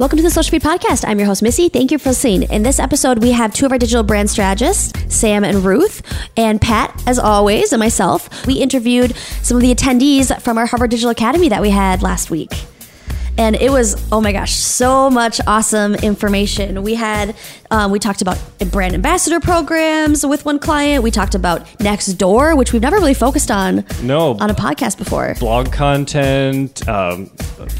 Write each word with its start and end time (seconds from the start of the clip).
Welcome 0.00 0.16
to 0.16 0.24
the 0.24 0.30
Social 0.30 0.50
Feed 0.50 0.62
Podcast. 0.62 1.04
I'm 1.06 1.20
your 1.20 1.26
host, 1.26 1.40
Missy. 1.40 1.68
Thank 1.68 1.92
you 1.92 1.98
for 1.98 2.08
listening. 2.08 2.50
In 2.50 2.64
this 2.64 2.80
episode, 2.80 3.22
we 3.22 3.30
have 3.30 3.54
two 3.54 3.64
of 3.64 3.70
our 3.70 3.78
digital 3.78 4.02
brand 4.02 4.28
strategists, 4.28 4.92
Sam 5.14 5.44
and 5.44 5.64
Ruth, 5.64 6.02
and 6.36 6.60
Pat, 6.60 7.00
as 7.06 7.16
always, 7.16 7.72
and 7.72 7.78
myself. 7.78 8.44
We 8.44 8.54
interviewed 8.54 9.14
some 9.14 9.56
of 9.56 9.62
the 9.62 9.72
attendees 9.72 10.36
from 10.42 10.58
our 10.58 10.66
Hubbard 10.66 10.90
Digital 10.90 11.10
Academy 11.10 11.48
that 11.48 11.62
we 11.62 11.70
had 11.70 12.02
last 12.02 12.28
week. 12.28 12.50
And 13.36 13.56
it 13.56 13.70
was, 13.70 13.96
oh 14.12 14.20
my 14.20 14.32
gosh, 14.32 14.52
so 14.54 15.10
much 15.10 15.40
awesome 15.46 15.94
information. 15.96 16.82
We 16.84 16.94
had, 16.94 17.34
um, 17.70 17.90
we 17.90 17.98
talked 17.98 18.22
about 18.22 18.38
brand 18.70 18.94
ambassador 18.94 19.40
programs 19.40 20.24
with 20.24 20.44
one 20.44 20.58
client. 20.60 21.02
We 21.02 21.10
talked 21.10 21.34
about 21.34 21.66
Nextdoor, 21.78 22.56
which 22.56 22.72
we've 22.72 22.80
never 22.82 22.96
really 22.96 23.14
focused 23.14 23.50
on 23.50 23.84
No. 24.02 24.36
on 24.40 24.50
a 24.50 24.54
podcast 24.54 24.98
before. 24.98 25.34
blog 25.40 25.72
content, 25.72 26.86
um, 26.88 27.28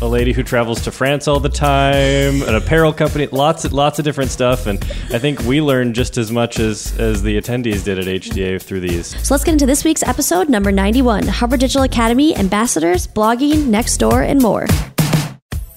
a 0.01 0.07
lady 0.07 0.33
who 0.33 0.43
travels 0.43 0.81
to 0.83 0.91
France 0.91 1.29
all 1.29 1.39
the 1.41 1.49
time, 1.49 2.43
an 2.43 2.55
apparel 2.57 2.93
company, 2.93 3.27
lots 3.29 3.65
of 3.65 3.73
lots 3.73 3.99
of 3.99 4.05
different 4.05 4.31
stuff, 4.31 4.67
and 4.67 4.83
I 5.13 5.19
think 5.19 5.41
we 5.41 5.61
learned 5.61 5.95
just 5.95 6.19
as 6.19 6.33
much 6.33 6.59
as 6.59 6.99
as 6.99 7.23
the 7.23 7.41
attendees 7.41 7.85
did 7.85 7.99
at 7.99 8.07
HDA 8.07 8.61
through 8.61 8.81
these. 8.81 9.07
So 9.27 9.35
let's 9.35 9.45
get 9.45 9.53
into 9.53 9.67
this 9.67 9.85
week's 9.85 10.03
episode, 10.03 10.49
number 10.49 10.73
91 10.73 11.29
Hubbard 11.29 11.61
Digital 11.61 11.83
Academy, 11.85 12.37
ambassadors, 12.37 13.07
blogging, 13.07 13.67
Nextdoor, 13.67 14.27
and 14.29 14.41
more. 14.43 14.67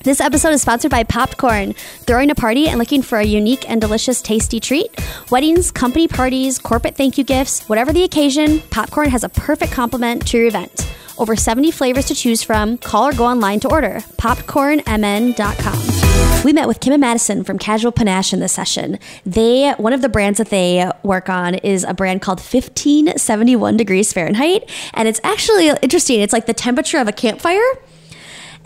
This 0.04 0.22
episode 0.22 0.54
is 0.54 0.62
sponsored 0.62 0.92
by 0.92 1.04
Popcorn. 1.04 1.74
Throwing 1.74 2.30
a 2.30 2.36
party 2.36 2.70
and 2.70 2.80
looking 2.80 3.02
for 3.02 3.18
a 3.18 3.26
unique 3.26 3.70
and 3.70 3.82
delicious 3.82 4.22
tasty 4.22 4.60
treat? 4.60 4.92
Weddings, 5.32 5.72
company 5.72 6.08
parties, 6.08 6.60
corporate 6.60 6.96
thank 6.96 7.18
you 7.18 7.24
gifts, 7.24 7.68
whatever 7.68 7.92
the 7.92 8.04
occasion, 8.04 8.62
Popcorn 8.70 9.10
has 9.10 9.24
a 9.24 9.30
perfect 9.30 9.74
complement 9.74 10.28
to 10.28 10.38
your 10.38 10.48
event. 10.48 10.88
Over 11.18 11.36
70 11.36 11.72
flavors 11.72 12.06
to 12.06 12.16
choose 12.16 12.44
from. 12.44 12.78
Call 12.78 13.08
or 13.08 13.14
go 13.14 13.26
online 13.26 13.60
to 13.62 13.72
order. 13.72 14.02
Popcornmn.com. 14.18 16.44
We 16.46 16.54
met 16.54 16.68
with 16.68 16.80
Kim 16.80 16.94
and 16.94 17.02
Madison 17.02 17.44
from 17.44 17.58
Casual 17.58 17.92
Panache 17.92 18.32
in 18.32 18.40
this 18.40 18.54
session. 18.54 19.00
They 19.26 19.72
one 19.72 19.94
of 19.94 20.02
the 20.02 20.10
brands 20.10 20.38
that 20.38 20.50
they 20.50 20.90
work 21.02 21.28
on 21.28 21.56
is 21.56 21.84
a 21.84 21.96
brand 21.96 22.22
called 22.22 22.40
1571 22.40 23.76
degrees 23.76 24.14
Fahrenheit, 24.14 24.70
and 24.94 25.08
it's 25.08 25.20
actually 25.24 25.70
interesting. 25.82 26.22
It's 26.22 26.34
like 26.34 26.46
the 26.46 26.54
temperature 26.54 27.00
of 27.00 27.08
a 27.08 27.12
campfire. 27.12 27.64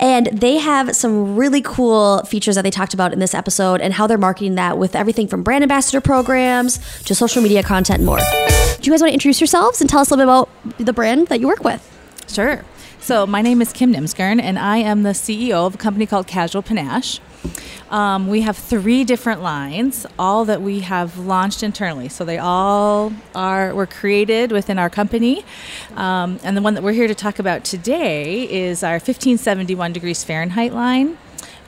And 0.01 0.27
they 0.27 0.57
have 0.57 0.95
some 0.95 1.35
really 1.35 1.61
cool 1.61 2.23
features 2.23 2.55
that 2.55 2.63
they 2.63 2.71
talked 2.71 2.95
about 2.95 3.13
in 3.13 3.19
this 3.19 3.35
episode 3.35 3.81
and 3.81 3.93
how 3.93 4.07
they're 4.07 4.17
marketing 4.17 4.55
that 4.55 4.79
with 4.79 4.95
everything 4.95 5.27
from 5.27 5.43
brand 5.43 5.63
ambassador 5.63 6.01
programs 6.01 6.79
to 7.03 7.13
social 7.13 7.43
media 7.43 7.61
content 7.61 7.99
and 7.99 8.05
more. 8.05 8.17
Do 8.17 8.23
you 8.81 8.91
guys 8.91 9.01
want 9.01 9.11
to 9.11 9.13
introduce 9.13 9.39
yourselves 9.39 9.79
and 9.79 9.87
tell 9.87 9.99
us 9.99 10.09
a 10.09 10.15
little 10.15 10.49
bit 10.65 10.73
about 10.73 10.85
the 10.85 10.93
brand 10.93 11.27
that 11.27 11.39
you 11.39 11.47
work 11.47 11.63
with? 11.63 11.87
Sure. 12.27 12.65
So 12.99 13.27
my 13.27 13.43
name 13.43 13.61
is 13.61 13.71
Kim 13.73 13.93
Nimskern, 13.93 14.41
and 14.41 14.57
I 14.57 14.77
am 14.77 15.03
the 15.03 15.09
CEO 15.09 15.67
of 15.67 15.75
a 15.75 15.77
company 15.77 16.05
called 16.07 16.25
Casual 16.25 16.63
Panache. 16.63 17.19
Um, 17.91 18.27
we 18.27 18.41
have 18.41 18.57
three 18.57 19.03
different 19.03 19.41
lines, 19.41 20.05
all 20.17 20.45
that 20.45 20.61
we 20.61 20.79
have 20.79 21.17
launched 21.17 21.61
internally. 21.61 22.07
So 22.07 22.23
they 22.23 22.37
all 22.37 23.11
are 23.35 23.75
were 23.75 23.85
created 23.85 24.53
within 24.53 24.79
our 24.79 24.89
company, 24.89 25.43
um, 25.95 26.39
and 26.41 26.55
the 26.55 26.61
one 26.61 26.73
that 26.75 26.83
we're 26.83 26.93
here 26.93 27.07
to 27.07 27.15
talk 27.15 27.37
about 27.39 27.65
today 27.65 28.49
is 28.49 28.81
our 28.81 28.93
1571 28.93 29.91
degrees 29.91 30.23
Fahrenheit 30.23 30.71
line. 30.73 31.17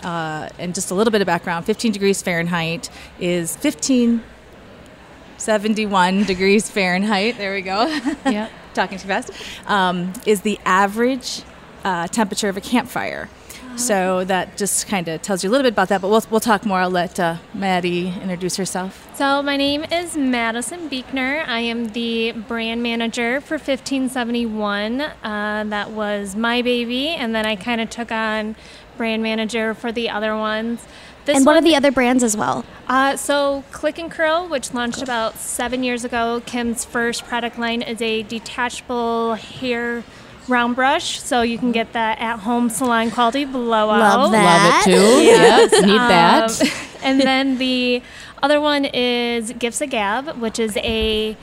Uh, 0.02 0.48
and 0.60 0.74
just 0.74 0.92
a 0.92 0.96
little 0.96 1.12
bit 1.12 1.20
of 1.22 1.26
background: 1.26 1.66
15 1.66 1.92
degrees 1.92 2.22
Fahrenheit 2.22 2.90
is 3.20 3.58
1571 3.58 6.24
degrees 6.24 6.70
Fahrenheit. 6.70 7.38
There 7.38 7.54
we 7.54 7.62
go. 7.62 7.86
Yep. 8.26 8.50
talking 8.74 8.98
too 8.98 9.10
fast, 9.10 9.32
um, 9.68 10.14
is 10.26 10.40
the 10.42 10.58
average 10.66 11.42
uh, 11.84 12.08
temperature 12.08 12.48
of 12.48 12.56
a 12.56 12.62
campfire. 12.62 13.28
So 13.76 14.24
that 14.26 14.58
just 14.58 14.88
kind 14.88 15.08
of 15.08 15.22
tells 15.22 15.44
you 15.44 15.50
a 15.50 15.52
little 15.52 15.64
bit 15.64 15.74
about 15.74 15.90
that, 15.90 16.02
but 16.02 16.10
we'll, 16.10 16.24
we'll 16.30 16.40
talk 16.40 16.66
more. 16.66 16.80
I'll 16.80 16.90
let 16.90 17.20
uh, 17.20 17.38
Maddie 17.54 18.08
introduce 18.08 18.58
herself. 18.58 19.08
So 19.16 19.42
my 19.42 19.58
name 19.58 19.84
is 19.86 20.16
Madison 20.16 20.90
Beekner. 20.90 21.46
I 21.48 21.60
am 21.62 21.90
the 21.90 22.32
brand 22.32 22.84
manager 22.84 23.42
for 23.42 23.56
1571. 23.56 25.02
Uh, 25.02 25.66
that 25.68 25.92
was 25.92 26.36
my 26.36 26.62
baby, 26.62 27.10
and 27.10 27.34
then 27.34 27.46
I 27.46 27.56
kind 27.56 27.82
of 27.82 27.90
took 27.90 28.12
on 28.12 28.56
brand 28.98 29.24
manager 29.24 29.74
for 29.74 29.92
the 29.92 30.10
other 30.10 30.38
ones. 30.38 30.86
This 31.26 31.38
and 31.38 31.46
what 31.46 31.56
are 31.56 31.62
the 31.62 31.76
other 31.76 31.92
brands 31.92 32.22
as 32.22 32.36
well? 32.36 32.66
Uh, 32.88 33.16
so 33.16 33.64
Click 33.72 33.98
and 33.98 34.12
Curl, 34.12 34.48
which 34.50 34.74
launched 34.74 35.02
about 35.02 35.38
seven 35.38 35.84
years 35.84 36.04
ago, 36.04 36.42
Kim's 36.46 36.84
first 36.84 37.24
product 37.24 37.58
line 37.58 37.82
is 37.82 38.02
a 38.02 38.24
detachable 38.24 39.36
hair 39.36 40.04
round 40.48 40.76
brush, 40.76 41.22
so 41.22 41.42
you 41.42 41.58
can 41.58 41.72
get 41.72 41.94
that 41.94 42.20
at-home 42.20 42.70
salon 42.70 43.12
quality 43.12 43.46
blowout. 43.46 44.00
Love 44.00 44.32
that. 44.32 44.86
Love 44.86 44.96
it 44.96 45.00
too. 45.00 45.24
Yes, 45.24 45.72
need 45.82 45.98
that. 45.98 46.62
Um, 46.62 46.68
and 47.04 47.22
then 47.22 47.58
the 47.58 48.02
other 48.42 48.60
one 48.60 48.86
is 48.86 49.54
Gifts 49.54 49.82
of 49.82 49.90
Gab, 49.90 50.38
which 50.40 50.60
is 50.60 50.76
a 50.78 51.38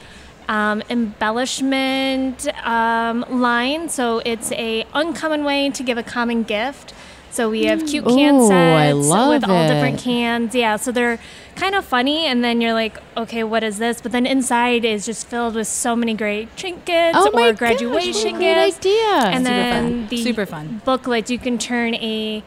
um, 0.49 0.83
embellishment 0.91 2.47
um, 2.67 3.25
line. 3.29 3.89
So 3.89 4.21
it's 4.25 4.53
a 4.53 4.85
uncommon 4.93 5.45
way 5.45 5.71
to 5.71 5.83
give 5.83 5.97
a 5.97 6.03
common 6.03 6.43
gift. 6.43 6.93
So 7.31 7.49
we 7.49 7.65
have 7.67 7.87
cute 7.87 8.05
can 8.05 8.35
Ooh, 8.35 8.51
I 8.51 8.91
sets 8.91 9.09
love 9.09 9.29
with 9.29 9.49
all 9.49 9.69
different 9.69 10.01
cans. 10.01 10.55
Yeah, 10.55 10.77
so 10.77 10.91
they're 10.91 11.21
kind 11.57 11.75
of 11.75 11.85
funny, 11.85 12.27
and 12.27 12.43
then 12.43 12.61
you're 12.61 12.73
like, 12.73 12.99
okay, 13.17 13.43
what 13.45 13.63
is 13.63 13.79
this? 13.79 14.01
But 14.01 14.13
then 14.13 14.27
inside 14.27 14.85
is 14.85 15.07
just 15.07 15.27
filled 15.27 15.55
with 15.55 15.69
so 15.69 15.95
many 15.97 16.15
great 16.15 16.57
trinkets 16.57 17.17
Oh 17.19 17.31
my 17.33 17.49
or 17.49 17.53
gosh, 17.53 17.59
graduation 17.59 18.33
what 18.33 18.43
a 18.43 18.45
great 18.45 18.65
gifts. 18.67 18.79
idea. 18.79 19.09
And 19.35 19.45
Super 19.47 19.55
then 19.55 19.85
fun. 20.01 20.09
the 20.09 20.23
Super 20.23 20.47
fun. 20.47 20.83
booklets, 20.85 21.31
you 21.31 21.39
can 21.39 21.59
turn 21.59 21.95
a 21.97 22.43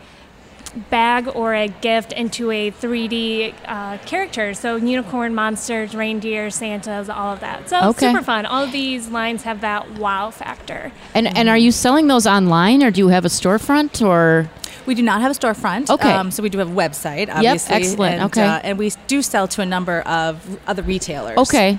bag 0.90 1.28
or 1.36 1.54
a 1.54 1.68
gift 1.68 2.12
into 2.14 2.50
a 2.52 2.72
3D 2.72 3.54
uh, 3.68 3.98
character. 4.06 4.54
So 4.54 4.76
unicorn, 4.78 5.36
monsters, 5.36 5.94
reindeer, 5.96 6.50
Santas, 6.50 7.10
all 7.10 7.34
of 7.34 7.40
that. 7.42 7.70
So 7.70 7.90
Okay. 7.90 8.08
super 8.12 8.24
fun. 8.24 8.46
All 8.46 8.64
of 8.64 8.72
these 8.72 9.10
lines 9.10 9.44
have 9.44 9.62
that 9.62 9.98
wow 10.00 10.32
factor. 10.32 10.92
And 11.14 11.28
and 11.38 11.48
are 11.50 11.58
you 11.58 11.72
selling 11.72 12.08
those 12.08 12.26
online 12.26 12.82
or 12.84 12.90
do 12.92 13.00
you 13.02 13.08
have 13.10 13.24
a 13.26 13.30
storefront 13.30 14.04
or 14.06 14.50
We 14.86 14.96
do 14.96 15.02
not 15.04 15.22
have 15.22 15.32
a 15.32 15.36
storefront. 15.36 15.90
Okay. 15.90 16.12
Um, 16.12 16.30
so 16.32 16.44
we 16.44 16.50
do 16.50 16.58
have 16.58 16.70
a 16.70 16.76
website, 16.76 17.30
obviously. 17.34 17.76
excellent. 17.76 18.16
And, 18.16 18.24
Okay. 18.26 18.46
uh, 18.46 18.60
and 18.64 18.78
we 18.78 18.92
do 19.08 19.22
sell 19.22 19.48
to 19.50 19.62
a 19.62 19.66
number 19.66 20.02
of 20.02 20.60
other 20.68 20.82
retailers. 20.84 21.38
Okay. 21.38 21.78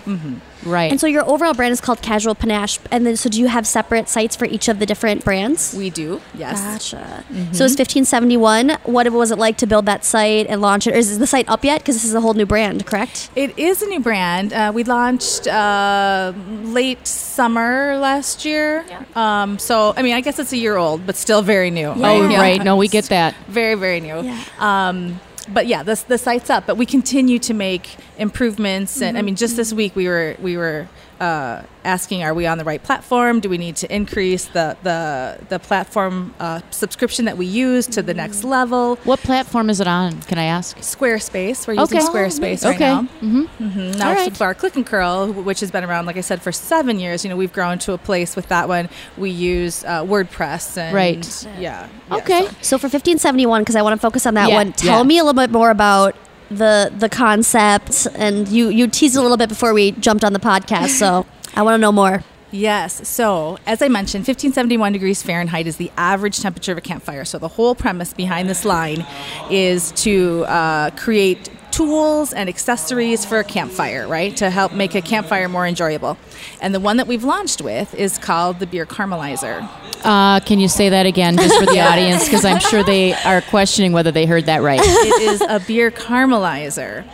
Right. 0.64 0.90
And 0.90 1.00
so 1.00 1.06
your 1.06 1.24
overall 1.28 1.54
brand 1.54 1.72
is 1.72 1.80
called 1.80 2.00
Casual 2.02 2.34
Panache. 2.34 2.78
And 2.90 3.06
then, 3.06 3.16
so 3.16 3.28
do 3.28 3.38
you 3.40 3.48
have 3.48 3.66
separate 3.66 4.08
sites 4.08 4.34
for 4.36 4.44
each 4.46 4.68
of 4.68 4.78
the 4.78 4.86
different 4.86 5.24
brands? 5.24 5.74
We 5.76 5.90
do, 5.90 6.20
yes. 6.34 6.60
Gotcha. 6.60 7.24
So 7.52 7.64
it's 7.64 7.76
1571. 7.76 8.78
What 8.84 9.10
was 9.12 9.30
it 9.30 9.38
like 9.38 9.56
to 9.58 9.66
build 9.66 9.86
that 9.86 10.04
site 10.04 10.46
and 10.48 10.60
launch 10.60 10.86
it? 10.86 10.94
Or 10.94 10.96
is 10.98 11.18
the 11.18 11.26
site 11.26 11.48
up 11.48 11.64
yet? 11.64 11.80
Because 11.80 11.96
this 11.96 12.04
is 12.04 12.14
a 12.14 12.20
whole 12.20 12.34
new 12.34 12.46
brand, 12.46 12.86
correct? 12.86 13.30
It 13.36 13.58
is 13.58 13.82
a 13.82 13.86
new 13.86 14.00
brand. 14.00 14.52
Uh, 14.52 14.72
we 14.74 14.84
launched 14.84 15.46
uh, 15.46 16.32
late 16.62 17.06
summer 17.06 17.96
last 17.98 18.44
year. 18.44 18.84
Um, 19.14 19.58
so, 19.58 19.94
I 19.96 20.02
mean, 20.02 20.14
I 20.14 20.20
guess 20.20 20.38
it's 20.38 20.52
a 20.52 20.56
year 20.56 20.76
old, 20.76 21.06
but 21.06 21.16
still 21.16 21.42
very 21.42 21.70
new. 21.70 21.88
oh 21.88 22.28
Yeah. 22.28 22.40
right. 22.40 22.62
No, 22.62 22.76
we 22.76 22.88
get 22.88 23.04
that. 23.06 23.34
very 23.48 23.74
very 23.74 24.00
new 24.00 24.22
Yeah. 24.22 24.42
um, 24.58 25.20
but 25.52 25.66
yeah 25.66 25.82
the, 25.82 26.02
the 26.08 26.18
site's 26.18 26.50
up 26.50 26.66
but 26.66 26.76
we 26.76 26.86
continue 26.86 27.38
to 27.38 27.54
make 27.54 27.96
improvements 28.18 29.02
and 29.02 29.16
i 29.16 29.20
mm-hmm. 29.20 29.26
mean 29.26 29.36
just 29.36 29.56
this 29.56 29.72
week 29.72 29.94
we 29.96 30.08
were 30.08 30.36
we 30.40 30.56
were 30.56 30.88
uh, 31.20 31.62
asking 31.84 32.22
are 32.24 32.34
we 32.34 32.46
on 32.46 32.58
the 32.58 32.64
right 32.64 32.82
platform 32.82 33.40
do 33.40 33.48
we 33.48 33.58
need 33.58 33.76
to 33.76 33.94
increase 33.94 34.46
the 34.46 34.76
the, 34.82 35.38
the 35.48 35.58
platform 35.58 36.34
uh, 36.40 36.60
subscription 36.70 37.24
that 37.26 37.36
we 37.36 37.46
use 37.46 37.86
to 37.86 38.02
the 38.02 38.14
next 38.14 38.42
level 38.42 38.96
What 39.04 39.20
platform 39.20 39.70
is 39.70 39.80
it 39.80 39.86
on? 39.86 40.20
Can 40.22 40.38
I 40.38 40.44
ask? 40.44 40.76
Squarespace. 40.78 41.66
We're 41.66 41.74
using 41.74 41.98
Okay. 41.98 42.06
Squarespace 42.06 42.64
right 42.64 42.74
Okay. 42.74 42.92
now. 42.94 43.08
Mhm. 43.22 43.48
Mhm. 43.60 43.98
Now 43.98 44.14
for- 44.14 44.20
right. 44.20 44.36
for 44.36 44.44
our 44.44 44.54
Click 44.54 44.76
and 44.76 44.86
Curl, 44.86 45.32
which 45.32 45.60
has 45.60 45.70
been 45.70 45.84
around, 45.84 46.06
like 46.06 46.16
I 46.16 46.20
said, 46.22 46.42
for 46.42 46.52
seven 46.52 46.98
years. 46.98 47.24
You 47.24 47.30
know, 47.30 47.36
we've 47.36 47.52
grown 47.52 47.78
to 47.80 47.92
a 47.92 47.98
place 47.98 48.34
with 48.36 48.48
that 48.48 48.66
one. 48.68 48.88
We 49.16 49.30
use 49.30 49.84
uh, 49.84 50.02
WordPress 50.04 50.76
and 50.78 50.94
Right. 50.94 51.46
Yeah. 51.58 51.86
yeah, 52.10 52.16
Okay. 52.16 52.46
so- 52.60 52.74
So 52.74 52.78
for 52.78 52.88
1571, 52.88 53.62
because 53.62 53.76
I 53.76 53.82
want 53.82 53.94
to 53.94 54.00
focus 54.00 54.26
on 54.26 54.34
that 54.34 54.48
Yeah, 54.48 54.56
one, 54.56 54.72
tell 54.72 54.98
yeah. 54.98 55.02
me 55.04 55.18
a 55.18 55.24
little 55.24 55.40
bit 55.40 55.50
more 55.52 55.70
about 55.70 56.16
the 56.58 56.92
the 56.96 57.08
concept. 57.08 58.06
And 58.14 58.48
you 58.48 58.68
you 58.68 58.86
teased 58.86 59.16
a 59.16 59.22
little 59.22 59.36
bit 59.36 59.48
before 59.48 59.74
we 59.74 59.92
jumped 59.92 60.24
on 60.24 60.32
the 60.32 60.38
podcast, 60.38 60.90
so 60.90 61.26
I 61.54 61.62
want 61.62 61.74
to 61.74 61.78
know 61.78 61.92
more. 61.92 62.22
Yes. 62.54 63.08
So, 63.08 63.58
as 63.66 63.82
I 63.82 63.88
mentioned, 63.88 64.20
1571 64.28 64.92
degrees 64.92 65.24
Fahrenheit 65.24 65.66
is 65.66 65.76
the 65.76 65.90
average 65.96 66.38
temperature 66.38 66.70
of 66.70 66.78
a 66.78 66.80
campfire. 66.80 67.24
So, 67.24 67.36
the 67.36 67.48
whole 67.48 67.74
premise 67.74 68.14
behind 68.14 68.48
this 68.48 68.64
line 68.64 69.04
is 69.50 69.90
to 70.02 70.44
uh, 70.44 70.90
create 70.90 71.50
tools 71.74 72.32
and 72.32 72.48
accessories 72.48 73.24
for 73.24 73.40
a 73.40 73.44
campfire, 73.44 74.06
right? 74.06 74.36
To 74.36 74.48
help 74.48 74.72
make 74.72 74.94
a 74.94 75.02
campfire 75.02 75.48
more 75.48 75.66
enjoyable. 75.66 76.16
And 76.60 76.72
the 76.72 76.78
one 76.78 76.98
that 76.98 77.08
we've 77.08 77.24
launched 77.24 77.60
with 77.60 77.92
is 77.96 78.16
called 78.16 78.60
the 78.60 78.66
Beer 78.66 78.86
Caramelizer. 78.86 79.68
Uh, 80.04 80.38
can 80.40 80.60
you 80.60 80.68
say 80.68 80.88
that 80.90 81.04
again 81.04 81.36
just 81.36 81.58
for 81.58 81.66
the 81.66 81.80
audience? 81.90 82.24
Because 82.24 82.44
I'm 82.44 82.60
sure 82.60 82.84
they 82.84 83.14
are 83.14 83.40
questioning 83.40 83.92
whether 83.92 84.12
they 84.12 84.24
heard 84.24 84.46
that 84.46 84.62
right. 84.62 84.80
it 84.82 85.22
is 85.22 85.40
a 85.40 85.58
beer 85.66 85.90
caramelizer. 85.90 87.04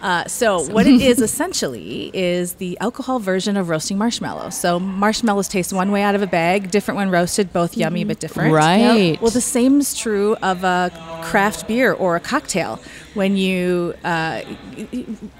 Uh, 0.00 0.22
so 0.26 0.60
what 0.70 0.86
it 0.86 1.00
is 1.00 1.18
essentially 1.22 2.10
is 2.12 2.54
the 2.54 2.78
alcohol 2.78 3.18
version 3.18 3.56
of 3.56 3.70
roasting 3.70 3.96
marshmallows. 3.96 4.54
So 4.54 4.78
marshmallows 4.78 5.48
taste 5.48 5.72
one 5.72 5.90
way 5.90 6.02
out 6.02 6.14
of 6.14 6.20
a 6.20 6.26
bag, 6.26 6.70
different 6.70 6.96
when 6.98 7.10
roasted, 7.10 7.54
both 7.54 7.74
yummy 7.74 8.04
but 8.04 8.20
different. 8.20 8.52
Right. 8.52 9.18
Well, 9.22 9.30
the 9.30 9.40
same 9.40 9.80
is 9.80 9.96
true 9.96 10.36
of 10.42 10.62
a 10.62 10.92
craft 11.24 11.66
beer 11.66 11.94
or 11.94 12.16
a 12.16 12.20
cocktail. 12.20 12.78
When 13.14 13.36
you 13.36 13.94
uh, 14.04 14.42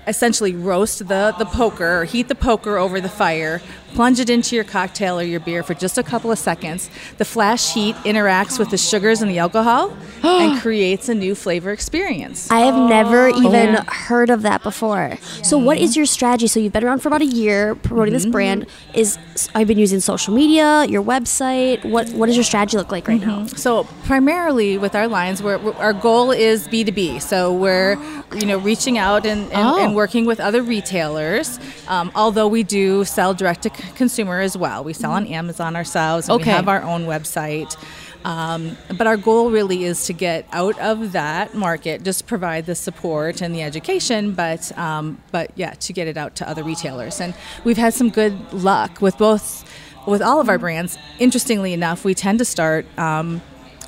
essentially 0.07 0.55
roast 0.55 1.01
the, 1.09 1.35
the 1.39 1.45
poker 1.45 2.01
or 2.01 2.05
heat 2.05 2.29
the 2.29 2.35
poker 2.35 2.77
over 2.77 3.01
the 3.01 3.09
fire, 3.09 3.61
plunge 3.95 4.19
it 4.21 4.29
into 4.29 4.55
your 4.57 4.65
cocktail 4.65 5.19
or 5.19 5.23
your 5.23 5.41
beer 5.41 5.63
for 5.63 5.75
just 5.75 5.97
a 5.99 6.03
couple 6.03 6.31
of 6.31 6.39
seconds, 6.39 6.91
the 7.19 7.25
flash 7.25 7.73
heat 7.75 7.95
interacts 8.05 8.59
with 8.59 8.71
the 8.71 8.77
sugars 8.79 9.23
and 9.23 9.31
the 9.31 9.39
alcohol 9.39 9.97
and 10.23 10.61
creates 10.61 11.09
a 11.09 11.15
new 11.15 11.35
flavor 11.35 11.71
experience. 11.71 12.51
I 12.51 12.61
have 12.61 12.77
never 12.89 13.29
Oh, 13.29 13.39
even 13.39 13.75
yeah. 13.75 13.85
heard 13.89 14.31
of 14.31 14.43
that 14.43 14.63
before. 14.63 15.17
So, 15.43 15.57
what 15.59 15.79
is 15.79 15.97
your 15.97 16.07
strategy? 16.07 16.47
So, 16.49 16.61
you've 16.61 16.73
been 16.73 16.85
around 16.85 17.01
for 17.01 17.09
about 17.09 17.23
a 17.23 17.27
year 17.27 17.75
promoting 17.75 18.15
Mm-hmm. 18.15 18.25
this 18.25 18.27
brand. 18.33 18.67
Is 18.95 19.19
I've 19.55 19.67
been 19.69 19.79
using 19.79 20.01
social 20.01 20.35
media, 20.35 20.85
your 20.89 21.03
website. 21.03 21.85
What 21.85 22.09
What 22.11 22.27
does 22.27 22.37
your 22.37 22.45
strategy 22.45 22.77
look 22.77 22.91
like 22.93 23.09
right 23.09 23.21
now? 23.21 23.47
So 23.47 23.85
primarily 24.05 24.77
with 24.79 24.95
our 24.95 25.09
lines, 25.09 25.43
we're, 25.43 25.59
we're- 25.59 25.77
our 25.79 25.93
goal 25.93 26.31
is 26.31 26.69
B 26.69 26.85
two 26.85 26.93
B. 26.93 27.19
So 27.21 27.53
we're 27.53 27.97
you 28.35 28.47
know 28.47 28.59
reaching 28.59 28.99
out 28.99 29.25
and, 29.27 29.43
and, 29.53 29.67
Oh. 29.67 29.79
and 29.85 29.95
working 29.95 30.25
with 30.27 30.41
other 30.41 30.63
retailers. 30.63 31.59
Um, 31.89 32.11
although 32.15 32.49
we 32.49 32.63
do 32.63 33.05
sell 33.05 33.35
direct 33.35 33.63
to 33.63 33.71
c- 33.71 33.84
consumer 33.95 34.41
as 34.41 34.57
well. 34.57 34.85
We 34.85 34.93
sell 34.93 35.13
on 35.13 35.27
Amazon 35.27 35.77
ourselves. 35.77 36.29
And 36.29 36.41
Okay. 36.41 36.51
We 36.51 36.57
have 36.57 36.69
our 36.69 36.83
own 36.83 37.07
website. 37.07 37.77
Um, 38.25 38.79
but 38.97 39.07
our 39.07 39.19
goal 39.19 39.51
really 39.51 39.85
is 39.85 40.07
to 40.07 40.15
get 40.15 40.47
out 40.51 40.79
of 40.79 41.13
that 41.13 41.55
market, 41.55 42.03
just 42.05 42.27
provide 42.27 42.65
the 42.65 42.75
support 42.75 43.43
and 43.43 43.55
the 43.55 43.63
education, 43.63 44.33
but 44.33 44.77
um, 44.79 45.23
but 45.31 45.51
yeah, 45.57 45.73
to 45.75 45.93
get 45.93 46.09
it 46.09 46.17
out 46.17 46.35
to 46.37 46.49
other 46.49 46.63
retailers. 46.65 47.21
And 47.21 47.35
we've 47.65 47.77
had 47.77 47.93
some 47.93 48.09
good 48.09 48.53
luck 48.53 49.03
with 49.03 49.19
both 49.19 49.65
with 50.07 50.23
all 50.23 50.41
of 50.41 50.49
our 50.49 50.59
brands. 50.59 50.97
Interestingly 51.19 51.75
enough, 51.75 52.05
we 52.05 52.15
tend 52.15 52.39
to 52.39 52.45
start 52.47 52.87
um, 52.99 53.43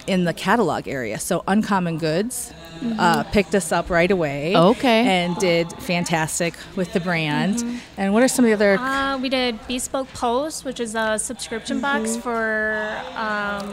in 0.06 0.24
the 0.24 0.32
catalog 0.32 0.88
area. 0.88 1.18
So 1.18 1.42
Uncommon 1.46 1.98
Goods 1.98 2.52
uh, 2.98 3.24
picked 3.24 3.54
us 3.54 3.72
up 3.72 3.90
right 3.90 4.10
away. 4.10 4.56
Okay. 4.56 5.06
And 5.06 5.36
did 5.36 5.72
fantastic 5.72 6.54
with 6.76 6.92
the 6.92 7.00
brand. 7.00 7.64
And 7.96 8.12
what 8.12 8.22
are 8.22 8.28
some 8.28 8.44
of 8.44 8.48
the 8.48 8.54
other? 8.54 8.78
Uh, 8.78 9.18
we 9.18 9.28
did 9.28 9.58
Bespoke 9.66 10.08
Post, 10.14 10.64
which 10.64 10.80
is 10.80 10.94
a 10.94 11.18
subscription 11.18 11.80
box 11.80 12.16
for, 12.16 13.02
um, 13.14 13.72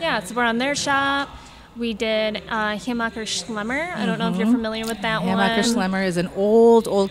yeah, 0.00 0.20
so 0.20 0.34
we're 0.34 0.44
on 0.44 0.58
their 0.58 0.74
shop. 0.74 1.28
We 1.76 1.94
did 1.94 2.36
uh, 2.48 2.76
Hammacher 2.76 3.24
Schlemmer. 3.24 3.96
I 3.96 4.04
don't 4.04 4.18
know 4.18 4.30
if 4.30 4.36
you're 4.36 4.46
familiar 4.46 4.84
with 4.84 5.00
that 5.02 5.22
Hammacher 5.22 5.74
one. 5.74 5.90
Schlemmer 5.90 6.06
is 6.06 6.18
an 6.18 6.28
old, 6.36 6.86
old 6.86 7.10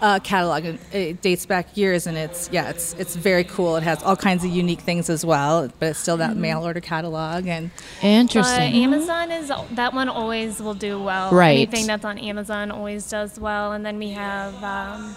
uh, 0.00 0.18
catalog, 0.20 0.64
and 0.64 0.78
it 0.92 1.20
dates 1.20 1.44
back 1.44 1.76
years. 1.76 2.06
And 2.06 2.16
it's 2.16 2.48
yeah, 2.50 2.70
it's 2.70 2.94
it's 2.94 3.14
very 3.16 3.44
cool. 3.44 3.76
It 3.76 3.82
has 3.82 4.02
all 4.02 4.16
kinds 4.16 4.44
of 4.44 4.50
unique 4.50 4.80
things 4.80 5.10
as 5.10 5.26
well, 5.26 5.68
but 5.78 5.90
it's 5.90 5.98
still 5.98 6.16
that 6.18 6.36
mail 6.36 6.64
order 6.64 6.80
catalog. 6.80 7.46
And 7.46 7.70
But 8.00 8.06
Interesting. 8.06 8.74
Amazon 8.82 9.30
is 9.30 9.52
that 9.72 9.92
one 9.92 10.08
always 10.08 10.60
will 10.60 10.74
do 10.74 11.02
well. 11.02 11.30
Right. 11.30 11.50
Anything 11.50 11.86
that's 11.86 12.04
on 12.04 12.18
Amazon 12.18 12.70
always 12.70 13.08
does 13.10 13.38
well. 13.38 13.72
And 13.72 13.84
then 13.84 13.98
we 13.98 14.10
have 14.10 14.64
um, 14.64 15.14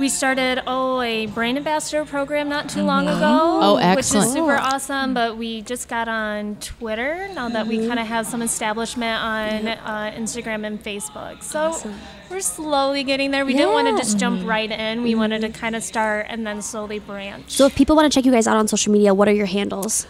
we 0.00 0.08
started 0.08 0.62
oh 0.66 1.02
a 1.02 1.26
brand 1.26 1.58
ambassador 1.58 2.04
program 2.04 2.48
not 2.48 2.68
too 2.68 2.82
long 2.82 3.06
ago. 3.06 3.58
Oh, 3.62 3.94
Which 3.94 4.12
is 4.14 4.32
super 4.32 4.56
awesome. 4.56 5.14
But 5.14 5.36
we 5.36 5.60
just 5.62 5.88
got 5.88 6.08
on 6.08 6.56
Twitter 6.56 7.28
now 7.34 7.50
that 7.50 7.66
we 7.66 7.86
kind 7.86 8.00
of 8.00 8.06
have 8.06 8.26
some 8.26 8.42
establishment 8.42 9.22
on 9.22 9.68
uh, 9.68 10.12
Instagram 10.16 10.66
and 10.66 10.82
Facebook. 10.82 11.42
So 11.42 11.92
we're 12.30 12.40
slowly 12.40 13.04
getting 13.04 13.30
there. 13.30 13.44
We 13.44 13.52
didn't 13.52 13.72
want 13.72 13.88
to 13.88 13.96
just 13.96 14.18
jump 14.18 14.46
right 14.46 14.70
in. 14.70 15.02
We 15.02 15.14
wanted 15.14 15.42
to 15.42 15.50
kind 15.50 15.76
of 15.76 15.82
start 15.82 16.26
and 16.28 16.46
then 16.46 16.62
slowly 16.62 16.98
branch. 16.98 17.50
So, 17.50 17.66
if 17.66 17.74
people 17.74 17.96
want 17.96 18.10
to 18.10 18.16
check 18.16 18.24
you 18.24 18.32
guys 18.32 18.46
out 18.46 18.56
on 18.56 18.68
social 18.68 18.92
media, 18.92 19.12
what 19.12 19.28
are 19.28 19.32
your 19.34 19.46
handles? 19.46 20.06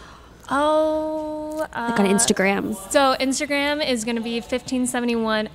Oh, 0.51 1.67
uh, 1.73 1.87
Like 1.89 1.99
on 1.99 2.05
Instagram. 2.05 2.75
So 2.91 3.15
Instagram 3.19 3.87
is 3.87 4.03
going 4.03 4.15
to 4.17 4.21
be 4.21 4.41
1571F. 4.41 5.49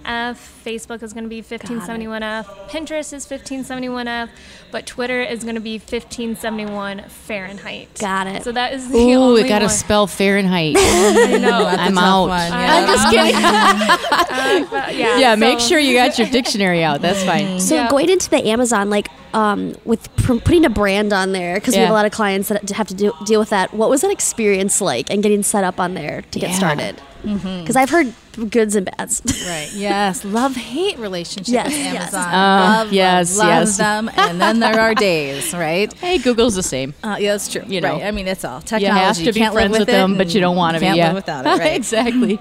Facebook 0.64 1.02
is 1.02 1.12
going 1.12 1.25
to 1.25 1.28
be 1.31 1.43
1571F. 1.43 2.44
Pinterest 2.69 3.12
is 3.12 3.26
1571F. 3.26 4.28
But 4.72 4.87
Twitter 4.87 5.22
is 5.22 5.43
going 5.44 5.54
to 5.54 5.60
be 5.60 5.78
1571 5.78 7.04
Fahrenheit. 7.08 7.88
Got 8.00 8.26
it. 8.26 8.43
So 8.44 8.52
that 8.52 8.72
is 8.72 8.88
the 8.90 8.98
Ooh, 8.98 9.14
only 9.14 9.43
it 9.43 9.48
got 9.48 9.60
to 9.60 9.69
spell 9.69 10.06
Fahrenheit. 10.06 10.76
I 10.78 11.38
know. 11.38 11.64
That's 11.64 11.78
a 11.78 11.81
I'm 11.82 11.99
out. 11.99 12.28
one, 12.28 12.52
I 12.52 12.64
yeah. 12.64 12.75
I'm 12.75 12.87
just 12.87 13.10
kidding. 13.10 14.66
But 14.76 14.96
yeah. 14.96 15.19
yeah, 15.19 15.34
make 15.34 15.60
sure 15.60 15.78
you 15.78 15.94
got 15.94 16.19
your 16.19 16.28
dictionary 16.28 16.82
out. 16.82 17.00
That's 17.02 17.22
fine. 17.25 17.60
So 17.60 17.75
Yeah. 17.75 17.88
going 17.90 18.08
into 18.10 18.28
the 18.31 18.44
Amazon, 18.49 18.90
like 18.90 19.08
um, 19.34 19.75
with 19.84 20.14
pr- 20.17 20.34
putting 20.37 20.64
a 20.64 20.70
brand 20.70 21.12
on 21.12 21.32
there, 21.32 21.55
because 21.56 21.75
we 21.75 21.81
have 21.81 21.90
a 21.90 21.94
lot 21.94 22.06
of 22.06 22.12
clients 22.12 22.49
that 22.49 22.69
have 22.70 22.88
to 22.88 22.94
do, 22.94 23.12
deal 23.25 23.40
with 23.40 23.50
that. 23.50 23.73
What 23.75 23.90
was 23.90 24.00
that 24.02 24.11
experience 24.11 24.81
like, 24.81 25.11
and 25.11 25.23
getting 25.23 25.43
set 25.43 25.64
up 25.64 25.78
on 25.81 25.94
there 25.94 26.23
to 26.31 26.38
get 26.38 26.50
Yeah. 26.50 26.56
started? 26.56 27.00
Because 27.23 27.75
I've 27.75 27.90
heard 27.90 28.12
goods 28.50 28.76
and 28.76 28.88
bads. 28.96 29.20
Right. 29.49 29.69
Yes. 29.75 30.25
Love 30.25 30.55
hate 30.55 30.96
relationship 30.99 31.52
Yes, 31.52 31.67
with 31.67 31.76
yes. 31.76 32.14
Amazon. 32.14 32.34
Uh, 32.34 32.58
love, 32.84 32.93
yes, 32.93 33.37
love, 33.38 33.49
love 33.49 33.58
yes. 33.67 33.76
them, 33.78 34.11
and 34.17 34.40
then 34.40 34.61
there 34.61 34.78
are 34.81 34.94
days, 34.94 35.52
right? 35.52 35.93
Hey, 36.00 36.19
Google's 36.19 36.55
the 36.55 36.62
same. 36.62 36.94
Uh, 37.02 37.17
yeah, 37.19 37.32
that's 37.32 37.50
true. 37.50 37.62
You 37.67 37.81
know. 37.81 37.94
right. 37.94 38.05
I 38.05 38.11
mean, 38.12 38.28
it's 38.28 38.44
all 38.44 38.61
technology. 38.61 38.87
You 38.87 38.93
have 38.93 39.17
to 39.17 39.32
be 39.32 39.40
can't 39.40 39.55
live 39.55 39.62
friends 39.70 39.78
with 39.81 39.88
them, 39.88 40.17
but 40.17 40.32
you 40.34 40.40
don't 40.40 40.56
want 40.56 40.75
to 40.75 40.81
be. 40.81 40.87
Can't 40.87 40.96
Yeah, 40.99 41.06
live 41.08 41.14
without 41.17 41.46
it. 41.46 41.49
Right. 41.58 41.75
exactly. 41.75 42.38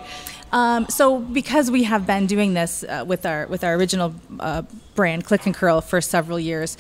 Um, 0.52 0.86
so 0.90 1.20
because 1.20 1.72
we 1.72 1.84
have 1.84 2.06
been 2.06 2.28
doing 2.28 2.54
this 2.54 2.84
uh, 2.84 3.04
with 3.08 3.26
our 3.26 3.48
with 3.48 3.64
our 3.64 3.74
original 3.74 4.14
uh, 4.40 4.62
brand 4.96 5.26
Click 5.26 5.46
and 5.46 5.54
Curl 5.54 5.82
for 5.82 6.02
several 6.02 6.40
years, 6.40 6.78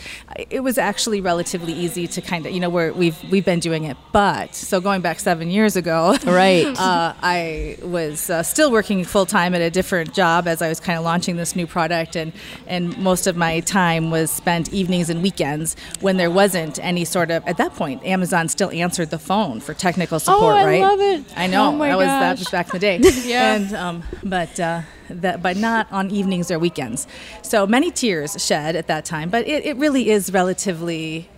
it 0.50 0.62
was 0.62 0.78
actually 0.78 1.22
relatively 1.22 1.74
easy 1.74 2.08
to 2.08 2.22
kind 2.22 2.46
of 2.46 2.52
you 2.52 2.60
know 2.60 2.70
we're, 2.70 2.92
we've 2.94 3.18
we've 3.30 3.46
been 3.46 3.60
doing 3.60 3.84
it. 3.84 3.98
But 4.12 4.56
so 4.56 4.82
going 4.82 5.02
back 5.02 5.20
seven 5.20 5.50
years 5.50 5.76
ago, 5.76 6.16
Right. 6.26 6.66
uh, 6.80 7.14
I 7.22 7.78
was 7.82 8.30
uh, 8.30 8.44
still 8.44 8.72
working 8.72 9.04
full 9.04 9.26
time 9.26 9.54
at 9.54 9.62
a 9.62 9.70
different 9.70 10.14
job 10.14 10.48
as 10.48 10.62
I 10.62 10.70
was 10.70 10.80
kind 10.80 10.98
of 10.98 11.06
launching 11.06 11.36
this 11.36 11.56
new 11.56 11.68
product, 11.68 12.16
and 12.16 12.34
and 12.68 12.98
most 12.98 13.28
of 13.28 13.36
my 13.36 13.60
time 13.62 14.12
was 14.12 14.32
spent 14.32 14.74
evenings 14.74 15.10
and 15.10 15.22
weekends 15.22 15.76
when 16.02 16.18
there 16.18 16.32
wasn't 16.32 16.80
any 16.80 17.06
sort 17.06 17.32
of 17.32 17.46
at 17.48 17.58
that 17.58 17.74
point 17.76 18.04
Amazon 18.06 18.48
still 18.48 18.72
answered 18.72 19.10
the 19.10 19.20
phone 19.20 19.60
for 19.60 19.74
technical 19.74 20.20
support. 20.20 20.56
Oh, 20.56 20.58
I 20.58 20.66
right? 20.66 20.82
love 20.82 21.00
it. 21.02 21.24
I 21.36 21.48
know 21.48 21.76
Oh 21.76 21.80
that 21.80 21.98
was 21.98 22.08
that 22.08 22.40
was 22.40 22.50
back 22.50 22.68
in 22.68 22.72
the 22.74 22.80
day. 22.80 23.00
Yeah. 23.26 23.56
And 23.56 23.74
um, 23.76 24.04
but 24.24 24.60
uh, 24.60 24.82
that 25.10 25.42
but 25.42 25.58
not 25.58 25.92
on 25.92 26.12
evenings 26.12 26.52
or 26.52 26.60
weekends. 26.60 27.08
So 27.42 27.68
many 27.68 27.92
tears 27.92 28.36
shed 28.44 28.76
at 28.76 28.88
that 28.88 29.06
time. 29.06 29.30
But 29.30 29.48
it, 29.48 29.66
it 29.66 29.78
really 29.78 30.10
is 30.10 30.32
relatively 30.32 31.30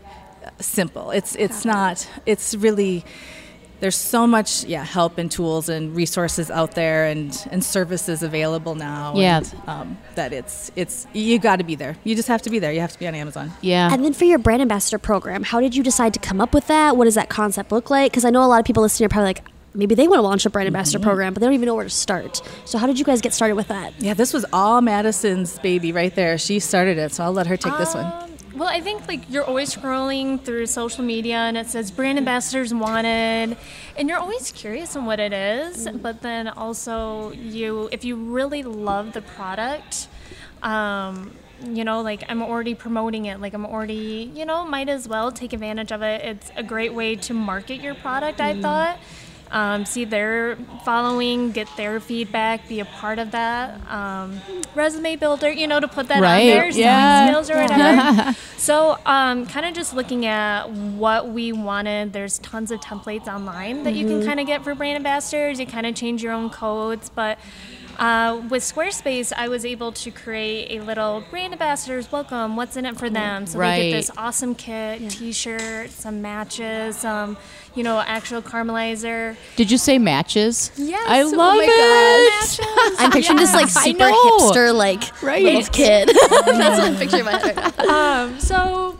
uh, 0.45 0.49
simple. 0.59 1.11
It's 1.11 1.35
it's 1.35 1.65
not. 1.65 2.07
It's 2.25 2.55
really. 2.55 3.03
There's 3.79 3.95
so 3.95 4.25
much, 4.25 4.63
yeah, 4.63 4.83
help 4.83 5.19
and 5.19 5.29
tools 5.29 5.69
and 5.69 5.95
resources 5.95 6.49
out 6.49 6.71
there, 6.71 7.05
and, 7.05 7.47
and 7.51 7.63
services 7.63 8.23
available 8.23 8.73
now. 8.73 9.13
Yeah. 9.15 9.37
and, 9.37 9.55
um, 9.67 9.97
that 10.15 10.33
it's 10.33 10.71
it's 10.75 11.05
you 11.13 11.37
got 11.37 11.57
to 11.57 11.63
be 11.63 11.75
there. 11.75 11.95
You 12.03 12.15
just 12.15 12.27
have 12.27 12.41
to 12.41 12.49
be 12.49 12.57
there. 12.57 12.73
You 12.73 12.79
have 12.81 12.93
to 12.93 12.97
be 12.97 13.07
on 13.07 13.13
Amazon. 13.13 13.51
Yeah. 13.61 13.93
And 13.93 14.03
then 14.03 14.13
for 14.13 14.25
your 14.25 14.39
brand 14.39 14.63
ambassador 14.63 14.97
program, 14.97 15.43
how 15.43 15.61
did 15.61 15.75
you 15.75 15.83
decide 15.83 16.15
to 16.15 16.19
come 16.19 16.41
up 16.41 16.55
with 16.55 16.65
that? 16.65 16.97
What 16.97 17.05
does 17.05 17.13
that 17.13 17.29
concept 17.29 17.71
look 17.71 17.91
like? 17.91 18.11
Because 18.11 18.25
I 18.25 18.31
know 18.31 18.43
a 18.43 18.49
lot 18.49 18.59
of 18.59 18.65
people 18.65 18.81
listening 18.81 19.05
are 19.05 19.09
probably 19.09 19.29
like, 19.29 19.43
maybe 19.77 19.95
they 19.95 20.07
want 20.07 20.17
to 20.17 20.23
launch 20.23 20.45
a 20.45 20.49
brand 20.49 20.67
ambassador 20.67 20.99
program, 20.99 21.33
but 21.33 21.39
they 21.39 21.45
don't 21.45 21.53
even 21.53 21.67
know 21.67 21.75
where 21.75 21.83
to 21.85 21.89
start. 21.89 22.41
So 22.65 22.77
how 22.77 22.87
did 22.87 22.99
you 22.99 23.05
guys 23.05 23.21
get 23.21 23.33
started 23.33 23.55
with 23.55 23.67
that? 23.69 23.93
Yeah, 23.99 24.13
this 24.13 24.33
was 24.33 24.45
all 24.51 24.81
Madison's 24.81 25.59
baby 25.59 25.91
right 25.91 26.13
there. 26.13 26.37
She 26.37 26.59
started 26.59 26.97
it, 26.97 27.13
so 27.13 27.23
I'll 27.23 27.31
let 27.33 27.47
her 27.47 27.55
take 27.57 27.77
this 27.77 27.93
one. 27.93 28.05
Um, 28.05 28.23
Well, 28.55 28.69
I 28.69 28.81
think 28.81 29.07
like 29.07 29.21
you're 29.29 29.43
always 29.43 29.75
scrolling 29.75 30.41
through 30.43 30.65
social 30.65 31.03
media 31.03 31.35
and 31.35 31.55
it 31.55 31.67
says 31.67 31.91
brand 31.91 32.17
ambassadors 32.17 32.73
wanted, 32.73 33.55
and 33.95 34.09
you're 34.09 34.17
always 34.17 34.51
curious 34.51 34.95
on 34.95 35.05
what 35.05 35.19
it 35.19 35.31
is. 35.31 35.87
But 35.93 36.23
then 36.23 36.47
also 36.47 37.31
you, 37.33 37.87
if 37.91 38.03
you 38.03 38.15
really 38.15 38.63
love 38.63 39.13
the 39.13 39.21
product, 39.21 40.07
um, 40.63 41.35
you 41.63 41.83
know, 41.83 42.01
like 42.01 42.23
I'm 42.29 42.41
already 42.41 42.73
promoting 42.73 43.25
it, 43.25 43.39
like 43.39 43.53
I'm 43.53 43.65
already, 43.65 44.31
you 44.33 44.45
know, 44.45 44.65
might 44.65 44.89
as 44.89 45.07
well 45.07 45.31
take 45.31 45.53
advantage 45.53 45.91
of 45.91 46.01
it. 46.01 46.21
It's 46.23 46.51
a 46.55 46.63
great 46.63 46.93
way 46.95 47.15
to 47.15 47.33
market 47.35 47.79
your 47.81 47.93
product. 47.95 48.41
I 48.41 48.59
thought. 48.59 48.97
Um, 49.51 49.85
see 49.85 50.05
their 50.05 50.57
following, 50.83 51.51
get 51.51 51.67
their 51.77 51.99
feedback, 51.99 52.67
be 52.67 52.79
a 52.79 52.85
part 52.85 53.19
of 53.19 53.31
that. 53.31 53.79
Um, 53.89 54.39
resume 54.75 55.15
builder, 55.15 55.51
you 55.51 55.67
know, 55.67 55.79
to 55.79 55.87
put 55.87 56.07
that 56.09 56.21
Right, 56.21 56.41
on 56.41 56.47
there, 56.47 56.69
yeah. 56.69 57.27
skills 57.29 57.49
or 57.49 57.55
whatever. 57.61 58.35
so, 58.57 58.97
um, 59.05 59.45
kind 59.45 59.65
of 59.65 59.73
just 59.73 59.93
looking 59.95 60.25
at 60.25 60.69
what 60.69 61.29
we 61.29 61.51
wanted. 61.53 62.13
There's 62.13 62.39
tons 62.39 62.71
of 62.71 62.79
templates 62.81 63.27
online 63.27 63.83
that 63.83 63.93
you 63.93 64.05
can 64.07 64.25
kind 64.25 64.39
of 64.39 64.47
get 64.47 64.63
for 64.63 64.75
brand 64.75 64.97
ambassadors. 64.97 65.59
You 65.59 65.65
kind 65.65 65.85
of 65.85 65.95
change 65.95 66.21
your 66.21 66.33
own 66.33 66.49
codes, 66.49 67.09
but 67.13 67.39
Uh, 67.97 68.41
with 68.49 68.61
Squarespace, 68.63 69.33
I 69.35 69.47
was 69.47 69.65
able 69.65 69.91
to 69.93 70.11
create 70.11 70.79
a 70.79 70.83
little 70.83 71.23
brand 71.31 71.53
ambassadors 71.53 72.11
welcome. 72.11 72.55
What's 72.55 72.77
in 72.77 72.85
it 72.85 72.97
for 72.97 73.09
them? 73.09 73.47
So 73.47 73.57
they 73.57 73.89
get 73.91 73.97
this 73.97 74.11
awesome 74.15 74.53
kit, 74.55 75.09
T-shirt, 75.09 75.89
some 75.89 76.21
matches, 76.21 76.97
some 76.97 77.37
you 77.73 77.83
know 77.83 77.99
actual 77.99 78.41
caramelizer. 78.41 79.35
Did 79.55 79.71
you 79.71 79.77
say 79.77 79.97
matches? 79.97 80.71
Yes, 80.77 81.03
I 81.09 81.21
oh 81.21 81.29
love 81.29 81.57
my 81.57 81.65
it. 81.67 82.59
I'm 82.99 83.11
picturing 83.11 83.37
this 83.39 83.53
like 83.53 83.69
super 83.69 84.05
hipster 84.05 84.73
like 84.75 85.21
Right. 85.23 85.43
little 85.43 85.63
kid. 85.63 86.09
That's 86.29 86.79
what 86.79 86.87
I'm 86.87 86.95
picturing 86.97 87.25
my 87.25 87.31
head 87.31 87.57
right. 87.57 87.79
Um, 87.79 88.39
so 88.39 88.97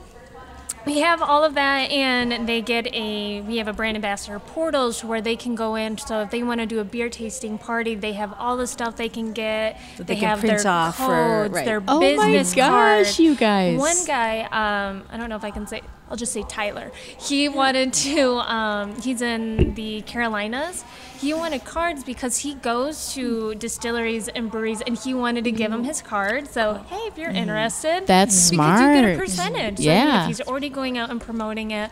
we 0.87 0.99
have 1.01 1.21
all 1.21 1.43
of 1.43 1.53
that, 1.53 1.91
and 1.91 2.47
they 2.47 2.61
get 2.61 2.87
a 2.93 3.41
we 3.41 3.57
have 3.57 3.67
a 3.67 3.73
brand 3.73 3.95
ambassador 3.95 4.39
portals 4.39 5.03
where 5.03 5.21
they 5.21 5.35
can 5.35 5.53
go 5.55 5.75
in. 5.75 5.97
So 5.97 6.21
if 6.21 6.31
they 6.31 6.41
want 6.43 6.59
to 6.61 6.65
do 6.65 6.79
a 6.79 6.83
beer 6.83 7.09
tasting 7.09 7.57
party, 7.57 7.93
they 7.93 8.13
have 8.13 8.33
all 8.39 8.57
the 8.57 8.65
stuff 8.67 8.95
they 8.95 9.09
can 9.09 9.33
get. 9.33 9.77
That 9.97 10.07
they 10.07 10.15
can 10.15 10.29
have 10.29 10.39
print 10.39 10.63
their 10.63 10.71
off 10.71 10.97
for- 10.97 11.05
codes, 11.05 11.53
right. 11.53 11.65
their 11.65 11.83
Oh 11.87 11.99
my 11.99 12.31
business 12.31 12.55
gosh, 12.55 12.69
cards. 12.69 13.19
you 13.19 13.35
guys. 13.35 13.77
One 13.77 13.97
guy, 14.05 14.41
um, 14.43 15.03
I 15.11 15.17
don't 15.17 15.29
know 15.29 15.35
if 15.35 15.43
I 15.43 15.51
can 15.51 15.67
say. 15.67 15.81
I'll 16.09 16.15
just 16.15 16.31
say 16.31 16.43
Tyler. 16.47 16.91
He 17.19 17.49
wanted 17.49 17.91
to. 17.93 18.35
Um, 18.35 18.95
he's 19.01 19.21
in 19.21 19.73
the 19.75 20.01
Carolinas. 20.03 20.85
He 21.19 21.33
wanted 21.33 21.63
cards 21.65 22.03
because 22.03 22.37
he 22.39 22.53
goes 22.55 23.13
to 23.13 23.55
distilleries 23.55 24.27
and 24.27 24.49
breweries, 24.51 24.81
and 24.81 24.97
he 24.97 25.13
wanted 25.13 25.43
to 25.45 25.51
give 25.51 25.71
them 25.71 25.83
his 25.83 26.01
card. 26.01 26.47
So 26.49 26.75
hey, 26.89 27.03
if 27.07 27.17
you're 27.17 27.31
interested, 27.31 28.05
That's 28.07 28.49
because 28.51 28.81
you 28.81 28.87
get 28.87 29.03
a 29.03 29.15
smart. 29.15 29.17
percentage. 29.19 29.77
So 29.77 29.83
Yeah. 29.83 30.21
if 30.21 30.27
he's 30.27 30.41
already 30.41 30.69
going 30.69 30.97
out 30.97 31.09
and 31.09 31.19
promoting 31.19 31.71
it, 31.71 31.89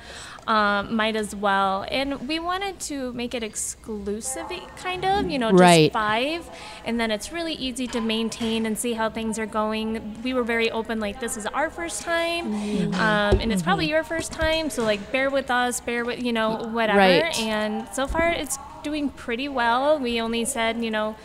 um, 0.48 0.96
might 0.96 1.15
as 1.15 1.36
well. 1.36 1.86
And 1.89 2.27
we 2.27 2.38
wanted 2.38 2.79
to 2.82 3.12
make 3.13 3.34
it 3.34 3.41
exclusive, 3.41 4.46
kind 4.77 5.03
of, 5.03 5.29
you 5.29 5.39
know, 5.39 5.50
just 5.50 5.60
Right. 5.60 5.91
five. 5.91 6.48
And 6.86 7.00
then 7.00 7.10
it's 7.10 7.32
really 7.32 7.53
easy 7.53 7.88
to 7.88 8.00
maintain 8.01 8.67
and 8.67 8.77
see 8.77 8.94
how 8.94 9.10
things 9.10 9.39
are 9.39 9.48
going. 9.48 10.15
We 10.24 10.34
were 10.36 10.44
very 10.44 10.70
open, 10.70 11.00
like, 11.00 11.20
this 11.20 11.36
is 11.36 11.48
our 11.48 11.72
first 11.72 12.03
time, 12.03 12.53
um, 12.94 13.39
and 13.41 13.51
it's 13.51 13.63
probably 13.63 13.88
your 13.89 14.03
first 14.03 14.32
time. 14.32 14.70
So, 14.70 14.84
like, 14.84 15.12
bear 15.12 15.32
with 15.32 15.50
us, 15.50 15.79
bear 15.82 16.05
with, 16.05 16.22
you 16.22 16.32
know, 16.32 16.70
whatever. 16.72 17.00
Right. 17.00 17.39
And 17.39 17.88
so 17.91 18.05
far, 18.05 18.27
it's 18.29 18.60
doing 18.86 19.10
pretty 19.10 19.50
well. 19.50 20.00
We 20.00 20.22
only 20.22 20.46
said, 20.46 20.82
you 20.84 20.92
know, 20.92 21.15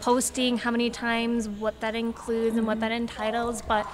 posting 0.00 0.56
how 0.58 0.70
many 0.70 0.88
times, 0.88 1.48
what 1.48 1.80
that 1.80 1.94
includes, 1.94 2.56
and 2.56 2.66
what 2.66 2.78
that 2.80 2.92
entitles. 2.92 3.60
But 3.60 3.86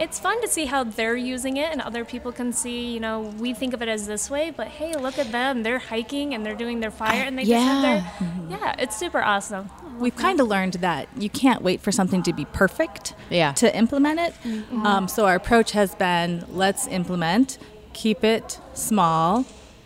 it's 0.00 0.18
fun 0.18 0.40
to 0.42 0.48
see 0.48 0.64
how 0.64 0.82
they're 0.82 1.16
using 1.16 1.56
it 1.56 1.70
and 1.70 1.80
other 1.80 2.04
people 2.04 2.32
can 2.32 2.52
see, 2.52 2.92
you 2.92 2.98
know, 2.98 3.20
we 3.38 3.54
think 3.54 3.72
of 3.74 3.80
it 3.80 3.88
as 3.88 4.08
this 4.08 4.28
way, 4.28 4.50
but 4.50 4.66
hey, 4.66 4.92
look 4.96 5.20
at 5.20 5.30
them. 5.30 5.62
They're 5.62 5.78
hiking 5.78 6.34
and 6.34 6.44
they're 6.44 6.56
doing 6.56 6.80
their 6.80 6.90
fire 6.90 7.22
and 7.22 7.38
they 7.38 7.44
just 7.44 7.64
have 7.64 7.82
their. 7.82 8.12
Yeah, 8.58 8.74
it's 8.80 8.96
super 8.98 9.22
awesome. 9.22 9.70
We've 10.00 10.16
kind 10.16 10.40
of 10.40 10.48
learned 10.48 10.74
that 10.74 11.06
you 11.16 11.30
can't 11.30 11.62
wait 11.62 11.80
for 11.80 11.92
something 11.92 12.24
to 12.24 12.32
be 12.32 12.44
perfect 12.46 13.14
Yeah. 13.30 13.52
to 13.52 13.72
implement 13.76 14.18
it. 14.18 14.34
Um, 14.84 15.06
so 15.06 15.26
our 15.26 15.36
approach 15.36 15.70
has 15.70 15.94
been 15.94 16.44
let's 16.48 16.88
implement, 16.88 17.58
keep 17.92 18.24
it 18.24 18.58
small 18.72 19.44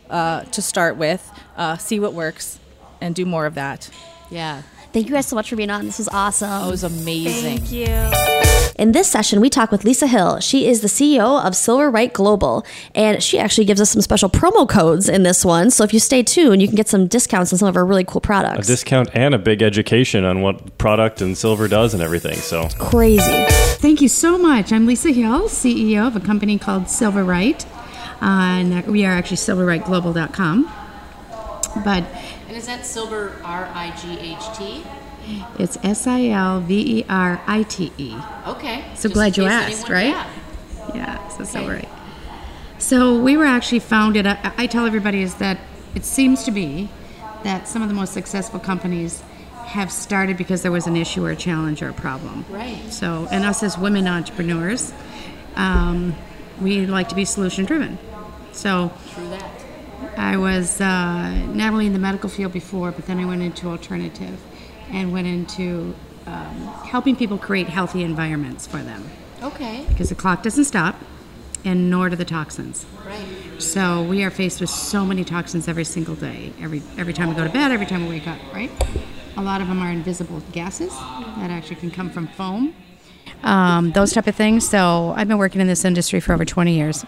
uh, 0.08 0.44
to 0.44 0.62
start 0.62 0.96
with, 0.96 1.30
uh, 1.58 1.76
see 1.76 2.00
what 2.00 2.14
works, 2.14 2.58
and 3.00 3.14
do 3.14 3.24
more 3.24 3.46
of 3.46 3.54
that. 3.54 3.90
Yeah. 4.30 4.62
Thank 4.92 5.06
you 5.08 5.14
guys 5.14 5.26
so 5.26 5.36
much 5.36 5.50
for 5.50 5.56
being 5.56 5.70
on. 5.70 5.84
This 5.84 5.98
was 5.98 6.08
awesome. 6.08 6.66
It 6.66 6.70
was 6.70 6.82
amazing. 6.82 7.58
Thank 7.58 7.72
you. 7.72 8.10
In 8.78 8.92
this 8.92 9.08
session, 9.08 9.40
we 9.40 9.50
talk 9.50 9.72
with 9.72 9.84
Lisa 9.84 10.06
Hill. 10.06 10.38
She 10.38 10.68
is 10.68 10.82
the 10.82 10.88
CEO 10.88 11.44
of 11.44 11.54
Silverite 11.54 12.12
Global, 12.12 12.64
and 12.94 13.20
she 13.20 13.36
actually 13.38 13.64
gives 13.64 13.80
us 13.80 13.90
some 13.90 14.00
special 14.00 14.30
promo 14.30 14.68
codes 14.68 15.08
in 15.08 15.24
this 15.24 15.44
one. 15.44 15.70
So 15.72 15.82
if 15.82 15.92
you 15.92 15.98
stay 15.98 16.22
tuned, 16.22 16.62
you 16.62 16.68
can 16.68 16.76
get 16.76 16.88
some 16.88 17.08
discounts 17.08 17.52
on 17.52 17.58
some 17.58 17.68
of 17.68 17.76
our 17.76 17.84
really 17.84 18.04
cool 18.04 18.20
products. 18.20 18.68
A 18.68 18.72
discount 18.72 19.10
and 19.14 19.34
a 19.34 19.38
big 19.38 19.62
education 19.62 20.24
on 20.24 20.42
what 20.42 20.78
product 20.78 21.20
and 21.20 21.36
silver 21.36 21.66
does 21.66 21.92
and 21.92 22.02
everything. 22.02 22.36
So 22.36 22.68
Crazy. 22.78 23.44
Thank 23.78 24.00
you 24.00 24.08
so 24.08 24.38
much. 24.38 24.72
I'm 24.72 24.86
Lisa 24.86 25.10
Hill, 25.10 25.48
CEO 25.48 26.06
of 26.06 26.14
a 26.14 26.20
company 26.20 26.56
called 26.56 26.84
Silverite. 26.84 27.66
Uh, 28.22 28.58
and 28.58 28.86
we 28.86 29.04
are 29.04 29.12
actually 29.12 29.38
silveriteglobal.com. 29.38 30.72
But 31.84 32.04
And 32.04 32.37
is 32.58 32.66
that 32.66 32.84
silver 32.84 33.36
R 33.44 33.70
I 33.72 33.94
G 33.96 34.18
H 34.18 34.58
T? 34.58 34.84
it's 35.58 35.78
S 35.82 36.06
I 36.06 36.28
L 36.28 36.60
V 36.60 36.98
E 36.98 37.04
R 37.08 37.40
I 37.46 37.62
T 37.62 37.92
E. 37.96 38.16
Okay. 38.46 38.84
So 38.94 39.08
glad 39.08 39.36
you 39.36 39.44
asked, 39.44 39.88
right? 39.88 40.08
Yeah, 40.08 40.30
Yeah. 40.94 41.28
so 41.28 41.66
right. 41.68 41.88
So 42.78 43.20
we 43.20 43.36
were 43.36 43.44
actually 43.44 43.80
founded, 43.80 44.26
I, 44.26 44.52
I 44.56 44.66
tell 44.66 44.86
everybody 44.86 45.22
is 45.22 45.34
that 45.36 45.58
it 45.94 46.04
seems 46.04 46.44
to 46.44 46.50
be 46.50 46.88
that 47.44 47.68
some 47.68 47.82
of 47.82 47.88
the 47.88 47.94
most 47.94 48.12
successful 48.12 48.58
companies 48.58 49.22
have 49.66 49.92
started 49.92 50.36
because 50.36 50.62
there 50.62 50.72
was 50.72 50.86
an 50.86 50.96
issue 50.96 51.24
or 51.24 51.30
a 51.30 51.36
challenge 51.36 51.82
or 51.82 51.88
a 51.90 51.92
problem. 51.92 52.44
Right. 52.48 52.80
So, 52.90 53.28
and 53.30 53.44
us 53.44 53.62
as 53.62 53.76
women 53.76 54.06
entrepreneurs, 54.06 54.92
um, 55.56 56.14
we 56.60 56.86
like 56.86 57.08
to 57.10 57.14
be 57.14 57.24
solution 57.24 57.64
driven. 57.64 57.98
So 58.52 58.92
True 59.12 59.28
that. 59.30 59.57
I 60.16 60.36
was 60.36 60.80
uh, 60.80 61.30
not 61.52 61.72
only 61.72 61.86
in 61.86 61.92
the 61.92 61.98
medical 61.98 62.28
field 62.28 62.52
before, 62.52 62.92
but 62.92 63.06
then 63.06 63.18
I 63.18 63.24
went 63.24 63.42
into 63.42 63.68
alternative 63.68 64.40
and 64.90 65.12
went 65.12 65.26
into 65.26 65.94
um, 66.26 66.56
helping 66.84 67.16
people 67.16 67.38
create 67.38 67.68
healthy 67.68 68.02
environments 68.02 68.66
for 68.66 68.78
them 68.78 69.08
Okay. 69.42 69.84
because 69.88 70.08
the 70.08 70.14
clock 70.14 70.42
doesn't 70.42 70.64
stop 70.64 70.96
and 71.64 71.90
nor 71.90 72.08
do 72.08 72.16
the 72.16 72.24
toxins. 72.24 72.86
Right. 73.06 73.60
So 73.60 74.02
we 74.02 74.22
are 74.24 74.30
faced 74.30 74.60
with 74.60 74.70
so 74.70 75.04
many 75.04 75.24
toxins 75.24 75.66
every 75.68 75.84
single 75.84 76.14
day, 76.14 76.52
every 76.60 76.82
every 76.96 77.12
time 77.12 77.28
we 77.28 77.34
go 77.34 77.44
to 77.44 77.50
bed, 77.52 77.72
every 77.72 77.86
time 77.86 78.02
we 78.04 78.10
wake 78.10 78.28
up, 78.28 78.38
right? 78.52 78.70
A 79.36 79.42
lot 79.42 79.60
of 79.60 79.68
them 79.68 79.80
are 79.82 79.90
invisible 79.90 80.42
gases 80.52 80.92
that 81.38 81.50
actually 81.50 81.76
can 81.76 81.90
come 81.90 82.10
from 82.10 82.26
foam, 82.28 82.74
um, 83.42 83.92
those 83.92 84.12
type 84.12 84.26
of 84.26 84.34
things. 84.36 84.68
So 84.68 85.12
I've 85.16 85.28
been 85.28 85.38
working 85.38 85.60
in 85.60 85.66
this 85.66 85.84
industry 85.84 86.20
for 86.20 86.32
over 86.32 86.44
20 86.44 86.74
years. 86.74 87.04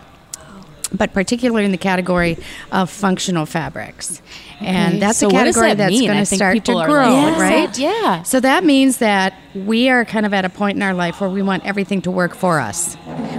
But 0.93 1.13
particularly 1.15 1.65
in 1.65 1.71
the 1.71 1.79
category 1.79 2.37
of 2.73 2.91
functional 2.91 3.47
fabrics, 3.47 4.21
and 4.61 5.01
that's 5.01 5.19
So 5.19 5.29
a 5.29 5.31
category 5.31 5.69
that 5.69 5.77
that's 5.77 6.01
going 6.01 6.19
to 6.19 6.27
start 6.27 6.65
to 6.65 6.73
grow, 6.73 7.13
like, 7.13 7.39
right? 7.39 7.79
Yeah. 7.79 8.23
So 8.25 8.41
that 8.41 8.65
means 8.65 8.99
that 8.99 9.35
we 9.55 9.89
are 9.89 10.05
kind 10.05 10.27
of 10.27 10.35
at 10.35 10.45
a 10.45 10.49
point 10.49 10.77
in 10.77 10.83
our 10.83 10.95
life 10.95 11.21
where 11.21 11.31
we 11.31 11.43
want 11.43 11.65
everything 11.65 12.03
to 12.03 12.11
work 12.11 12.35
for 12.35 12.59
us. 12.61 12.97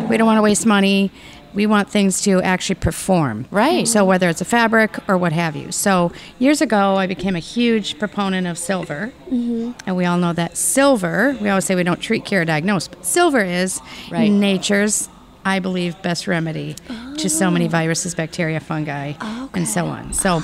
We 0.09 0.17
don't 0.17 0.25
want 0.25 0.37
to 0.37 0.41
waste 0.41 0.65
money. 0.65 1.11
We 1.53 1.65
want 1.65 1.89
things 1.89 2.21
to 2.21 2.41
actually 2.41 2.75
perform. 2.75 3.45
Right. 3.51 3.85
So 3.85 4.05
whether 4.05 4.29
it's 4.29 4.39
a 4.39 4.45
fabric 4.45 4.97
or 5.09 5.17
what 5.17 5.33
have 5.33 5.53
you. 5.57 5.73
So 5.73 6.13
years 6.39 6.61
ago, 6.61 6.95
I 6.95 7.07
became 7.07 7.35
a 7.35 7.39
huge 7.39 7.99
proponent 7.99 8.47
of 8.47 8.57
silver. 8.57 9.11
Mm-hmm. 9.29 9.71
And 9.85 9.97
we 9.97 10.05
all 10.05 10.17
know 10.17 10.31
that 10.31 10.55
silver, 10.55 11.35
we 11.41 11.49
always 11.49 11.65
say 11.65 11.75
we 11.75 11.83
don't 11.83 11.99
treat, 11.99 12.23
cure, 12.23 12.43
or 12.43 12.45
diagnose, 12.45 12.87
but 12.87 13.05
silver 13.05 13.43
is 13.43 13.81
Right. 14.09 14.31
nature's, 14.31 15.09
I 15.43 15.59
believe, 15.59 16.01
best 16.01 16.27
remedy 16.27 16.75
to 17.17 17.29
so 17.29 17.49
many 17.49 17.67
viruses, 17.67 18.13
bacteria, 18.15 18.59
fungi, 18.59 19.13
and 19.53 19.67
so 19.67 19.85
on. 19.87 20.13
So 20.13 20.41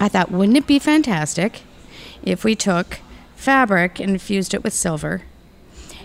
I 0.00 0.08
thought, 0.08 0.30
wouldn't 0.30 0.56
it 0.56 0.66
be 0.66 0.78
fantastic 0.78 1.62
if 2.22 2.44
we 2.44 2.54
took 2.54 3.00
fabric 3.34 3.98
and 4.00 4.10
infused 4.10 4.54
it 4.54 4.62
with 4.62 4.72
silver? 4.72 5.22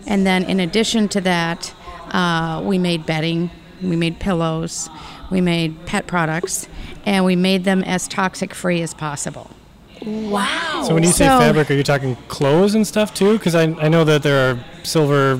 And 0.07 0.25
then, 0.25 0.43
in 0.43 0.59
addition 0.59 1.07
to 1.09 1.21
that, 1.21 1.73
uh, 2.09 2.61
we 2.65 2.77
made 2.79 3.05
bedding, 3.05 3.51
we 3.83 3.95
made 3.95 4.19
pillows, 4.19 4.89
we 5.29 5.41
made 5.41 5.85
pet 5.85 6.07
products, 6.07 6.67
and 7.05 7.23
we 7.23 7.35
made 7.35 7.63
them 7.63 7.83
as 7.83 8.07
toxic 8.07 8.53
free 8.55 8.81
as 8.81 8.93
possible. 8.95 9.51
Wow. 10.03 10.83
So 10.87 10.95
when 10.95 11.03
you 11.03 11.11
say 11.11 11.27
So- 11.27 11.39
fabric, 11.39 11.69
are 11.69 11.75
you 11.75 11.83
talking 11.83 12.15
clothes 12.27 12.73
and 12.73 12.85
stuff 12.87 13.13
too? 13.13 13.37
Because 13.37 13.53
I, 13.53 13.63
I 13.79 13.87
know 13.87 14.03
that 14.03 14.23
there 14.23 14.51
are 14.51 14.59
silver, 14.83 15.39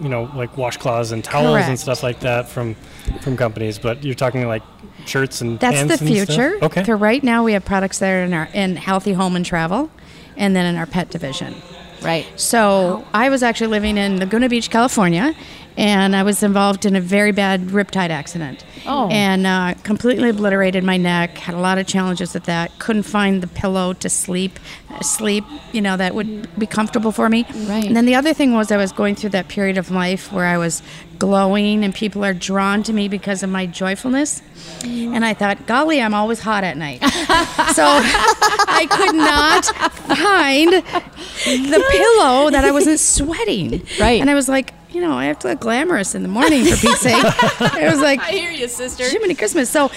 you 0.00 0.08
know, 0.08 0.30
like 0.34 0.54
washcloths 0.54 1.12
and 1.12 1.22
towels 1.22 1.64
and 1.64 1.78
stuff 1.78 2.02
like 2.02 2.20
that 2.20 2.48
from 2.48 2.74
from 3.20 3.36
companies. 3.36 3.78
But 3.78 4.04
you're 4.04 4.14
talking 4.14 4.46
like 4.46 4.62
shirts 5.06 5.40
and 5.40 5.58
That's 5.58 5.76
pants 5.76 5.98
the 5.98 6.06
and 6.06 6.16
stuff? 6.28 6.36
future. 6.36 6.64
Okay. 6.64 6.84
So 6.84 6.94
right 6.94 7.22
now 7.22 7.44
we 7.44 7.52
have 7.52 7.64
products 7.64 7.98
that 7.98 8.10
are 8.10 8.22
in 8.24 8.34
our 8.34 8.48
in 8.52 8.76
healthy 8.76 9.12
home 9.12 9.36
and 9.36 9.44
travel, 9.44 9.90
and 10.36 10.54
then 10.56 10.66
in 10.66 10.76
our 10.76 10.86
pet 10.86 11.10
division. 11.10 11.54
Right. 12.02 12.26
So 12.40 13.06
I 13.14 13.28
was 13.28 13.42
actually 13.44 13.68
living 13.68 13.96
in 13.96 14.18
Laguna 14.18 14.48
Beach, 14.48 14.70
California, 14.70 15.34
and 15.76 16.14
I 16.14 16.22
was 16.22 16.42
involved 16.42 16.84
in 16.84 16.96
a 16.96 17.00
very 17.00 17.32
bad 17.32 17.68
riptide 17.68 18.10
accident. 18.10 18.64
Oh. 18.86 19.08
And 19.10 19.46
uh, 19.46 19.74
completely 19.84 20.28
obliterated 20.28 20.84
my 20.84 20.96
neck. 20.96 21.38
Had 21.38 21.54
a 21.54 21.60
lot 21.60 21.78
of 21.78 21.86
challenges 21.86 22.34
with 22.34 22.44
that. 22.44 22.78
Couldn't 22.78 23.04
find 23.04 23.42
the 23.42 23.46
pillow 23.46 23.92
to 23.94 24.08
sleep, 24.08 24.58
sleep. 25.00 25.44
You 25.72 25.80
know 25.80 25.96
that 25.96 26.14
would 26.14 26.58
be 26.58 26.66
comfortable 26.66 27.12
for 27.12 27.28
me. 27.28 27.44
Right. 27.66 27.84
And 27.84 27.96
then 27.96 28.06
the 28.06 28.14
other 28.14 28.34
thing 28.34 28.52
was 28.52 28.70
I 28.70 28.76
was 28.76 28.92
going 28.92 29.14
through 29.14 29.30
that 29.30 29.48
period 29.48 29.78
of 29.78 29.90
life 29.90 30.32
where 30.32 30.46
I 30.46 30.58
was 30.58 30.82
glowing, 31.18 31.84
and 31.84 31.94
people 31.94 32.24
are 32.24 32.34
drawn 32.34 32.82
to 32.82 32.92
me 32.92 33.06
because 33.06 33.44
of 33.44 33.50
my 33.50 33.64
joyfulness. 33.64 34.42
And 34.82 35.24
I 35.24 35.34
thought, 35.34 35.66
golly, 35.66 36.00
I'm 36.00 36.14
always 36.14 36.40
hot 36.40 36.64
at 36.64 36.76
night. 36.76 37.00
so 37.74 37.84
I 37.86 38.86
could 38.90 39.14
not 39.14 39.64
find 39.64 40.72
the 40.72 41.84
pillow 41.90 42.50
that 42.50 42.64
I 42.64 42.72
wasn't 42.72 42.98
sweating. 42.98 43.86
Right. 44.00 44.20
And 44.20 44.28
I 44.28 44.34
was 44.34 44.48
like, 44.48 44.74
you 44.92 45.00
know, 45.00 45.12
I 45.12 45.26
have 45.26 45.38
to 45.40 45.48
look 45.48 45.60
glamorous 45.60 46.14
in 46.14 46.22
the 46.22 46.28
morning 46.28 46.64
for 46.64 46.76
Pete's 46.76 47.00
sake. 47.00 47.14
I 47.60 47.88
was 47.90 48.00
like, 48.00 48.20
I 48.20 48.30
hear 48.32 48.50
you, 48.50 48.68
sister. 48.68 49.04
Jiminy 49.08 49.34
Christmas. 49.34 49.70
So 49.70 49.90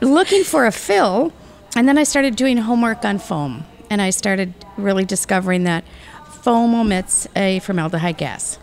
looking 0.00 0.44
for 0.44 0.66
a 0.66 0.72
fill, 0.72 1.32
and 1.76 1.88
then 1.88 1.98
I 1.98 2.04
started 2.04 2.36
doing 2.36 2.56
homework 2.58 3.04
on 3.04 3.18
foam, 3.18 3.64
and 3.90 4.00
I 4.00 4.10
started 4.10 4.54
really 4.76 5.04
discovering 5.04 5.64
that 5.64 5.84
foam 6.42 6.74
emits 6.74 7.26
a 7.36 7.58
formaldehyde 7.60 8.16
gas. 8.16 8.58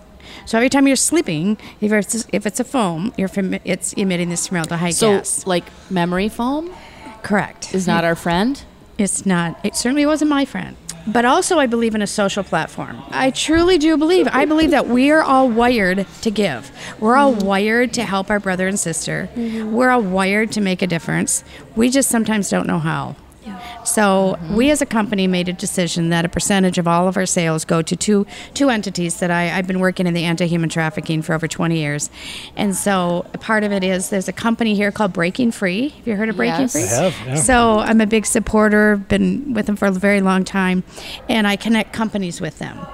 So 0.46 0.58
every 0.58 0.70
time 0.70 0.86
you're 0.88 0.96
sleeping, 0.96 1.58
if 1.82 1.92
it's, 1.92 2.28
if 2.32 2.46
it's 2.46 2.60
a 2.60 2.64
foam, 2.64 3.14
you're 3.18 3.28
fam- 3.28 3.60
it's 3.64 3.94
emitting 3.94 4.30
this 4.30 4.48
formaldehyde 4.48 4.94
So, 4.96 5.18
gas. 5.18 5.46
like 5.48 5.66
memory 5.90 6.30
foam 6.30 6.72
Correct. 7.24 7.74
is 7.74 7.88
not 7.88 8.04
our 8.04 8.16
friend. 8.16 8.62
It's 8.98 9.26
not. 9.26 9.60
It 9.64 9.76
certainly 9.76 10.06
wasn't 10.06 10.30
my 10.30 10.46
friend. 10.46 10.76
But 11.08 11.26
also, 11.26 11.60
I 11.60 11.68
believe 11.68 11.94
in 11.94 12.02
a 12.02 12.08
social 12.08 12.44
platform. 12.44 13.04
I 13.12 13.30
truly 13.32 13.78
do 13.78 13.96
believe. 13.96 14.28
I 14.32 14.46
believe 14.46 14.72
that 14.72 14.88
we 14.88 15.12
are 15.12 15.22
all 15.22 15.50
wired 15.50 16.08
to 16.22 16.32
give. 16.32 16.72
We're 17.00 17.16
all 17.16 17.34
mm-hmm. 17.34 17.46
wired 17.46 17.94
to 17.94 18.04
help 18.04 18.30
our 18.32 18.40
brother 18.40 18.68
and 18.68 18.80
sister. 18.80 19.30
Mm-hmm. 19.36 19.72
We're 19.72 19.92
all 19.92 20.02
wired 20.02 20.52
to 20.54 20.62
make 20.62 20.82
a 20.82 20.88
difference. 20.88 21.44
We 21.76 21.90
just 21.90 22.10
sometimes 22.10 22.50
don't 22.50 22.66
know 22.66 22.80
how. 22.80 23.16
So 23.84 24.38
we 24.52 24.72
as 24.72 24.82
a 24.82 24.86
company 24.86 25.28
made 25.28 25.48
a 25.48 25.54
decision 25.54 26.10
that 26.10 26.26
a 26.26 26.30
percentage 26.30 26.78
of 26.78 26.88
all 26.88 27.08
of 27.08 27.18
our 27.18 27.26
sales 27.26 27.66
go 27.66 27.82
to 27.82 27.96
two 27.96 28.26
two 28.54 28.70
entities 28.70 29.20
that 29.20 29.32
I, 29.32 29.58
I've 29.58 29.68
been 29.68 29.80
working 29.80 30.08
in 30.08 30.14
the 30.14 30.24
anti-human 30.24 30.70
trafficking 30.70 31.22
for 31.22 31.34
over 31.34 31.48
20 31.48 31.78
years. 31.78 32.10
And 32.56 32.76
so 32.76 33.26
part 33.40 33.64
of 33.64 33.72
it 33.72 33.84
is 33.84 34.10
there's 34.10 34.28
a 34.28 34.34
company 34.34 34.76
here 34.76 34.92
called 34.92 35.14
Breaking 35.14 35.52
Free. 35.52 35.90
Have 35.90 36.08
you 36.08 36.16
heard 36.16 36.30
of 36.30 36.38
Breaking 36.38 36.62
Yes. 36.62 36.72
Free? 36.74 36.84
I 36.84 37.10
have, 37.10 37.28
yeah. 37.28 37.36
So 37.36 37.80
I'm 37.80 38.02
a 38.02 38.08
big 38.08 38.26
supporter, 38.26 38.98
been 38.98 39.54
with 39.54 39.66
them 39.68 39.76
for 39.76 39.86
a 39.88 39.92
very 39.92 40.22
long 40.22 40.44
time, 40.44 40.84
and 41.30 41.48
I 41.48 41.56
connect 41.56 41.94
companies 41.94 42.42
with 42.42 42.60
them. 42.60 42.86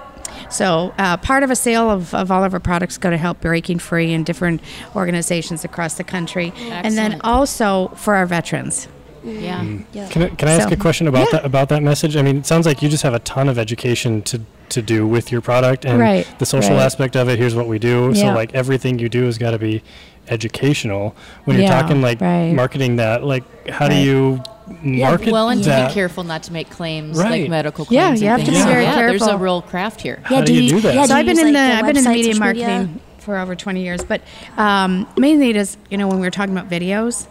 So 0.49 0.93
uh, 0.97 1.15
part 1.17 1.43
of 1.43 1.51
a 1.51 1.55
sale 1.55 1.89
of, 1.89 2.13
of 2.13 2.29
all 2.29 2.43
of 2.43 2.53
our 2.53 2.59
products 2.59 2.97
go 2.97 3.09
to 3.09 3.17
help 3.17 3.39
Breaking 3.39 3.79
Free 3.79 4.13
and 4.13 4.25
different 4.25 4.61
organizations 4.95 5.63
across 5.63 5.93
the 5.95 6.03
country, 6.03 6.51
and 6.57 6.97
then 6.97 7.21
also 7.21 7.89
for 7.95 8.15
our 8.15 8.25
veterans. 8.25 8.87
Mm. 9.25 9.83
Yeah. 9.93 10.07
Can 10.09 10.23
I, 10.23 10.29
can 10.29 10.47
I 10.47 10.53
ask 10.53 10.67
So- 10.69 10.73
a 10.73 10.77
question 10.77 11.07
about 11.07 11.27
Yeah. 11.31 11.39
that 11.39 11.45
about 11.45 11.69
that 11.69 11.83
message? 11.83 12.15
I 12.15 12.21
mean, 12.21 12.37
it 12.37 12.45
sounds 12.45 12.65
like 12.65 12.81
you 12.81 12.89
just 12.89 13.03
have 13.03 13.13
a 13.13 13.19
ton 13.19 13.49
of 13.49 13.57
education 13.59 14.21
to 14.23 14.41
to 14.69 14.81
do 14.81 15.05
with 15.05 15.31
your 15.33 15.41
product 15.41 15.83
and 15.85 15.99
Right, 15.99 16.25
the 16.39 16.45
social 16.45 16.75
right. 16.77 16.83
aspect 16.83 17.15
of 17.17 17.27
it. 17.27 17.37
Here's 17.37 17.53
what 17.55 17.67
we 17.67 17.77
do. 17.77 18.15
So 18.15 18.27
like 18.33 18.55
everything 18.55 18.99
you 18.99 19.09
do 19.09 19.23
has 19.25 19.37
got 19.37 19.51
to 19.51 19.59
be 19.59 19.83
educational. 20.29 21.13
When 21.45 21.57
you're 21.57 21.65
Yeah, 21.65 21.81
talking 21.81 22.01
like 22.01 22.21
right. 22.21 22.53
marketing 22.53 22.95
that, 22.95 23.23
like 23.23 23.43
how 23.69 23.87
do 23.89 23.95
you 23.95 24.41
market 24.81 25.33
Well, 25.33 25.49
and 25.49 25.61
to 25.65 25.85
be 25.87 25.93
careful 25.93 26.23
not 26.23 26.43
to 26.43 26.53
make 26.53 26.69
claims 26.69 27.17
Right. 27.17 27.41
like 27.41 27.49
medical 27.49 27.83
claims 27.85 27.95
Yeah, 27.95 28.07
claims. 28.07 28.21
you 28.21 28.27
have 28.29 28.43
to 28.45 28.51
be 28.51 28.57
So, 28.57 28.65
very 28.65 28.83
yeah, 28.83 28.95
There's 28.95 29.19
careful. 29.19 29.35
a 29.35 29.37
real 29.37 29.61
craft 29.61 30.01
here. 30.01 30.19
How 30.23 30.41
do 30.41 30.53
you 30.53 30.69
do 30.69 30.79
that? 30.81 30.95
Yeah, 30.95 31.01
so 31.03 31.07
do 31.09 31.19
I've 31.19 31.25
been 31.25 31.35
use, 31.37 31.45
in 31.47 31.53
like, 31.53 31.63
the 31.63 31.67
their 31.67 31.77
I've 31.77 31.85
been 31.87 31.97
in 31.97 32.03
the 32.05 32.09
media 32.09 32.35
marketing 32.39 32.67
media? 32.67 32.89
Marketing 33.21 33.35
for 33.35 33.37
over 33.37 33.55
20 33.55 33.81
years, 33.83 34.03
but 34.03 34.21
um, 34.57 35.07
mainly 35.17 35.49
it 35.49 35.55
is 35.55 35.77
you 35.89 35.97
know 35.97 36.07
when 36.07 36.19
we 36.19 36.27
were 36.27 36.31
talking 36.31 36.57
about 36.57 36.69
videos, 36.69 37.27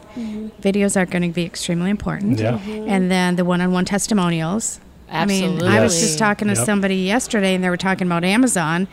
videos 0.61 0.97
are 0.97 1.06
going 1.06 1.23
to 1.23 1.28
be 1.35 1.44
extremely 1.44 1.90
important. 1.90 2.38
Yeah. 2.38 2.59
And 2.59 3.11
then 3.11 3.37
the 3.37 3.44
one-on-one 3.44 3.85
testimonials. 3.85 4.80
Absolutely. 5.09 5.66
I 5.66 5.70
mean, 5.70 5.78
I 5.80 5.82
was 5.82 5.99
just 6.00 6.18
talking 6.18 6.49
to 6.49 6.54
Yep. 6.54 6.64
somebody 6.66 6.97
yesterday, 6.97 7.54
and 7.56 7.64
they 7.64 7.68
were 7.70 7.76
talking 7.76 8.06
about 8.06 8.23
Amazon, 8.23 8.87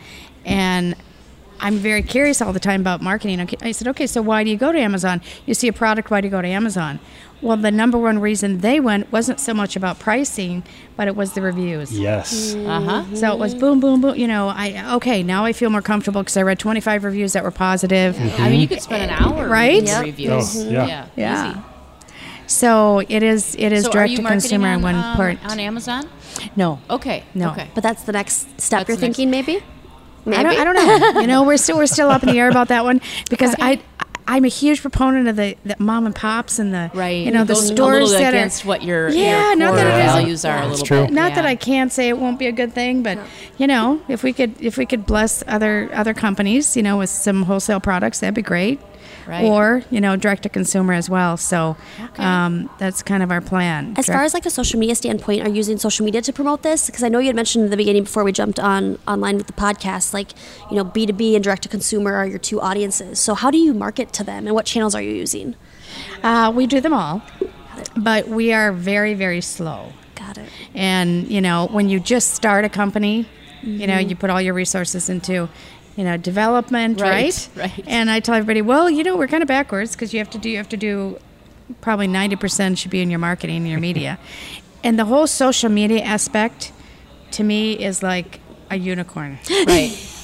and 0.44 0.96
I'm 1.60 1.76
very 1.76 2.02
curious 2.02 2.42
all 2.42 2.52
the 2.52 2.60
time 2.60 2.80
about 2.80 3.00
marketing. 3.02 3.40
Okay, 3.42 3.56
I 3.62 3.72
said, 3.72 3.86
okay, 3.88 4.06
so 4.06 4.20
why 4.22 4.42
do 4.44 4.50
you 4.50 4.56
go 4.56 4.72
to 4.72 4.78
Amazon? 4.78 5.20
You 5.46 5.54
see 5.54 5.68
a 5.68 5.72
product, 5.72 6.10
why 6.10 6.20
do 6.20 6.26
you 6.26 6.30
go 6.32 6.42
to 6.42 6.48
Amazon? 6.48 6.98
Well, 7.40 7.56
the 7.56 7.70
number 7.70 7.96
one 7.98 8.18
reason 8.18 8.58
they 8.58 8.80
went 8.80 9.12
wasn't 9.12 9.38
so 9.38 9.54
much 9.54 9.76
about 9.76 9.98
pricing, 10.00 10.64
but 10.96 11.06
it 11.06 11.14
was 11.14 11.34
the 11.34 11.40
reviews. 11.40 11.96
Yes. 11.96 12.54
Uh 12.56 12.80
huh. 12.80 13.14
So 13.14 13.32
it 13.32 13.38
was 13.38 13.54
boom, 13.54 13.78
boom, 13.78 14.00
boom. 14.00 14.16
You 14.16 14.26
know, 14.26 14.48
I 14.48 14.94
okay. 14.96 15.22
Now 15.22 15.44
I 15.44 15.52
feel 15.52 15.70
more 15.70 15.82
comfortable 15.82 16.20
because 16.22 16.36
I 16.36 16.42
read 16.42 16.58
25 16.58 17.04
reviews 17.04 17.34
that 17.34 17.44
were 17.44 17.52
positive. 17.52 18.18
I 18.40 18.48
mean, 18.50 18.60
you 18.60 18.66
could 18.66 18.82
spend 18.82 19.04
an 19.04 19.10
hour 19.10 19.48
Right? 19.48 19.74
reading 19.74 19.86
Yep. 19.86 20.02
reviews. 20.04 20.56
Oh, 20.56 20.68
yeah. 20.68 20.86
yeah. 20.86 21.06
Yeah. 21.16 21.50
easy. 21.52 21.60
So 22.48 23.00
it 23.08 23.22
is. 23.22 23.54
It 23.56 23.72
is 23.72 23.84
So 23.84 23.92
direct 23.92 24.16
to 24.16 24.22
consumer 24.22 24.68
on, 24.68 24.74
in 24.78 24.82
one 24.82 24.94
um, 24.96 25.16
part. 25.16 25.38
on 25.44 25.60
Amazon? 25.60 26.08
no, 26.56 26.80
Okay. 26.90 27.24
No. 27.34 27.50
Okay. 27.50 27.68
But 27.74 27.82
that's 27.82 28.02
the 28.04 28.12
next 28.12 28.60
step 28.60 28.80
That's 28.86 28.88
you're 28.88 28.96
the 28.96 29.06
next- 29.06 29.16
thinking, 29.16 29.30
maybe? 29.30 29.62
Maybe. 30.24 30.36
I 30.38 30.42
don't, 30.42 30.58
I 30.58 30.64
don't 30.64 30.74
know. 31.14 31.20
you 31.20 31.26
know, 31.26 31.42
we're 31.44 31.56
still 31.56 31.76
we're 31.76 31.86
still 31.86 32.10
up 32.10 32.22
in 32.22 32.28
the 32.30 32.38
air 32.38 32.48
about 32.50 32.68
that 32.68 32.84
one 32.84 33.00
because 33.30 33.54
I. 33.60 33.80
I'm 34.30 34.44
a 34.44 34.48
huge 34.48 34.82
proponent 34.82 35.26
of 35.26 35.36
the, 35.36 35.56
the 35.64 35.74
mom 35.78 36.04
and 36.04 36.14
pops 36.14 36.58
and 36.58 36.72
the 36.74 36.90
Right. 36.92 37.24
you 37.24 37.30
know 37.32 37.44
the 37.44 37.54
stores 37.56 38.10
a 38.12 38.14
little 38.18 38.30
that 38.32 38.34
are 38.62 38.66
what 38.68 38.82
your, 38.82 39.08
Yeah, 39.08 39.48
your 39.48 39.56
not 39.56 39.68
core 39.68 39.76
that 39.78 39.86
it 39.86 39.90
isn't- 40.04 40.06
values 40.20 40.44
are 40.44 40.62
a 40.62 40.66
little 40.68 40.84
true. 40.86 41.04
bit. 41.06 41.12
not 41.12 41.34
that. 41.34 41.46
I 41.46 41.56
can't 41.56 41.90
say 41.90 42.08
it 42.08 42.18
won't 42.18 42.38
be 42.38 42.46
a 42.46 42.52
good 42.52 42.74
thing, 42.74 43.02
but 43.02 43.18
you 43.56 43.66
know, 43.66 44.00
if 44.06 44.22
we 44.22 44.32
could 44.34 44.54
if 44.60 44.76
we 44.76 44.84
could 44.86 45.06
bless 45.06 45.42
other 45.48 45.88
other 45.94 46.12
companies, 46.14 46.76
you 46.76 46.82
know, 46.82 46.98
with 46.98 47.10
some 47.10 47.44
wholesale 47.44 47.80
products, 47.80 48.20
that'd 48.20 48.34
be 48.34 48.42
great. 48.42 48.78
Right. 49.28 49.44
Or 49.44 49.82
you 49.90 50.00
know, 50.00 50.16
direct 50.16 50.44
to 50.44 50.48
consumer 50.48 50.94
as 50.94 51.10
well. 51.10 51.36
So 51.36 51.76
Okay. 52.02 52.24
um, 52.24 52.70
that's 52.78 53.02
kind 53.02 53.22
of 53.22 53.30
our 53.30 53.42
plan. 53.42 53.92
As 53.98 54.06
far 54.06 54.22
as 54.24 54.32
like 54.32 54.46
a 54.46 54.50
social 54.50 54.80
media 54.80 54.94
standpoint, 54.94 55.42
are 55.42 55.48
you 55.50 55.56
using 55.56 55.76
social 55.76 56.06
media 56.06 56.22
to 56.22 56.32
promote 56.32 56.62
this? 56.62 56.86
Because 56.86 57.02
I 57.04 57.08
know 57.10 57.18
you 57.18 57.26
had 57.26 57.36
mentioned 57.36 57.64
in 57.64 57.70
the 57.70 57.76
beginning 57.76 58.04
before 58.04 58.24
we 58.24 58.32
jumped 58.32 58.58
on 58.58 58.98
online 59.06 59.36
with 59.36 59.46
the 59.46 59.52
podcast, 59.52 60.14
like 60.14 60.30
you 60.70 60.76
know, 60.76 60.84
B 60.84 61.04
two 61.04 61.12
B 61.12 61.34
and 61.34 61.44
direct 61.44 61.62
to 61.64 61.68
consumer 61.68 62.14
are 62.14 62.26
your 62.26 62.38
two 62.38 62.58
audiences. 62.62 63.20
So 63.20 63.34
how 63.34 63.50
do 63.50 63.58
you 63.58 63.74
market 63.74 64.12
to 64.14 64.24
them, 64.24 64.46
and 64.46 64.54
what 64.54 64.64
channels 64.64 64.94
are 64.94 65.02
you 65.02 65.12
using? 65.12 65.54
uh, 66.22 66.50
we 66.54 66.66
do 66.66 66.80
them 66.80 66.94
all, 66.94 67.20
but 67.96 68.28
we 68.28 68.52
are 68.52 68.72
very 68.72 69.14
very 69.14 69.40
slow. 69.40 69.92
Got 70.14 70.38
it. 70.38 70.48
And 70.74 71.28
you 71.28 71.40
know, 71.40 71.68
when 71.70 71.88
you 71.88 72.00
just 72.00 72.34
start 72.34 72.64
a 72.64 72.68
company, 72.68 73.26
you 73.62 73.86
know, 73.86 73.94
Mm-hmm. 73.94 74.08
you 74.10 74.16
put 74.16 74.30
all 74.30 74.40
your 74.40 74.54
resources 74.54 75.08
into, 75.08 75.48
you 75.98 76.04
know, 76.04 76.16
development, 76.16 77.00
Right, 77.00 77.10
right? 77.56 77.74
right. 77.76 77.84
And 77.88 78.08
I 78.08 78.20
tell 78.20 78.36
everybody, 78.36 78.62
well, 78.62 78.88
you 78.88 79.02
know, 79.02 79.16
we're 79.16 79.26
kind 79.26 79.42
of 79.42 79.48
backwards 79.48 79.92
because 79.96 80.12
you 80.12 80.20
have 80.20 80.30
to 80.30 80.38
do 80.38 80.48
you 80.48 80.56
have 80.56 80.68
to 80.68 80.76
do 80.76 81.18
probably 81.80 82.06
ninety 82.06 82.36
percent 82.36 82.78
should 82.78 82.92
be 82.92 83.02
in 83.02 83.10
your 83.10 83.18
marketing 83.18 83.56
and 83.56 83.68
your 83.68 83.80
media, 83.80 84.16
and 84.84 84.96
the 84.96 85.04
whole 85.06 85.26
social 85.26 85.68
media 85.68 86.00
aspect, 86.02 86.70
to 87.32 87.42
me, 87.42 87.72
is 87.72 88.00
like 88.00 88.38
a 88.70 88.76
unicorn. 88.78 89.38
Right. 89.66 89.92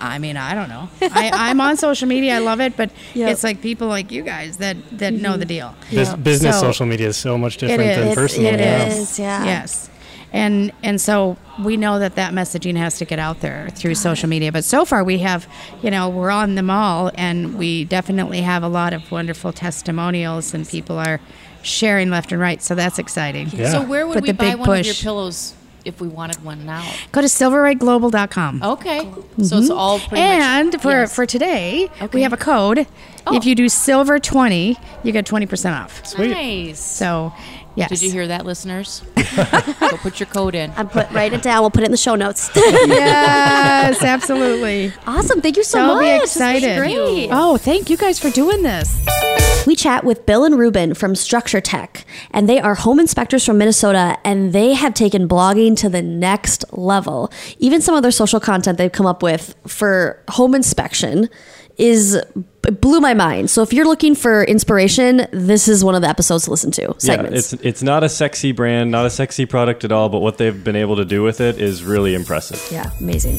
I 0.00 0.18
mean, 0.20 0.36
I 0.36 0.54
don't 0.54 0.68
know. 0.68 0.88
I, 1.02 1.30
I'm 1.50 1.60
on 1.60 1.76
social 1.76 2.06
media. 2.06 2.36
I 2.36 2.38
love 2.38 2.60
it, 2.60 2.76
but 2.76 2.90
Yep. 3.14 3.30
it's 3.32 3.42
like 3.42 3.60
people 3.60 3.88
like 3.88 4.12
you 4.12 4.22
guys 4.22 4.58
that 4.58 4.76
that 4.92 5.12
know 5.12 5.30
mm-hmm. 5.32 5.40
the 5.40 5.44
deal. 5.44 5.74
Bus- 5.92 6.14
Business 6.14 6.54
So- 6.60 6.68
social 6.68 6.86
media 6.86 7.08
is 7.08 7.16
so 7.18 7.36
much 7.36 7.56
different 7.58 7.82
is. 7.90 7.96
than 7.98 8.08
It- 8.08 8.14
personal. 8.14 8.54
it 8.54 8.60
yeah. 8.60 8.86
is. 8.86 9.18
yeah. 9.18 9.44
Yes. 9.44 9.90
And 10.32 10.72
and 10.82 11.00
so 11.00 11.36
we 11.62 11.76
know 11.76 11.98
that 11.98 12.14
that 12.16 12.32
messaging 12.32 12.76
has 12.76 12.98
to 12.98 13.04
get 13.04 13.18
out 13.18 13.40
there 13.40 13.68
through 13.70 13.94
social 13.94 14.28
media. 14.28 14.52
But 14.52 14.64
so 14.64 14.84
far 14.84 15.02
we 15.02 15.18
have, 15.18 15.46
you 15.82 15.90
know, 15.90 16.08
we're 16.08 16.30
on 16.30 16.54
them 16.54 16.70
all, 16.70 17.10
and 17.14 17.58
we 17.58 17.84
definitely 17.84 18.42
have 18.42 18.62
a 18.62 18.68
lot 18.68 18.92
of 18.92 19.10
wonderful 19.10 19.52
testimonials, 19.52 20.54
and 20.54 20.68
people 20.68 20.98
are 20.98 21.20
sharing 21.62 22.10
left 22.10 22.32
and 22.32 22.40
right. 22.40 22.62
So 22.62 22.74
that's 22.74 22.98
exciting. 22.98 23.48
Yeah. 23.48 23.70
So 23.70 23.82
where 23.84 24.06
would 24.06 24.14
But 24.14 24.22
we 24.22 24.32
buy 24.32 24.54
one 24.54 24.80
of 24.80 24.86
your 24.86 24.94
pillows 24.94 25.54
if 25.84 26.00
we 26.00 26.08
wanted 26.08 26.44
one 26.44 26.64
now? 26.66 26.90
Go 27.12 27.20
to 27.20 27.26
silveriteglobal.com. 27.26 28.62
Okay. 28.62 29.00
So 29.00 29.10
it's 29.38 29.50
mm-hmm. 29.52 29.72
all 29.72 29.98
pretty 29.98 30.22
and 30.22 30.72
much. 30.72 30.82
for 30.82 30.90
yes. 30.90 31.14
for 31.14 31.26
today, 31.26 31.88
Okay. 32.00 32.08
we 32.12 32.22
have 32.22 32.32
a 32.32 32.36
code. 32.38 32.86
Oh. 33.26 33.36
If 33.36 33.44
you 33.44 33.54
do 33.54 33.68
silver 33.68 34.18
twenty, 34.18 34.76
you 35.02 35.12
get 35.12 35.26
twenty 35.26 35.46
percent 35.46 35.76
off. 35.76 36.06
Sweet. 36.06 36.30
Nice. 36.30 36.80
So, 36.80 37.32
yes. 37.78 37.90
Did 37.90 38.02
you 38.02 38.10
hear 38.10 38.26
that, 38.28 38.44
listeners? 38.44 39.02
Go 39.80 39.96
put 39.98 40.20
your 40.20 40.26
code 40.26 40.54
in. 40.54 40.72
I'm 40.76 40.88
put 40.88 41.10
write 41.10 41.32
it 41.32 41.42
down. 41.42 41.60
We'll 41.62 41.70
put 41.70 41.82
it 41.82 41.86
in 41.86 41.90
the 41.92 41.96
show 41.96 42.14
notes. 42.14 42.50
yes, 42.56 44.02
absolutely. 44.02 44.92
awesome. 45.06 45.40
Thank 45.40 45.56
you 45.56 45.64
so 45.64 45.78
So 45.78 45.86
much. 45.94 46.00
be 46.02 46.06
This 46.06 46.20
was 46.20 46.30
excited. 46.30 46.78
Great. 46.78 47.28
Oh, 47.32 47.56
thank 47.56 47.90
you 47.90 47.96
guys 47.96 48.18
for 48.18 48.30
doing 48.30 48.62
this. 48.62 49.04
We 49.66 49.76
chat 49.76 50.02
with 50.04 50.24
Bill 50.24 50.44
and 50.44 50.58
Reuben 50.58 50.94
from 50.94 51.14
Structure 51.14 51.60
Tech, 51.60 52.06
and 52.30 52.48
they 52.48 52.58
are 52.58 52.74
home 52.74 52.98
inspectors 52.98 53.44
from 53.44 53.58
Minnesota, 53.58 54.16
and 54.24 54.52
they 54.52 54.72
have 54.72 54.94
taken 54.94 55.28
blogging 55.28 55.76
to 55.78 55.88
the 55.90 56.00
next 56.00 56.64
level. 56.72 57.30
Even 57.58 57.80
some 57.82 57.94
of 57.94 58.02
their 58.02 58.10
social 58.12 58.40
content 58.40 58.78
they've 58.78 58.90
come 58.90 59.04
up 59.06 59.22
with 59.22 59.54
for 59.66 60.22
home 60.30 60.54
inspection 60.54 61.28
is 61.78 62.14
it 62.68 62.80
blew 62.82 63.00
my 63.00 63.14
mind. 63.14 63.48
So 63.48 63.62
if 63.62 63.72
you're 63.72 63.86
looking 63.86 64.14
for 64.14 64.44
inspiration, 64.44 65.26
this 65.32 65.68
is 65.68 65.82
one 65.82 65.94
of 65.94 66.02
the 66.02 66.08
episodes 66.08 66.44
to 66.44 66.50
listen 66.50 66.70
to. 66.72 66.94
Yeah, 67.00 67.22
it's 67.22 67.52
it's 67.54 67.82
not 67.82 68.04
a 68.04 68.08
sexy 68.08 68.52
brand, 68.52 68.90
not 68.90 69.06
a 69.06 69.10
sexy 69.10 69.46
product 69.46 69.84
at 69.84 69.92
all, 69.92 70.08
but 70.08 70.18
what 70.18 70.36
they've 70.36 70.62
been 70.62 70.76
able 70.76 70.96
to 70.96 71.04
do 71.04 71.22
with 71.22 71.40
it 71.40 71.58
is 71.58 71.84
really 71.84 72.14
impressive. 72.14 72.66
Yeah, 72.70 72.90
amazing. 73.00 73.38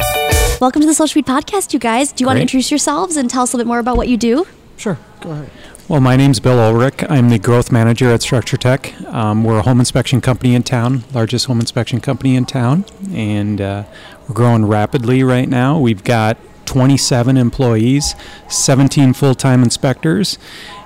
Welcome 0.60 0.82
to 0.82 0.88
the 0.88 0.93
Social 0.93 1.13
Feed 1.13 1.28
Podcast, 1.28 1.73
you 1.73 1.80
guys. 1.80 2.12
Do 2.12 2.23
you 2.23 2.25
want 2.25 2.38
to 2.38 2.41
introduce 2.41 2.71
yourselves 2.71 3.17
and 3.17 3.30
tell 3.30 3.43
us 3.43 3.54
a 3.54 3.58
little 3.58 3.65
bit 3.65 3.69
more 3.69 3.80
about 3.80 3.97
what 3.97 4.08
you 4.08 4.17
do? 4.17 4.47
Sure, 4.78 4.97
go 5.21 5.32
ahead. 5.32 5.49
Well, 5.88 6.02
my 6.02 6.15
name's 6.15 6.39
Bill 6.39 6.60
Ulrich. 6.60 7.04
I'm 7.10 7.30
the 7.30 7.39
growth 7.39 7.71
manager 7.71 8.12
at 8.12 8.21
Structure 8.21 8.58
Tech. 8.58 8.99
Um, 9.08 9.43
we're 9.43 9.58
a 9.58 9.63
home 9.63 9.80
inspection 9.80 10.21
company 10.21 10.54
in 10.54 10.63
town, 10.63 11.04
largest 11.13 11.47
home 11.47 11.60
inspection 11.60 11.99
company 11.99 12.36
in 12.36 12.45
town, 12.45 12.86
and 13.12 13.60
uh, 13.60 13.84
we're 14.28 14.36
growing 14.36 14.65
rapidly 14.65 15.23
right 15.23 15.49
now. 15.49 15.80
We've 15.80 16.04
got 16.04 16.38
27 16.69 17.36
employees, 17.36 18.13
17 18.47 19.13
full-time 19.13 19.63
inspectors, 19.63 20.38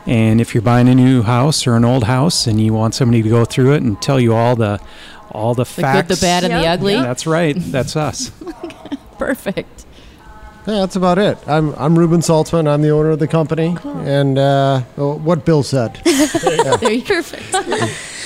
and 0.08 0.40
if 0.40 0.56
you're 0.56 0.62
buying 0.62 0.88
a 0.88 0.96
new 0.96 1.24
house 1.24 1.68
or 1.68 1.76
an 1.76 1.84
old 1.84 2.06
house 2.06 2.48
and 2.48 2.62
you 2.62 2.74
want 2.74 2.96
somebody 2.96 3.22
to 3.22 3.28
go 3.28 3.44
through 3.44 3.74
it 3.74 3.84
and 3.84 4.02
tell 4.02 4.18
you 4.18 4.34
all 4.34 4.56
the 4.56 4.80
all 5.32 5.54
the 5.54 5.64
The 5.66 5.82
facts, 5.82 6.08
good, 6.08 6.18
the 6.18 6.22
bad, 6.22 6.44
and 6.46 6.54
the 6.54 6.68
ugly. 6.68 6.96
that's 6.96 7.28
right. 7.28 7.56
That's 7.58 7.98
us. 7.98 8.32
Perfect. 9.18 9.86
Yeah, 10.66 10.76
that's 10.76 10.96
about 10.96 11.18
it. 11.18 11.38
I'm 11.48 11.74
I'm 11.76 12.00
Reuben 12.00 12.22
Saltzman. 12.22 12.66
I'm 12.70 12.82
the 12.82 12.92
owner 12.92 13.10
of 13.10 13.20
the 13.20 13.28
company, 13.28 13.76
and 13.84 14.38
uh, 14.38 14.84
oh, 14.98 15.16
what 15.18 15.44
Bill 15.44 15.64
said. 15.64 16.00
There 16.06 16.92
you 16.94 17.04
Perfect. 17.04 17.52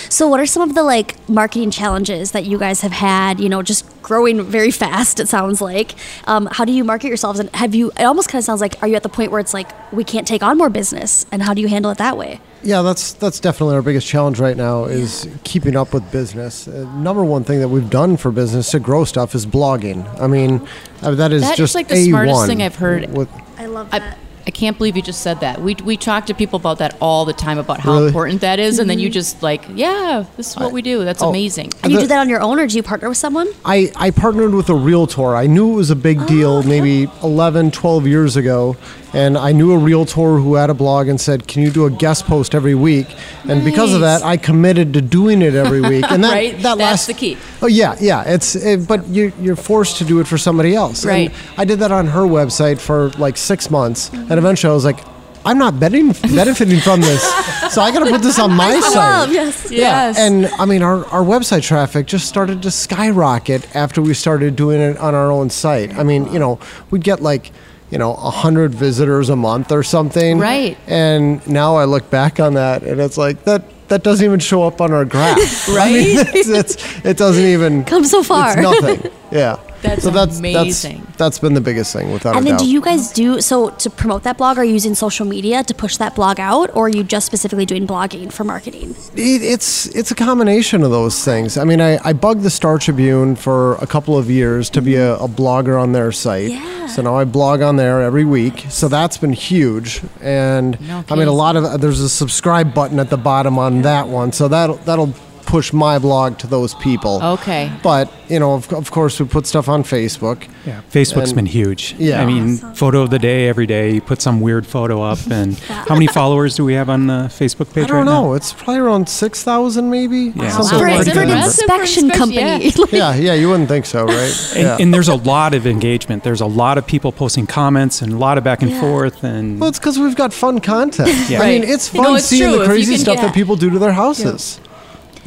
So, 0.10 0.28
what 0.28 0.39
are 0.39 0.46
some 0.46 0.67
of 0.67 0.76
the 0.76 0.84
like 0.84 1.17
marketing 1.30 1.72
challenges 1.72 2.32
that 2.32 2.46
you 2.46 2.58
guys 2.58 2.82
have 2.82 2.91
had? 2.91 3.39
You 3.39 3.50
know, 3.50 3.62
just 3.62 3.86
growing 4.02 4.41
very 4.43 4.72
fast. 4.72 5.20
It 5.20 5.28
sounds 5.28 5.62
like. 5.62 5.96
Um, 6.26 6.48
how 6.52 6.65
do 6.65 6.72
you 6.72 6.84
market 6.84 7.08
yourselves? 7.08 7.39
And 7.39 7.50
have 7.56 7.76
you? 7.76 7.91
It 7.91 8.04
almost 8.04 8.30
kind 8.30 8.39
of 8.39 8.46
sounds 8.46 8.62
like. 8.62 8.82
Are 8.82 8.88
you 8.88 8.96
at 8.96 9.04
the 9.04 9.10
point 9.10 9.32
where 9.32 9.39
it's 9.39 9.54
like 9.54 9.70
we 9.91 10.04
can't 10.04 10.28
take 10.28 10.43
on 10.43 10.58
more 10.58 10.70
business? 10.70 11.26
And 11.32 11.41
how 11.41 11.54
do 11.54 11.62
you 11.62 11.67
handle 11.67 11.91
it 11.91 11.98
that 11.98 12.17
way? 12.17 12.39
Yeah, 12.63 12.82
that's 12.82 13.13
that's 13.13 13.39
definitely 13.39 13.76
our 13.76 13.82
biggest 13.82 14.08
challenge 14.08 14.39
right 14.39 14.58
now 14.58 14.86
is 14.86 15.30
keeping 15.43 15.76
up 15.76 15.93
with 15.93 16.12
business. 16.12 16.67
Uh, 16.67 16.84
number 16.98 17.24
one 17.24 17.43
thing 17.43 17.60
that 17.60 17.70
we've 17.70 17.89
done 17.89 18.17
for 18.17 18.32
business 18.32 18.72
to 18.72 18.80
grow 18.80 19.04
stuff 19.06 19.36
is 19.36 19.46
blogging. 19.46 20.06
I 20.20 20.28
mean, 20.28 20.67
uh, 21.02 21.12
that 21.12 21.32
is 21.32 21.43
That 21.43 21.52
is 21.52 21.58
just 21.58 21.76
like 21.76 21.88
the 21.88 21.96
A1 21.96 22.10
smartest 22.10 22.48
thing 22.48 22.62
I've 22.63 22.76
heard. 22.76 23.15
With, 23.15 23.30
I 23.58 23.65
love 23.67 23.89
I, 23.91 24.00
that. 24.00 24.17
I 24.17 24.27
can't 24.52 24.78
believe 24.78 24.96
you 24.96 25.02
just 25.02 25.22
said 25.22 25.40
that. 25.42 25.62
We, 25.62 25.76
we 25.84 25.98
talk 25.98 26.26
to 26.28 26.34
people 26.34 26.58
about 26.58 26.78
that 26.80 26.96
all 27.02 27.26
the 27.26 27.34
time 27.34 27.58
about 27.58 27.80
how 27.80 27.94
Really? 27.94 28.08
important 28.08 28.42
that 28.42 28.60
is, 28.60 28.80
and 28.80 28.90
then 28.90 29.00
you 29.00 29.08
mm-hmm. 29.08 29.14
just 29.14 29.44
like, 29.44 29.64
yeah, 29.74 30.26
this 30.38 30.52
is 30.52 30.58
what 30.58 30.72
we 30.72 30.82
do. 30.82 31.04
That's 31.06 31.22
Oh. 31.22 31.30
amazing. 31.30 31.72
and 31.84 31.92
you 31.92 31.98
the- 31.98 32.04
do 32.04 32.08
that 32.08 32.20
on 32.20 32.30
your 32.30 32.42
own, 32.42 32.60
or 32.60 32.68
do 32.68 32.76
you 32.76 32.84
partner 32.84 33.10
with 33.10 33.18
someone? 33.18 33.48
I, 33.66 33.92
I 33.96 34.12
partnered 34.12 34.54
with 34.54 34.70
a 34.70 34.76
realtor. 34.76 35.36
I 35.36 35.48
knew 35.48 35.74
it 35.74 35.76
was 35.76 35.90
a 35.92 35.96
big 35.96 36.22
Oh, 36.22 36.26
deal 36.28 36.64
maybe 36.64 37.08
11, 37.24 37.72
12 37.72 38.08
years 38.08 38.36
ago. 38.38 38.76
And 39.13 39.38
I 39.38 39.52
knew 39.54 39.72
a 39.72 39.78
realtor 39.78 40.38
who 40.38 40.56
had 40.56 40.70
a 40.70 40.74
blog 40.74 41.08
and 41.08 41.20
said, 41.20 41.48
Can 41.48 41.62
you 41.63 41.72
do 41.72 41.86
a 41.86 41.89
guest 41.89 42.26
post 42.26 42.54
every 42.54 42.76
week? 42.76 43.08
And 43.48 43.63
because 43.63 43.93
of 43.93 44.02
that, 44.02 44.22
I 44.22 44.36
committed 44.38 44.93
to 44.93 45.02
doing 45.02 45.41
it 45.41 45.56
every 45.56 45.82
week. 45.82 46.04
And 46.12 46.24
that, 46.24 46.32
Right? 46.34 46.54
that 46.56 46.62
That's 46.62 46.80
lasts, 46.80 47.08
the 47.08 47.13
key. 47.13 47.38
Oh, 47.62 47.67
yeah, 47.67 47.96
yeah. 48.02 48.24
It's 48.26 48.56
it, 48.56 48.88
But 48.88 49.08
you, 49.08 49.32
you're 49.39 49.56
forced 49.56 49.98
to 50.00 50.04
do 50.06 50.20
it 50.20 50.28
for 50.28 50.38
somebody 50.38 50.76
else. 50.76 51.04
And 51.04 51.10
Right. 51.10 51.32
I 51.58 51.63
did 51.65 51.80
that 51.80 51.91
on 51.91 52.08
her 52.08 52.22
website 52.24 52.80
for 52.80 53.10
like 53.12 53.38
six 53.38 53.72
months. 53.72 54.10
And 54.12 54.32
eventually 54.34 54.72
I 54.72 54.74
was 54.74 54.86
like, 54.86 55.00
I'm 55.46 55.58
not 55.58 55.80
betting, 55.80 56.12
benefiting 56.12 56.80
from 56.82 57.00
this. 57.02 57.24
So 57.67 57.82
I 57.82 57.91
got 57.91 58.06
to 58.06 58.10
put 58.12 58.22
this 58.22 58.39
on 58.39 58.52
my 58.54 58.80
site. 58.80 59.30
Yes. 59.30 59.70
Yes. 59.70 60.17
Yeah, 60.17 60.26
and 60.26 60.46
I 60.58 60.63
mean, 60.65 60.82
our, 60.82 61.06
our 61.08 61.22
website 61.22 61.63
traffic 61.63 62.08
just 62.08 62.26
started 62.28 62.62
to 62.62 62.72
skyrocket 62.72 63.76
after 63.76 64.02
we 64.02 64.13
started 64.13 64.56
doing 64.56 64.80
it 64.80 64.98
on 64.98 65.13
our 65.13 65.30
own 65.32 65.50
site. 65.50 65.93
I 65.98 66.04
mean, 66.04 66.32
you 66.32 66.39
know, 66.39 66.60
we'd 66.91 67.04
get 67.04 67.22
like, 67.22 67.52
you 67.89 67.97
know, 67.97 68.12
100 68.13 68.73
visitors 68.73 69.30
a 69.30 69.36
month 69.36 69.71
or 69.71 69.84
something. 69.84 70.39
Right. 70.39 70.78
And 70.88 71.45
now 71.47 71.76
I 71.78 71.86
look 71.86 72.10
back 72.10 72.39
on 72.39 72.56
that 72.56 72.84
and 72.84 73.00
it's 73.00 73.17
like, 73.17 73.43
that 73.45 73.63
that 73.88 74.04
doesn't 74.04 74.26
even 74.26 74.39
show 74.39 74.63
up 74.63 74.82
on 74.82 74.91
our 74.91 75.06
graph. 75.06 75.38
I 75.69 75.71
mean, 75.93 76.17
Right? 76.17 76.28
it's, 76.36 76.50
it's, 76.50 77.06
it 77.06 77.17
doesn't 77.17 77.45
even 77.45 77.86
Come 77.86 78.04
so 78.04 78.21
far. 78.23 78.52
It's 78.52 78.62
nothing. 78.62 79.12
Yeah. 79.30 79.58
That's 79.82 80.04
so 80.04 80.10
that's, 80.10 80.40
amazing. 80.40 81.02
That's, 81.04 81.18
that's 81.18 81.40
been 81.40 81.54
the 81.54 81.62
biggest 81.62 81.94
thing 81.94 82.12
without 82.12 82.36
And 82.36 82.46
a 82.46 82.50
then, 82.50 82.58
doubt. 82.58 82.66
do 82.66 82.70
you 82.70 82.82
guys 82.82 83.12
do 83.12 83.42
so 83.42 83.70
to 83.70 83.90
promote 83.90 84.24
that 84.24 84.38
blog? 84.38 84.58
Are 84.58 84.63
you 84.63 84.74
using 84.74 84.96
social 84.96 85.26
media 85.26 85.63
to 85.63 85.74
push 85.74 85.98
that 85.98 86.16
blog 86.16 86.40
out, 86.40 86.70
or 86.76 86.86
are 86.86 86.90
you 86.90 87.04
just 87.04 87.26
specifically 87.26 87.66
doing 87.66 87.86
blogging 87.86 88.32
for 88.32 88.44
marketing? 88.44 88.96
It, 89.16 89.42
it's 89.44 89.88
it's 89.96 90.12
a 90.12 90.16
combination 90.16 90.84
of 90.84 90.92
those 90.92 91.24
things. 91.24 91.58
I 91.58 91.63
mean, 91.63 91.82
I, 91.82 92.00
I 92.04 92.13
bugged 92.13 92.42
the 92.42 92.50
Star 92.50 92.78
Tribune 92.78 93.36
for 93.36 93.76
a 93.76 93.88
couple 93.88 94.18
of 94.18 94.30
years 94.30 94.70
to 94.72 94.82
be 94.82 94.96
a, 94.96 95.16
a 95.18 95.28
blogger 95.28 95.80
on 95.82 95.92
their 95.92 96.12
site. 96.12 96.52
Yeah. 96.52 96.88
So 96.88 97.02
now 97.02 97.16
I 97.16 97.26
blog 97.26 97.62
on 97.62 97.76
there 97.76 98.02
every 98.02 98.26
week. 98.26 98.66
So 98.70 98.88
that's 98.88 99.18
been 99.18 99.34
huge. 99.34 100.02
And 100.22 100.80
No 100.88 101.04
I 101.10 101.16
mean, 101.16 101.28
a 101.28 101.34
lot 101.34 101.56
of 101.56 101.82
there's 101.82 102.00
a 102.00 102.10
subscribe 102.10 102.74
button 102.74 103.00
at 103.00 103.10
the 103.10 103.18
bottom 103.18 103.60
on 103.60 103.82
that 103.84 104.08
one. 104.08 104.32
So 104.32 104.48
that 104.48 104.86
that'll 104.86 105.13
push 105.48 105.72
my 105.74 105.98
blog 105.98 106.38
to 106.40 106.48
those 106.48 106.76
people. 106.76 107.20
Okay. 107.24 107.72
But 107.82 108.12
you 108.30 108.40
know, 108.40 108.54
of, 108.56 108.72
of 108.74 108.92
course, 108.92 109.20
we 109.20 109.26
put 109.26 109.48
stuff 109.48 109.70
on 109.70 109.84
Facebook. 109.84 110.48
Yeah, 110.66 110.82
Facebook's 110.92 111.30
And- 111.32 111.36
been 111.38 111.46
huge. 111.46 111.96
Yeah. 111.98 112.22
I 112.22 112.26
mean, 112.26 112.58
photo 112.76 113.02
of 113.02 113.10
the 113.10 113.20
day 113.20 113.48
every 113.48 113.66
day. 113.66 113.94
You 113.96 114.02
put 114.02 114.22
some 114.22 114.42
weird 114.42 114.68
photo 114.68 115.02
up, 115.02 115.20
and 115.32 115.58
how 115.88 115.96
many 115.96 116.08
followers 116.08 116.56
do 116.58 116.66
we 116.66 116.74
have 116.74 116.90
on 116.90 117.08
the 117.08 117.30
Facebook 117.40 117.74
page 117.74 117.86
I 117.86 117.88
don't 117.88 117.98
right 117.98 118.06
know. 118.06 118.28
now? 118.30 118.34
It's 118.34 118.52
probably 118.54 118.78
around 118.80 119.08
six 119.08 119.44
thousand, 119.44 119.90
maybe. 119.90 120.34
Yeah. 120.36 120.50
Something 120.50 120.80
For, 120.80 120.88
like 120.90 121.14
for 121.14 121.22
an 121.22 121.30
that. 121.30 121.46
inspection 121.46 122.10
For 122.12 122.18
company. 122.18 122.66
inspection, 122.66 122.98
Yeah, 122.98 123.16
yeah, 123.16 123.34
you 123.34 123.48
wouldn't 123.50 123.70
think 123.70 123.86
so, 123.86 124.06
right? 124.06 124.34
And, 124.58 124.64
yeah. 124.64 124.78
and 124.80 124.94
there's 124.94 125.08
a 125.08 125.16
lot 125.16 125.54
of 125.54 125.66
engagement. 125.66 126.24
There's 126.24 126.42
a 126.42 126.46
lot 126.64 126.78
of 126.78 126.86
people 126.86 127.12
posting 127.12 127.48
comments 127.48 128.02
and 128.02 128.12
a 128.14 128.18
lot 128.18 128.38
of 128.38 128.44
back 128.44 128.62
and 128.62 128.72
Yeah. 128.72 128.82
forth. 128.82 129.24
And 129.24 129.60
Well, 129.60 129.70
it's 129.70 129.80
because 129.80 129.98
we've 130.00 130.16
got 130.16 130.34
fun 130.34 130.60
content. 130.60 131.10
Yeah. 131.30 131.42
I 131.42 131.48
mean, 131.52 131.62
Right. 131.62 131.70
it's 131.70 131.94
No, 131.94 132.04
fun 132.04 132.16
it's 132.18 132.26
seeing 132.26 132.50
true. 132.50 132.60
the 132.60 132.66
crazy 132.66 132.94
can 132.94 133.02
stuff 133.02 133.18
that 133.22 133.34
people 133.34 133.56
do 133.56 133.70
to 133.70 133.80
their 133.80 133.94
houses. 133.94 134.60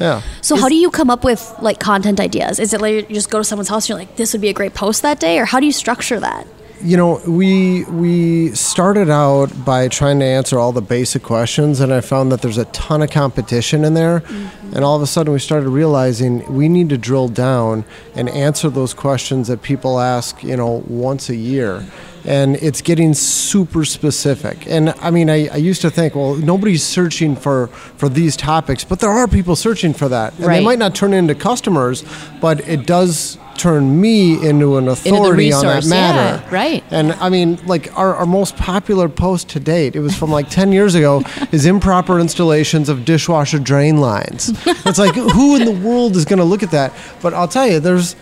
Yeah. 0.00 0.22
So, 0.40 0.56
how 0.56 0.68
do 0.68 0.74
you 0.74 0.90
come 0.90 1.10
up 1.10 1.24
with 1.24 1.54
like 1.60 1.78
content 1.78 2.20
ideas? 2.20 2.58
Is 2.58 2.72
it 2.72 2.80
like 2.80 3.08
you 3.08 3.14
just 3.14 3.30
go 3.30 3.38
to 3.38 3.44
someone's 3.44 3.68
house 3.68 3.84
and 3.84 3.90
you're 3.90 3.98
like, 3.98 4.16
this 4.16 4.32
would 4.32 4.40
be 4.40 4.48
a 4.48 4.54
great 4.54 4.74
post 4.74 5.02
that 5.02 5.20
day, 5.20 5.38
or 5.38 5.44
how 5.44 5.60
do 5.60 5.66
you 5.66 5.72
structure 5.72 6.18
that? 6.18 6.46
You 6.82 6.96
know, 6.96 7.20
we 7.26 7.84
we 7.84 8.54
started 8.54 9.10
out 9.10 9.48
by 9.66 9.88
trying 9.88 10.18
to 10.20 10.24
answer 10.24 10.58
all 10.58 10.72
the 10.72 10.80
basic 10.80 11.22
questions, 11.22 11.80
and 11.80 11.92
I 11.92 12.00
found 12.00 12.32
that 12.32 12.40
there's 12.40 12.56
a 12.56 12.64
ton 12.66 13.02
of 13.02 13.10
competition 13.10 13.84
in 13.84 13.92
there. 13.92 14.20
Mm-hmm. 14.20 14.76
And 14.76 14.84
all 14.84 14.96
of 14.96 15.02
a 15.02 15.06
sudden, 15.06 15.32
we 15.32 15.38
started 15.40 15.68
realizing 15.68 16.50
we 16.54 16.68
need 16.68 16.88
to 16.88 16.96
drill 16.96 17.28
down 17.28 17.84
and 18.14 18.30
answer 18.30 18.70
those 18.70 18.94
questions 18.94 19.48
that 19.48 19.60
people 19.60 20.00
ask, 20.00 20.42
you 20.42 20.56
know, 20.56 20.82
once 20.86 21.28
a 21.28 21.36
year. 21.36 21.84
And 22.24 22.56
it's 22.56 22.82
getting 22.82 23.14
super 23.14 23.84
specific. 23.84 24.66
And 24.66 24.90
I 25.00 25.10
mean, 25.10 25.30
I, 25.30 25.48
I 25.48 25.56
used 25.56 25.82
to 25.82 25.90
think, 25.90 26.14
well, 26.14 26.34
nobody's 26.34 26.82
searching 26.82 27.36
for, 27.36 27.68
for 27.68 28.08
these 28.08 28.36
topics, 28.36 28.84
but 28.84 29.00
there 29.00 29.10
are 29.10 29.26
people 29.26 29.56
searching 29.56 29.92
for 29.92 30.08
that. 30.08 30.34
And 30.38 30.48
they 30.48 30.64
might 30.64 30.78
not 30.78 30.94
turn 30.94 31.12
into 31.12 31.34
customers, 31.34 32.04
but 32.40 32.66
it 32.68 32.86
does 32.86 33.38
turn 33.56 34.00
me 34.00 34.46
into 34.48 34.78
an 34.78 34.88
authority 34.88 35.52
on 35.52 35.62
that 35.64 35.84
matter. 35.86 36.42
yeah, 36.42 36.54
right. 36.54 36.82
And 36.90 37.12
I 37.12 37.28
mean, 37.28 37.58
like 37.66 37.94
our, 37.96 38.14
our 38.14 38.24
most 38.24 38.56
popular 38.56 39.06
post 39.08 39.50
to 39.50 39.60
date, 39.60 39.94
it 39.96 40.00
was 40.00 40.16
from 40.16 40.30
like 40.30 40.48
10 40.48 40.72
years 40.72 40.94
ago, 40.94 41.22
is 41.52 41.66
improper 41.66 42.18
installations 42.18 42.88
of 42.88 43.04
dishwasher 43.04 43.58
drain 43.58 43.98
lines. 43.98 44.50
It's 44.66 44.98
like, 44.98 45.14
who 45.14 45.56
in 45.56 45.66
the 45.66 45.86
world 45.86 46.16
is 46.16 46.24
going 46.24 46.38
to 46.38 46.44
look 46.44 46.62
at 46.62 46.70
that? 46.70 46.94
But 47.20 47.34
I'll 47.34 47.48
tell 47.48 47.66
you, 47.66 47.80
there's 47.80 48.16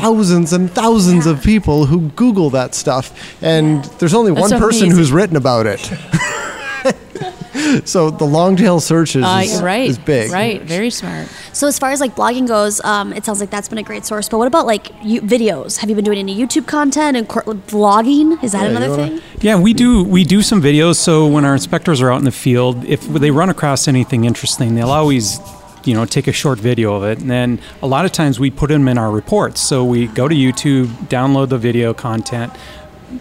thousands 0.00 0.52
and 0.52 0.70
thousands 0.70 1.26
of 1.26 1.42
people 1.42 1.86
who 1.86 2.08
Google 2.10 2.50
that 2.50 2.74
stuff, 2.74 3.12
and 3.42 3.84
there's 3.98 4.14
only 4.14 4.32
That's 4.32 4.52
one 4.52 4.60
person 4.60 4.84
amazing. 4.84 4.90
who's 4.98 5.12
written 5.12 5.36
about 5.36 5.66
it. 5.66 5.80
so 7.84 8.10
the 8.10 8.24
long 8.24 8.54
tail 8.56 8.80
searches 8.80 9.24
Uh, 9.24 9.42
is, 9.44 9.60
right. 9.62 9.88
is 9.88 9.98
big. 9.98 10.30
Right. 10.30 10.62
Very 10.62 10.90
smart. 10.90 11.28
So, 11.52 11.66
as 11.66 11.78
far 11.78 11.90
as 11.90 12.00
like 12.00 12.14
blogging 12.14 12.46
goes, 12.46 12.80
um, 12.84 13.12
it 13.12 13.24
sounds 13.24 13.40
like 13.40 13.50
that's 13.50 13.68
been 13.68 13.78
a 13.78 13.82
great 13.82 14.04
source. 14.04 14.28
But 14.28 14.38
what 14.38 14.46
about 14.46 14.66
like 14.66 14.88
you, 15.02 15.20
videos? 15.22 15.78
Have 15.78 15.88
you 15.88 15.96
been 15.96 16.04
doing 16.04 16.18
any 16.18 16.36
YouTube 16.36 16.66
content 16.66 17.16
and 17.16 17.26
cor- 17.26 17.42
vlogging? 17.44 18.42
Is 18.44 18.52
that 18.52 18.62
Yeah, 18.62 18.68
another 18.76 18.90
wanna- 18.90 19.08
thing? 19.08 19.20
Yeah, 19.40 19.58
we 19.58 19.72
do 19.74 20.04
we 20.04 20.24
do 20.24 20.42
some 20.42 20.60
videos. 20.62 20.96
So 20.96 21.26
when 21.26 21.44
our 21.44 21.54
inspectors 21.54 22.00
are 22.02 22.12
out 22.12 22.18
in 22.18 22.24
the 22.24 22.30
field, 22.30 22.84
if 22.84 23.00
they 23.08 23.30
run 23.30 23.48
across 23.50 23.88
anything 23.88 24.24
interesting, 24.24 24.74
they'll 24.74 24.90
always 24.90 25.40
you 25.86 25.94
know 25.94 26.04
take 26.04 26.26
a 26.26 26.32
short 26.32 26.58
video 26.58 26.94
of 26.94 27.04
it, 27.04 27.18
and 27.20 27.30
then 27.30 27.60
a 27.82 27.86
lot 27.86 28.04
of 28.04 28.12
times 28.12 28.38
we 28.38 28.50
put 28.50 28.68
them 28.68 28.88
in 28.88 28.98
our 28.98 29.10
reports. 29.10 29.60
So 29.60 29.84
we 29.84 30.06
go 30.08 30.28
to 30.28 30.34
YouTube, 30.34 30.86
download 31.08 31.48
the 31.48 31.58
video 31.58 31.94
content. 31.94 32.52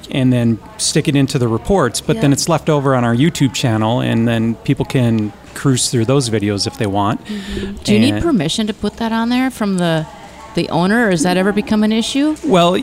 And 0.10 0.34
then 0.34 0.58
stick 0.80 1.08
it 1.08 1.16
into 1.16 1.38
the 1.38 1.48
reports, 1.48 2.02
but 2.02 2.20
then 2.20 2.34
it's 2.34 2.50
left 2.50 2.70
over 2.70 2.96
on 2.96 3.04
our 3.04 3.16
YouTube 3.16 3.54
channel, 3.54 4.02
and 4.02 4.28
then 4.28 4.56
people 4.56 4.84
can 4.84 5.32
cruise 5.54 5.92
through 5.92 6.06
those 6.06 6.28
videos 6.28 6.66
if 6.66 6.78
they 6.78 6.88
want. 6.88 7.24
Mm-hmm. 7.24 7.84
Do 7.84 7.94
you 7.94 8.00
need 8.00 8.22
permission 8.22 8.66
to 8.66 8.74
put 8.74 8.98
that 8.98 9.12
on 9.12 9.30
there 9.30 9.52
from 9.52 9.78
the 9.78 10.08
the 10.56 10.68
owner, 10.70 11.06
or 11.06 11.12
has 11.12 11.22
that 11.22 11.38
ever 11.38 11.54
become 11.54 11.84
an 11.84 11.92
issue? 11.92 12.36
Well, 12.44 12.78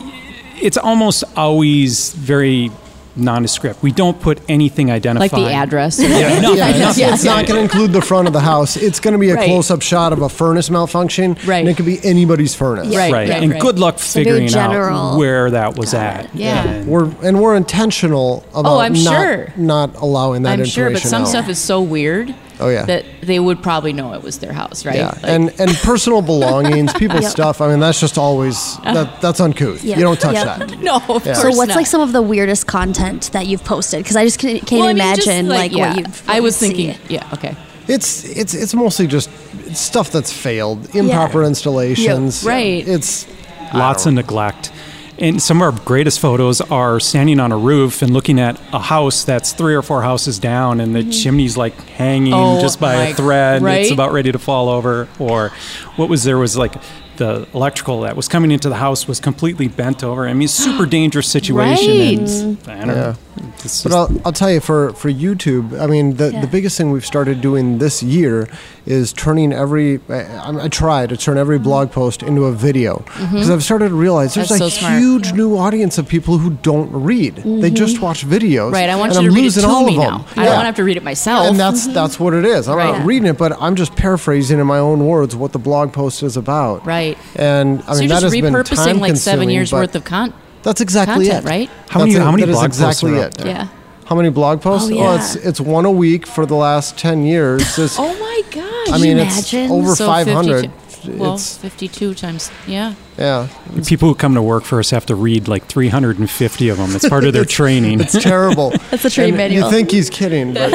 it's 0.61 0.77
almost 0.77 1.25
always 1.35 2.13
very 2.13 2.71
nondescript. 3.15 3.81
We 3.83 3.91
don't 3.91 4.19
put 4.21 4.39
anything 4.49 4.87
Like 4.87 4.95
identified. 4.97 5.29
the 5.41 5.51
address? 5.53 5.99
Yeah, 5.99 6.39
no, 6.41 6.53
Yeah, 6.53 6.71
no, 6.77 6.89
it's, 6.89 6.97
it's 6.97 7.23
not 7.23 7.45
going 7.47 7.57
to 7.57 7.63
include 7.63 7.91
the 7.93 8.01
front 8.01 8.27
of 8.27 8.33
the 8.33 8.39
house. 8.39 8.75
It's 8.77 8.99
going 8.99 9.13
to 9.13 9.17
be 9.19 9.29
a 9.29 9.35
Right. 9.35 9.45
close-up 9.45 9.81
shot 9.81 10.13
of 10.13 10.21
a 10.21 10.29
furnace 10.29 10.69
malfunction, 10.69 11.37
Right. 11.45 11.59
and 11.59 11.69
it 11.69 11.75
could 11.77 11.85
be 11.85 11.99
anybody's 12.03 12.53
furnace. 12.55 12.87
Right, 12.95 13.11
right. 13.13 13.29
right, 13.29 13.43
and 13.43 13.59
good 13.59 13.79
luck 13.79 13.99
very 13.99 14.23
figuring 14.25 14.47
general. 14.47 15.13
out 15.13 15.17
where 15.17 15.51
that 15.51 15.77
was 15.77 15.93
at. 15.93 16.33
Yeah. 16.35 16.63
And- 16.63 16.87
We're 16.87 17.09
and 17.23 17.39
we're 17.41 17.55
intentional 17.55 18.43
oh, 18.53 18.59
about 18.61 18.71
Oh, 18.73 18.79
I'm 18.79 18.93
not, 18.93 19.03
sure. 19.21 19.53
not 19.57 19.95
allowing 19.95 20.43
that 20.43 20.53
I'm 20.53 20.59
information 20.61 20.83
sure, 20.83 20.91
but 20.91 21.01
some 21.01 21.21
out. 21.23 21.27
stuff 21.27 21.49
is 21.49 21.59
so 21.59 21.81
weird 21.81 22.33
Oh, 22.59 22.69
yeah. 22.69 22.85
that 22.85 23.05
they 23.21 23.39
would 23.39 23.61
probably 23.63 23.93
know 23.93 24.13
it 24.13 24.21
was 24.21 24.39
their 24.39 24.53
house, 24.53 24.85
right? 24.85 24.95
yeah, 24.95 25.07
Like- 25.07 25.23
and 25.23 25.53
and 25.59 25.71
personal 25.77 26.21
belongings, 26.33 26.93
people's 26.93 27.23
Yep. 27.23 27.31
stuff. 27.31 27.61
I 27.61 27.67
mean, 27.69 27.79
that's 27.79 27.99
just 27.99 28.17
always 28.17 28.77
that 28.83 29.21
that's 29.21 29.39
uncouth. 29.39 29.83
Yeah. 29.83 29.97
You 29.97 30.03
don't 30.03 30.19
touch 30.19 30.35
Yep. 30.35 30.45
that. 30.59 30.79
no, 30.81 31.01
of 31.09 31.25
Yeah. 31.25 31.33
So, 31.33 31.49
what's 31.49 31.69
not. 31.69 31.75
like 31.77 31.87
some 31.87 32.01
of 32.01 32.11
the 32.13 32.21
weirdest 32.21 32.67
content 32.67 33.31
that 33.33 33.47
you've 33.47 33.63
posted? 33.63 34.03
Because 34.03 34.15
I 34.15 34.25
just 34.25 34.39
can't, 34.39 34.65
can't 34.65 34.79
Well, 34.81 34.89
I 34.89 34.93
mean, 34.93 35.15
just 35.15 35.27
imagine 35.27 35.47
like, 35.49 35.71
yeah. 35.71 35.89
what 35.95 35.97
you've. 36.07 36.29
I 36.29 36.39
was 36.39 36.61
you 36.61 36.67
thinking, 36.67 36.93
see. 37.07 37.13
yeah, 37.15 37.29
okay, 37.33 37.55
It's 37.87 38.23
it's 38.25 38.53
it's 38.53 38.73
mostly 38.73 39.07
just 39.07 39.29
stuff 39.73 40.11
that's 40.11 40.31
failed, 40.31 40.93
improper 40.95 41.43
installations. 41.43 42.43
Right. 42.43 42.87
It's 42.87 43.25
lots 43.73 44.05
of 44.05 44.13
neglect. 44.13 44.71
And 45.19 45.41
some 45.41 45.61
of 45.61 45.73
our 45.75 45.85
greatest 45.85 46.19
photos 46.19 46.59
are 46.59 46.99
standing 46.99 47.39
on 47.39 47.51
a 47.51 47.57
roof 47.57 48.01
and 48.01 48.11
looking 48.11 48.39
at 48.39 48.59
a 48.73 48.79
house 48.79 49.23
that's 49.23 49.53
three 49.53 49.75
or 49.75 49.81
four 49.81 50.01
houses 50.01 50.39
down, 50.39 50.79
and 50.79 50.95
the 50.95 50.99
mm-hmm. 50.99 51.11
chimney's 51.11 51.55
like 51.55 51.75
hanging 51.89 52.33
Oh, 52.33 52.59
just 52.61 52.79
by 52.79 52.95
my- 52.95 53.03
a 53.05 53.13
thread. 53.13 53.63
It's 53.63 53.91
about 53.91 54.11
ready 54.11 54.31
to 54.31 54.39
fall 54.39 54.69
over. 54.69 55.07
Or 55.19 55.49
what 55.95 56.09
was 56.09 56.23
there 56.23 56.37
was 56.37 56.57
like 56.57 56.73
the 57.17 57.47
electrical 57.53 58.01
that 58.01 58.15
was 58.15 58.27
coming 58.27 58.51
into 58.51 58.69
the 58.69 58.75
house 58.75 59.07
was 59.07 59.19
completely 59.19 59.67
bent 59.67 60.03
over. 60.03 60.27
I 60.27 60.33
mean, 60.33 60.47
super 60.47 60.85
dangerous 60.85 61.29
situation. 61.29 62.57
And 62.67 62.67
I 62.67 62.85
don't 62.85 62.87
know. 62.87 63.15
It's 63.63 63.83
But 63.83 63.91
I'll, 63.93 64.21
I'll 64.25 64.31
tell 64.31 64.51
you 64.51 64.59
for, 64.59 64.93
for 64.93 65.09
YouTube, 65.09 65.79
I 65.79 65.87
mean, 65.87 66.15
the, 66.17 66.31
Yeah. 66.31 66.41
the 66.41 66.47
biggest 66.47 66.77
thing 66.77 66.91
we've 66.91 67.05
started 67.05 67.41
doing 67.41 67.77
this 67.79 68.03
year 68.03 68.47
is 68.85 69.13
turning 69.13 69.53
every. 69.53 69.99
I, 70.09 70.65
I 70.65 70.67
try 70.67 71.07
to 71.07 71.15
turn 71.15 71.37
every 71.37 71.55
mm-hmm. 71.55 71.63
blog 71.63 71.91
post 71.91 72.21
into 72.21 72.45
a 72.45 72.51
video 72.51 72.97
mm-hmm. 72.97 73.33
because 73.33 73.49
I've 73.49 73.63
started 73.63 73.89
to 73.89 73.95
realize 73.95 74.33
there's 74.33 74.49
Mm-hmm. 74.49 74.63
a 74.63 74.69
so 74.69 74.77
smart. 74.79 74.99
huge 74.99 75.33
new 75.33 75.57
audience 75.57 75.97
of 75.97 76.07
people 76.07 76.37
who 76.37 76.51
don't 76.61 76.91
read. 76.91 77.35
They 77.37 77.41
mm-hmm. 77.41 77.75
just 77.75 78.01
watch 78.01 78.25
videos. 78.25 78.71
Right. 78.73 78.89
I 78.89 78.95
want 78.95 79.13
and 79.15 79.23
you 79.23 79.29
I'm 79.29 79.35
to 79.35 79.41
read 79.41 79.57
it 79.57 79.61
to 79.61 79.67
all 79.67 79.85
me 79.85 79.95
of 79.97 80.01
them. 80.01 80.11
now. 80.35 80.41
I 80.41 80.45
don't 80.45 80.53
want 80.55 80.61
to 80.61 80.65
have 80.65 80.75
to 80.75 80.83
read 80.83 80.97
it 80.97 81.03
myself. 81.03 81.47
And 81.47 81.59
that's 81.59 81.87
that's 81.87 82.19
what 82.19 82.33
it 82.33 82.45
is. 82.45 82.67
I'm 82.67 82.77
Right. 82.77 82.97
not 82.97 83.05
reading 83.05 83.27
it, 83.27 83.37
but 83.37 83.53
I'm 83.61 83.75
just 83.75 83.95
paraphrasing 83.95 84.59
in 84.59 84.67
my 84.67 84.79
own 84.79 85.07
words 85.07 85.35
what 85.35 85.53
the 85.53 85.59
blog 85.59 85.93
post 85.93 86.21
is 86.23 86.35
about. 86.37 86.85
Right. 86.85 87.17
And 87.35 87.81
I 87.83 87.93
so 87.93 87.99
mean 87.99 88.09
you're 88.09 88.15
that 88.19 88.21
just 88.21 88.35
has 88.35 88.41
been 88.41 88.53
repurposing 88.53 88.85
time 88.85 88.99
like 88.99 89.15
seven 89.15 89.39
consuming, 89.47 89.49
years 89.51 89.71
but 89.71 89.77
worth 89.77 89.95
of 89.95 90.03
con- 90.03 90.33
That's 90.63 90.81
exactly 90.81 91.25
content, 91.27 91.45
it. 91.45 91.49
right? 91.49 91.69
How 91.89 91.99
many- 91.99 92.13
That's 92.13 92.21
it. 92.21 92.25
how 92.25 92.31
many 92.31 92.43
That 92.43 92.49
is 92.49 92.55
blog 92.55 92.65
posts 92.71 92.79
exactly 92.79 93.11
are 93.19 93.25
it. 93.27 93.39
up? 93.41 93.45
Yeah. 93.45 93.67
How 94.05 94.15
many 94.15 94.29
blog 94.29 94.57
oh, 94.59 94.61
posts? 94.61 94.89
Oh, 94.91 94.95
Well, 94.95 95.15
yeah. 95.15 95.19
it's 95.23 95.35
it's 95.35 95.61
one 95.61 95.85
a 95.85 95.91
week 95.91 96.25
for 96.27 96.45
the 96.45 96.55
last 96.55 96.97
ten 96.97 97.25
years. 97.25 97.77
It's, 97.77 97.97
Oh 97.99 98.13
my 98.19 98.41
gosh. 98.51 98.89
I 98.95 98.97
mean, 98.99 99.17
you 99.17 99.23
it's 99.23 99.53
imagine? 99.53 99.71
over 99.71 99.95
So 99.95 100.05
five 100.05 100.27
hundred. 100.27 100.71
Well, 101.05 101.35
It's 101.35 101.57
52 101.57 102.13
times. 102.13 102.49
Yeah. 102.65 102.93
Yeah, 103.17 103.47
People 103.87 104.09
who 104.09 104.15
come 104.15 104.33
to 104.35 104.41
work 104.41 104.63
for 104.63 104.79
us 104.79 104.89
have 104.91 105.05
to 105.07 105.15
read 105.15 105.47
like 105.47 105.65
350 105.65 106.69
of 106.69 106.77
them. 106.77 106.95
It's 106.95 107.07
part 107.07 107.23
of 107.25 107.33
their 107.33 107.45
training. 107.59 107.99
it's 108.01 108.21
terrible. 108.21 108.69
That's 108.91 109.05
a 109.05 109.09
trade 109.09 109.29
And 109.29 109.37
manual. 109.37 109.65
You 109.65 109.71
think 109.71 109.91
he's 109.91 110.09
kidding, 110.09 110.53
but 110.53 110.71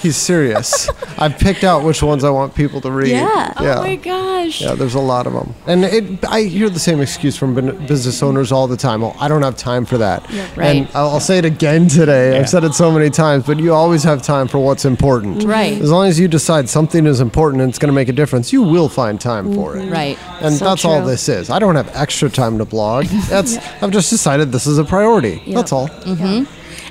he's 0.00 0.16
serious. 0.16 0.88
I've 1.18 1.38
picked 1.38 1.64
out 1.64 1.84
which 1.84 2.02
ones 2.02 2.24
I 2.24 2.30
want 2.30 2.54
people 2.54 2.80
to 2.82 2.90
read. 2.90 3.10
Yeah. 3.10 3.52
Oh 3.56 3.64
yeah. 3.64 3.78
Oh 3.78 3.82
my 3.82 3.96
gosh. 3.96 4.60
Yeah, 4.60 4.74
there's 4.74 4.94
a 4.94 5.00
lot 5.00 5.26
of 5.26 5.32
them, 5.32 5.54
and 5.66 5.84
it, 5.84 6.24
I 6.24 6.42
hear 6.42 6.68
the 6.68 6.78
same 6.80 7.00
excuse 7.00 7.36
from 7.36 7.54
business 7.86 8.22
owners 8.22 8.50
all 8.52 8.66
the 8.66 8.76
time. 8.76 9.02
Oh, 9.04 9.14
I 9.18 9.28
don't 9.28 9.42
have 9.42 9.56
time 9.56 9.84
for 9.84 9.98
that. 9.98 10.28
Right. 10.56 10.76
And 10.76 10.88
I'll, 10.94 11.10
I'll 11.10 11.20
say 11.20 11.38
it 11.38 11.44
again 11.44 11.88
today. 11.88 12.38
I've 12.38 12.48
said 12.48 12.64
it 12.64 12.74
so 12.74 12.90
many 12.90 13.08
times, 13.10 13.44
but 13.46 13.58
you 13.58 13.72
always 13.72 14.02
have 14.02 14.22
time 14.22 14.48
for 14.48 14.58
what's 14.58 14.84
important. 14.84 15.44
Right. 15.44 15.80
As 15.80 15.90
long 15.90 16.08
as 16.08 16.18
you 16.18 16.26
decide 16.28 16.68
something 16.68 17.06
is 17.06 17.20
important 17.20 17.62
and 17.62 17.68
it's 17.70 17.78
going 17.78 17.88
to 17.88 17.94
make 17.94 18.08
a 18.08 18.12
difference, 18.12 18.52
you 18.52 18.62
will 18.62 18.88
find 18.88 19.20
time 19.20 19.54
for 19.54 19.76
it. 19.76 19.82
Mm-hmm. 19.82 19.92
Right. 19.92 20.18
And 20.40 20.54
So 20.54 20.64
that's 20.64 20.84
all 20.84 21.02
this 21.02 21.28
is. 21.28 21.48
I 21.48 21.58
don't 21.58 21.76
have 21.76 21.81
extra 21.94 22.28
time 22.30 22.58
to 22.58 22.64
blog. 22.64 23.04
That's 23.28 23.56
I've 23.82 23.90
just 23.90 24.10
decided 24.10 24.52
this 24.52 24.66
is 24.66 24.78
a 24.78 24.84
priority. 24.84 25.42
That's 25.46 25.72
all. 25.72 25.88
Mm-hmm. 25.88 26.44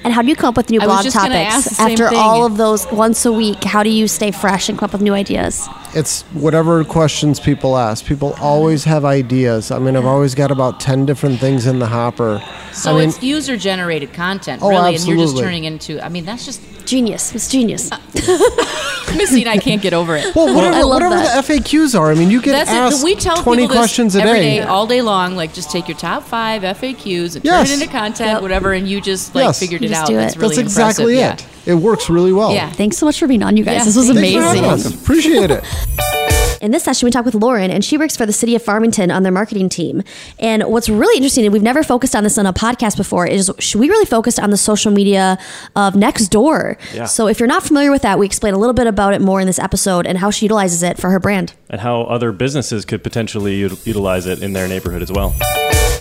And 0.03 0.13
how 0.13 0.21
do 0.21 0.29
you 0.29 0.35
come 0.35 0.49
up 0.49 0.57
with 0.57 0.69
new 0.69 0.81
I 0.81 0.87
was 0.87 0.93
blog 0.95 1.03
just 1.03 1.15
topics 1.15 1.35
ask 1.35 1.69
the 1.69 1.75
same 1.75 1.91
after 1.91 2.09
thing. 2.09 2.17
all 2.17 2.45
of 2.45 2.57
those 2.57 2.91
once 2.91 3.25
a 3.25 3.31
week? 3.31 3.63
How 3.63 3.83
do 3.83 3.89
you 3.89 4.07
stay 4.07 4.31
fresh 4.31 4.67
and 4.67 4.77
come 4.77 4.87
up 4.87 4.93
with 4.93 5.01
new 5.01 5.13
ideas? 5.13 5.67
It's 5.93 6.21
whatever 6.33 6.83
questions 6.85 7.39
people 7.39 7.77
ask. 7.77 8.05
People 8.05 8.33
always 8.39 8.85
have 8.85 9.03
ideas. 9.03 9.71
I 9.71 9.79
mean, 9.79 9.97
I've 9.97 10.05
always 10.05 10.33
got 10.35 10.49
about 10.49 10.79
10 10.79 11.05
different 11.05 11.39
things 11.39 11.65
in 11.65 11.79
the 11.79 11.87
hopper. 11.87 12.41
So 12.71 12.95
I 12.95 12.99
mean, 12.99 13.09
it's 13.09 13.21
user 13.21 13.57
generated 13.57 14.13
content, 14.13 14.61
Oh, 14.63 14.69
really, 14.69 14.95
and 14.95 15.05
you're 15.05 15.17
just 15.17 15.37
turning 15.37 15.65
into. 15.65 15.99
I 16.03 16.07
mean, 16.07 16.23
that's 16.23 16.45
just 16.45 16.61
Genius. 16.85 17.35
It's 17.35 17.47
genius. 17.49 17.91
Uh, 17.91 17.97
Missy 19.15 19.41
and 19.41 19.49
I 19.49 19.57
can't 19.57 19.81
get 19.81 19.93
over 19.93 20.15
it. 20.15 20.33
well, 20.35 20.53
whatever, 20.55 20.75
I 20.77 20.81
love 20.81 20.89
whatever 21.03 21.15
that. 21.15 21.45
the 21.45 21.53
FAQs 21.53 21.97
are, 21.99 22.11
I 22.11 22.15
mean, 22.15 22.31
you 22.31 22.41
get 22.41 22.53
That's 22.53 22.69
asked 22.69 23.01
it. 23.01 23.05
We 23.05 23.15
tell 23.15 23.35
20 23.37 23.63
people 23.63 23.67
this 23.75 23.77
questions 23.81 24.15
a 24.15 24.21
every 24.21 24.39
day. 24.39 24.57
day, 24.59 24.63
all 24.63 24.87
day 24.87 25.01
long. 25.01 25.35
Like, 25.35 25.53
just 25.53 25.69
take 25.69 25.87
your 25.87 25.97
top 25.97 26.23
five 26.23 26.63
FAQs 26.63 27.35
and 27.35 27.45
Yes. 27.45 27.67
turn 27.69 27.77
it 27.79 27.81
into 27.83 27.93
content, 27.93 28.31
Yep. 28.33 28.41
whatever, 28.41 28.73
and 28.73 28.87
you 28.87 28.99
just 29.01 29.35
like 29.35 29.43
Yes. 29.45 29.59
figured 29.59 29.81
You 29.81 29.87
it 29.87 29.89
just 29.91 30.01
out. 30.01 30.07
do 30.07 30.15
That's 30.15 30.35
it. 30.35 30.39
really 30.39 30.55
That's 30.55 30.67
exactly 30.67 31.19
impressive. 31.21 31.47
it. 31.47 31.60
It 31.65 31.75
works 31.75 32.09
really 32.09 32.33
well. 32.33 32.53
Yeah. 32.53 32.69
Thanks 32.71 32.97
so 32.97 33.05
much 33.05 33.19
for 33.19 33.27
being 33.27 33.43
on, 33.43 33.55
you 33.57 33.63
guys. 33.63 33.79
Yeah, 33.79 33.83
this 33.85 33.95
was 33.95 34.07
thanks 34.07 34.21
for 34.33 34.39
amazing. 34.39 34.63
having 34.63 34.65
us. 34.65 34.93
Appreciate 34.93 35.51
it. 35.51 35.63
In 36.61 36.69
this 36.69 36.83
session, 36.83 37.07
we 37.07 37.11
talk 37.11 37.25
with 37.25 37.33
Lauren, 37.33 37.71
and 37.71 37.83
she 37.83 37.97
works 37.97 38.15
for 38.15 38.27
the 38.27 38.33
city 38.33 38.53
of 38.55 38.61
Farmington 38.61 39.09
on 39.09 39.23
their 39.23 39.31
marketing 39.31 39.67
team. 39.67 40.03
And 40.37 40.61
what's 40.65 40.89
really 40.89 41.17
interesting, 41.17 41.43
and 41.43 41.51
we've 41.51 41.63
never 41.63 41.81
focused 41.81 42.15
on 42.15 42.23
this 42.23 42.37
on 42.37 42.45
a 42.45 42.53
podcast 42.53 42.97
before, 42.97 43.25
is 43.25 43.51
we 43.73 43.89
really 43.89 44.05
focused 44.05 44.39
on 44.39 44.51
the 44.51 44.57
social 44.57 44.91
media 44.91 45.39
of 45.75 45.95
Nextdoor. 45.95 46.77
Yeah. 46.93 47.05
So 47.05 47.27
if 47.27 47.39
you're 47.39 47.47
not 47.47 47.63
familiar 47.63 47.89
with 47.89 48.03
that, 48.03 48.19
we 48.19 48.27
explain 48.27 48.53
a 48.53 48.59
little 48.59 48.75
bit 48.75 48.85
about 48.85 49.15
it 49.15 49.21
more 49.21 49.41
in 49.41 49.47
this 49.47 49.57
episode 49.57 50.05
and 50.05 50.19
how 50.19 50.29
she 50.29 50.45
utilizes 50.45 50.83
it 50.83 50.99
for 50.99 51.09
her 51.09 51.19
brand. 51.19 51.53
and 51.67 51.81
how 51.81 52.01
other 52.03 52.31
businesses 52.31 52.85
could 52.85 53.01
potentially 53.01 53.55
utilize 53.55 54.27
it 54.27 54.43
in 54.43 54.53
their 54.53 54.67
neighborhood 54.67 55.01
as 55.01 55.11
well. 55.11 55.33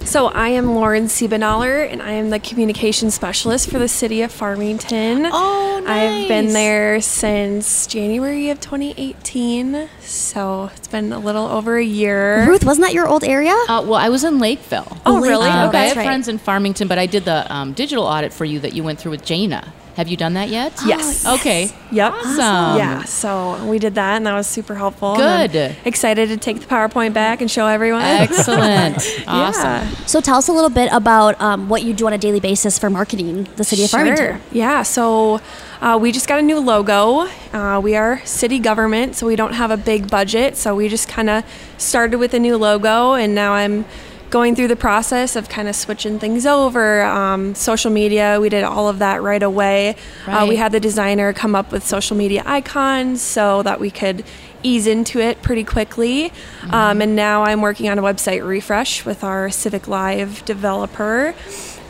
So 0.05 0.27
I 0.27 0.49
am 0.49 0.75
Lauren 0.75 1.05
Siebenaller, 1.05 1.89
and 1.89 2.03
I 2.03 2.13
am 2.13 2.31
the 2.31 2.41
communication 2.41 3.13
specialist 3.13 3.71
for 3.71 3.79
the 3.79 3.87
city 3.87 4.23
of 4.23 4.33
Farmington. 4.33 5.27
Oh, 5.31 5.81
nice. 5.85 6.23
I've 6.25 6.29
been 6.29 6.53
there 6.53 7.01
since 7.01 7.87
January 7.87 8.51
of 8.51 8.59
2018, 8.61 9.89
so 10.01 10.71
it's 10.75 10.89
been 10.89 11.13
a 11.13 11.19
little 11.21 11.47
over 11.47 11.77
a 11.77 11.85
year. 11.85 12.45
Ruth, 12.49 12.65
wasn't 12.65 12.87
that 12.89 12.93
your 12.95 13.07
old 13.07 13.23
area? 13.23 13.53
Uh, 13.69 13.85
well, 13.87 13.95
I 13.95 14.09
was 14.09 14.25
in 14.25 14.41
Lakeville. 14.41 14.97
Oh, 15.07 15.21
really? 15.21 15.49
Uh, 15.49 15.69
Okay. 15.69 15.79
I 15.79 15.85
have 15.87 15.97
right. 15.97 16.05
friends 16.05 16.27
in 16.27 16.39
Farmington, 16.39 16.89
but 16.89 16.99
I 16.99 17.07
did 17.07 17.25
the 17.25 17.51
um, 17.55 17.73
digital 17.73 18.05
audit 18.05 18.33
for 18.33 18.45
you 18.45 18.59
that 18.61 18.73
you 18.73 18.83
went 18.83 18.99
through 18.99 19.13
with 19.13 19.25
Jana. 19.25 19.73
Have 20.01 20.09
you 20.09 20.17
done 20.17 20.33
that 20.33 20.49
yet? 20.49 20.73
Yes. 20.87 21.27
Okay. 21.27 21.71
Yep. 21.93 22.13
Awesome. 22.15 22.79
Yeah. 22.79 23.05
So 23.05 23.63
we 23.67 23.79
did 23.79 23.97
that, 23.97 24.17
and 24.17 24.27
that 24.27 24.33
was 24.33 24.47
super 24.47 24.75
helpful. 24.75 25.15
Good. 25.15 25.55
I'm 25.55 25.77
excited 25.85 26.31
to 26.31 26.39
take 26.39 26.59
the 26.59 26.65
PowerPoint 26.65 27.13
back 27.13 27.43
and 27.43 27.51
show 27.51 27.67
everyone. 27.67 28.01
Excellent. 28.01 28.97
awesome. 29.27 29.63
Yeah. 29.63 29.91
So 30.07 30.23
tell 30.23 30.39
us 30.39 30.49
a 30.49 30.55
little 30.55 30.71
bit 30.71 30.91
about 30.91 31.39
um, 31.39 31.69
what 31.69 31.83
you 31.83 31.93
do 31.93 32.07
on 32.07 32.15
a 32.15 32.19
daily 32.19 32.41
basis 32.41 32.79
for 32.79 32.89
marketing 32.89 33.47
the 33.57 33.65
city 33.65 33.85
of 33.85 33.91
Farmington. 33.91 34.41
Yeah, 34.53 34.85
so 34.85 35.43
uh, 35.83 35.99
we 36.01 36.13
just 36.13 36.27
got 36.27 36.39
a 36.39 36.43
new 36.43 36.61
logo. 36.61 37.29
Uh, 37.53 37.79
we 37.85 37.95
are 37.95 38.25
city 38.25 38.59
government, 38.59 39.17
so 39.17 39.27
we 39.27 39.37
don't 39.37 39.53
have 39.53 39.71
a 39.71 39.77
big 39.77 40.11
budget. 40.11 40.57
So 40.57 40.75
we 40.75 40.89
just 40.89 41.09
kind 41.09 41.29
of 41.29 41.45
started 41.77 42.17
with 42.17 42.33
a 42.33 42.39
new 42.39 42.57
logo, 42.57 43.13
and 43.13 43.35
now 43.35 43.53
I'm 43.53 43.85
going 44.31 44.55
through 44.55 44.69
the 44.69 44.77
process 44.77 45.37
of 45.37 45.49
kind 45.49 45.69
of 45.69 45.75
switching 45.77 46.19
things 46.19 46.47
over. 46.47 47.03
Um, 47.03 47.55
social 47.55 47.91
media, 47.91 48.39
we 48.41 48.49
did 48.49 48.65
all 48.65 48.89
of 48.89 49.01
that 49.01 49.23
right 49.23 49.43
away. 49.43 49.97
Uh, 50.27 50.47
we 50.49 50.57
had 50.57 50.73
the 50.73 50.81
designer 50.81 51.33
come 51.33 51.55
up 51.55 51.73
with 51.73 51.85
social 51.85 52.17
media 52.17 52.43
icons 52.47 53.21
so 53.21 53.63
that 53.65 53.81
we 53.81 53.91
could 53.91 54.25
ease 54.63 54.87
into 54.87 55.19
it 55.21 55.43
pretty 55.43 55.65
quickly. 55.65 56.33
Um, 56.71 57.01
and 57.03 57.17
now 57.17 57.43
I'm 57.43 57.61
working 57.61 57.89
on 57.89 57.99
a 57.99 58.03
website 58.03 58.47
refresh 58.47 59.05
with 59.05 59.25
our 59.25 59.49
CivicLive 59.49 60.45
developer. 60.45 61.35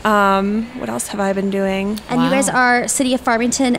Um, 0.03 0.63
what 0.79 0.89
else 0.89 1.07
have 1.09 1.19
I 1.19 1.33
been 1.33 1.51
doing? 1.51 1.99
And 2.09 2.23
you 2.23 2.29
guys 2.29 2.49
are 2.49 2.87
City 2.87 3.13
of 3.13 3.21
Farmington 3.21 3.77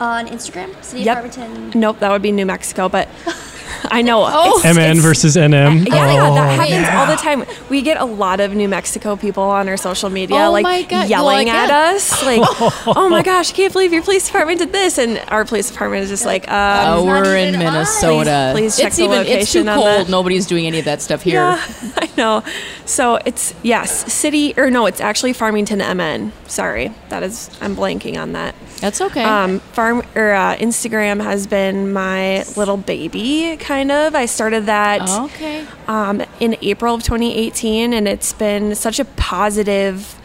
on 0.00 0.28
Instagram? 0.28 0.82
City 0.82 1.02
Yep. 1.04 1.24
of 1.24 1.34
Farmington. 1.34 1.78
Nope, 1.80 1.98
that 1.98 2.10
would 2.10 2.22
be 2.22 2.32
New 2.32 2.46
Mexico, 2.46 2.88
but 2.88 3.08
I 3.90 4.02
know. 4.02 4.24
Oh. 4.26 4.58
it's- 4.58 4.74
MN 4.76 4.82
it's- 4.92 4.98
versus 5.02 5.36
NM. 5.36 5.86
Yeah, 5.86 5.94
yeah, 5.94 6.06
that 6.06 6.22
Oh. 6.22 6.34
happens 6.34 6.88
all 6.94 7.06
the 7.06 7.16
time. 7.16 7.44
We 7.70 7.82
get 7.82 8.00
a 8.00 8.04
lot 8.04 8.40
of 8.40 8.54
New 8.54 8.68
Mexico 8.68 9.16
people 9.16 9.42
on 9.42 9.68
our 9.68 9.76
social 9.76 10.10
media, 10.10 10.46
Oh 10.46 10.50
like 10.52 10.90
yelling 10.90 11.48
Well, 11.48 11.56
at 11.56 11.64
again. 11.66 11.70
us, 11.94 12.24
like, 12.24 12.40
"Oh 12.96 13.08
my 13.08 13.22
gosh, 13.22 13.52
I 13.52 13.56
can't 13.56 13.72
believe 13.72 13.92
your 13.92 14.02
police 14.02 14.26
department 14.26 14.58
did 14.60 14.72
this," 14.72 14.98
and 14.98 15.20
our 15.28 15.44
police 15.44 15.70
department 15.70 16.04
is 16.04 16.10
just 16.10 16.26
like, 16.26 16.50
Uh, 16.50 16.96
um, 16.98 17.06
we're 17.06 17.36
in. 17.36 17.58
Minnesota. 17.58 18.50
Please- 18.52 18.74
please 18.74 18.76
check 18.78 18.86
it's 18.88 18.96
the 18.96 19.04
even 19.04 19.20
it's 19.26 19.52
too 19.52 19.58
location 19.60 19.68
on 19.68 19.74
cold. 19.76 19.86
that. 19.86 20.08
Nobody's 20.08 20.46
doing 20.46 20.66
any 20.66 20.78
of 20.78 20.84
that 20.86 21.02
stuff 21.02 21.22
here. 21.22 21.40
Yeah, 21.40 21.60
I 21.98 22.08
know. 22.16 22.42
So 22.84 23.16
it's 23.24 23.54
yes, 23.62 24.12
city 24.12 24.54
or 24.56 24.70
no, 24.70 24.86
it's 24.86 25.00
actually 25.00 25.32
Farmington 25.32 25.78
MN. 25.78 26.32
Sorry, 26.46 26.92
that 27.08 27.22
is 27.22 27.50
I'm 27.60 27.74
blanking 27.76 28.16
on 28.20 28.32
that. 28.32 28.54
That's 28.80 29.00
okay. 29.00 29.24
Um, 29.24 29.60
farm 29.60 30.02
or 30.14 30.32
uh, 30.32 30.56
Instagram 30.56 31.22
has 31.22 31.46
been 31.46 31.92
my 31.92 32.44
little 32.56 32.76
baby, 32.76 33.56
kind 33.58 33.90
of. 33.90 34.14
I 34.14 34.26
started 34.26 34.66
that 34.66 35.08
okay. 35.08 35.66
um, 35.88 36.22
in 36.40 36.56
April 36.60 36.94
of 36.94 37.02
2018, 37.02 37.92
and 37.94 38.06
it's 38.06 38.32
been 38.34 38.74
such 38.74 38.98
a 39.00 39.04
positive 39.06 40.20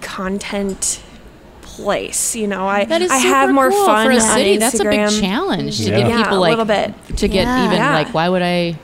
content 0.00 1.02
place. 1.62 2.36
You 2.36 2.46
know, 2.46 2.66
I 2.66 2.84
That 2.84 3.02
is 3.02 3.10
I 3.10 3.16
have 3.18 3.50
more 3.52 3.70
cool 3.70 3.84
fun 3.86 4.06
for 4.06 4.12
a 4.12 4.14
on 4.14 4.20
city. 4.20 4.56
That's 4.58 4.80
a 4.80 4.84
big 4.84 5.10
challenge 5.20 5.78
to 5.78 5.84
Yeah. 5.84 5.98
get 5.98 6.08
Yeah, 6.08 6.22
people 6.22 6.38
a 6.38 6.40
like 6.40 6.50
little 6.50 6.64
bit. 6.64 6.94
to 7.16 7.28
get 7.28 7.44
Yeah. 7.44 7.64
even 7.66 7.78
Yeah. 7.78 7.94
like 7.94 8.14
why 8.14 8.28
would 8.28 8.42
I 8.42 8.76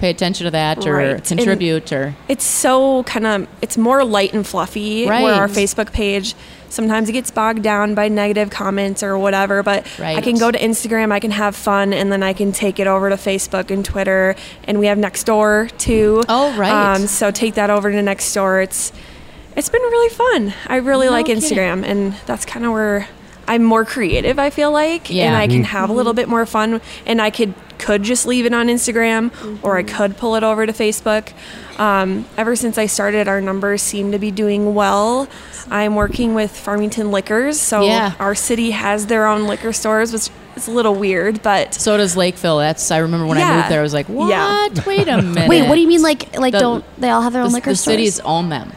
pay 0.00 0.10
attention 0.10 0.44
to 0.44 0.50
that 0.50 0.86
or 0.86 0.96
Right. 0.96 1.06
And- 1.08 1.24
contribute 1.24 1.92
or 1.92 2.14
It's 2.28 2.44
so 2.44 3.02
kind 3.04 3.26
of 3.26 3.46
it's 3.62 3.78
more 3.78 4.04
light 4.04 4.34
and 4.34 4.46
fluffy. 4.46 5.06
Where 5.06 5.34
our 5.34 5.48
Facebook 5.48 5.92
page 5.92 6.34
sometimes 6.68 7.08
it 7.08 7.12
gets 7.12 7.30
bogged 7.30 7.62
down 7.62 7.94
by 7.94 8.08
negative 8.08 8.50
comments 8.50 9.02
or 9.02 9.16
whatever. 9.18 9.62
But 9.62 9.86
I 10.00 10.20
can 10.20 10.36
go 10.38 10.50
to 10.50 10.58
Instagram, 10.58 11.12
I 11.12 11.20
can 11.20 11.30
have 11.30 11.54
fun, 11.56 11.92
and 11.92 12.10
then 12.12 12.22
I 12.22 12.32
can 12.32 12.52
take 12.52 12.78
it 12.80 12.86
over 12.86 13.08
to 13.10 13.16
Facebook 13.16 13.70
and 13.70 13.84
Twitter, 13.84 14.34
and 14.64 14.78
we 14.78 14.86
have 14.86 14.98
Nextdoor 14.98 15.76
too. 15.78 16.22
Oh, 16.28 16.56
right. 16.58 16.94
Um, 16.96 17.06
so 17.06 17.30
take 17.30 17.54
that 17.54 17.70
over 17.70 17.90
to 17.90 17.98
Nextdoor. 17.98 18.64
It's 18.64 18.92
it's 19.56 19.68
been 19.70 19.80
really 19.82 20.10
fun. 20.14 20.52
I 20.66 20.76
really 20.76 21.06
No 21.06 21.12
like 21.12 21.26
kidding. 21.26 21.42
Instagram, 21.42 21.82
and 21.84 22.12
that's 22.26 22.44
kind 22.44 22.66
of 22.66 22.72
where 22.72 23.08
I'm 23.48 23.62
more 23.62 23.84
creative. 23.84 24.38
I 24.38 24.50
feel 24.50 24.70
like, 24.72 25.08
and 25.08 25.16
Yeah. 25.16 25.38
I 25.38 25.46
can 25.46 25.64
have 25.64 25.88
a 25.88 25.92
little 25.92 26.12
bit 26.14 26.28
more 26.28 26.44
fun, 26.46 26.80
and 27.06 27.22
I 27.22 27.30
could 27.30 27.54
could 27.78 28.02
just 28.02 28.26
leave 28.26 28.46
it 28.46 28.54
on 28.54 28.68
Instagram, 28.68 29.30
or 29.62 29.76
I 29.78 29.82
Mm-hmm. 29.82 29.96
could 29.96 30.16
pull 30.16 30.34
it 30.36 30.42
over 30.44 30.66
to 30.66 30.72
Facebook. 30.72 31.32
Um, 31.78 32.24
ever 32.36 32.56
since 32.56 32.78
I 32.78 32.86
started, 32.86 33.28
our 33.28 33.40
numbers 33.40 33.82
seem 33.82 34.12
to 34.12 34.18
be 34.18 34.30
doing 34.30 34.74
well. 34.74 35.28
I'm 35.70 35.94
working 35.94 36.34
with 36.34 36.56
Farmington 36.56 37.10
Liquors, 37.10 37.60
so 37.60 37.82
Yeah. 37.82 38.12
our 38.20 38.34
city 38.34 38.70
has 38.70 39.06
their 39.06 39.26
own 39.26 39.46
liquor 39.46 39.72
stores, 39.72 40.12
which 40.12 40.28
is 40.56 40.68
a 40.68 40.70
little 40.70 40.94
weird, 40.94 41.42
but 41.42 41.74
so 41.74 41.96
does 41.96 42.16
Lakeville. 42.16 42.58
That's 42.58 42.90
I 42.90 42.98
remember 42.98 43.26
when 43.26 43.36
I 43.38 43.56
moved 43.56 43.68
there 43.70 43.80
I 43.80 43.82
was 43.82 43.92
like, 43.92 44.06
"What? 44.06 44.30
Yeah. 44.30 44.68
Wait 44.86 45.06
a 45.08 45.20
minute." 45.22 45.48
Wait, 45.48 45.68
what 45.68 45.74
do 45.74 45.80
you 45.82 45.88
mean? 45.88 46.02
Like, 46.02 46.38
like 46.38 46.52
The- 46.52 46.60
don't 46.60 46.84
they 47.00 47.10
all 47.10 47.20
have 47.22 47.32
their 47.32 47.42
own 47.42 47.48
the, 47.50 47.54
liquor 47.54 47.70
the 47.70 47.76
stores? 47.76 47.92
cities 47.94 48.20
own 48.20 48.48
them. 48.48 48.72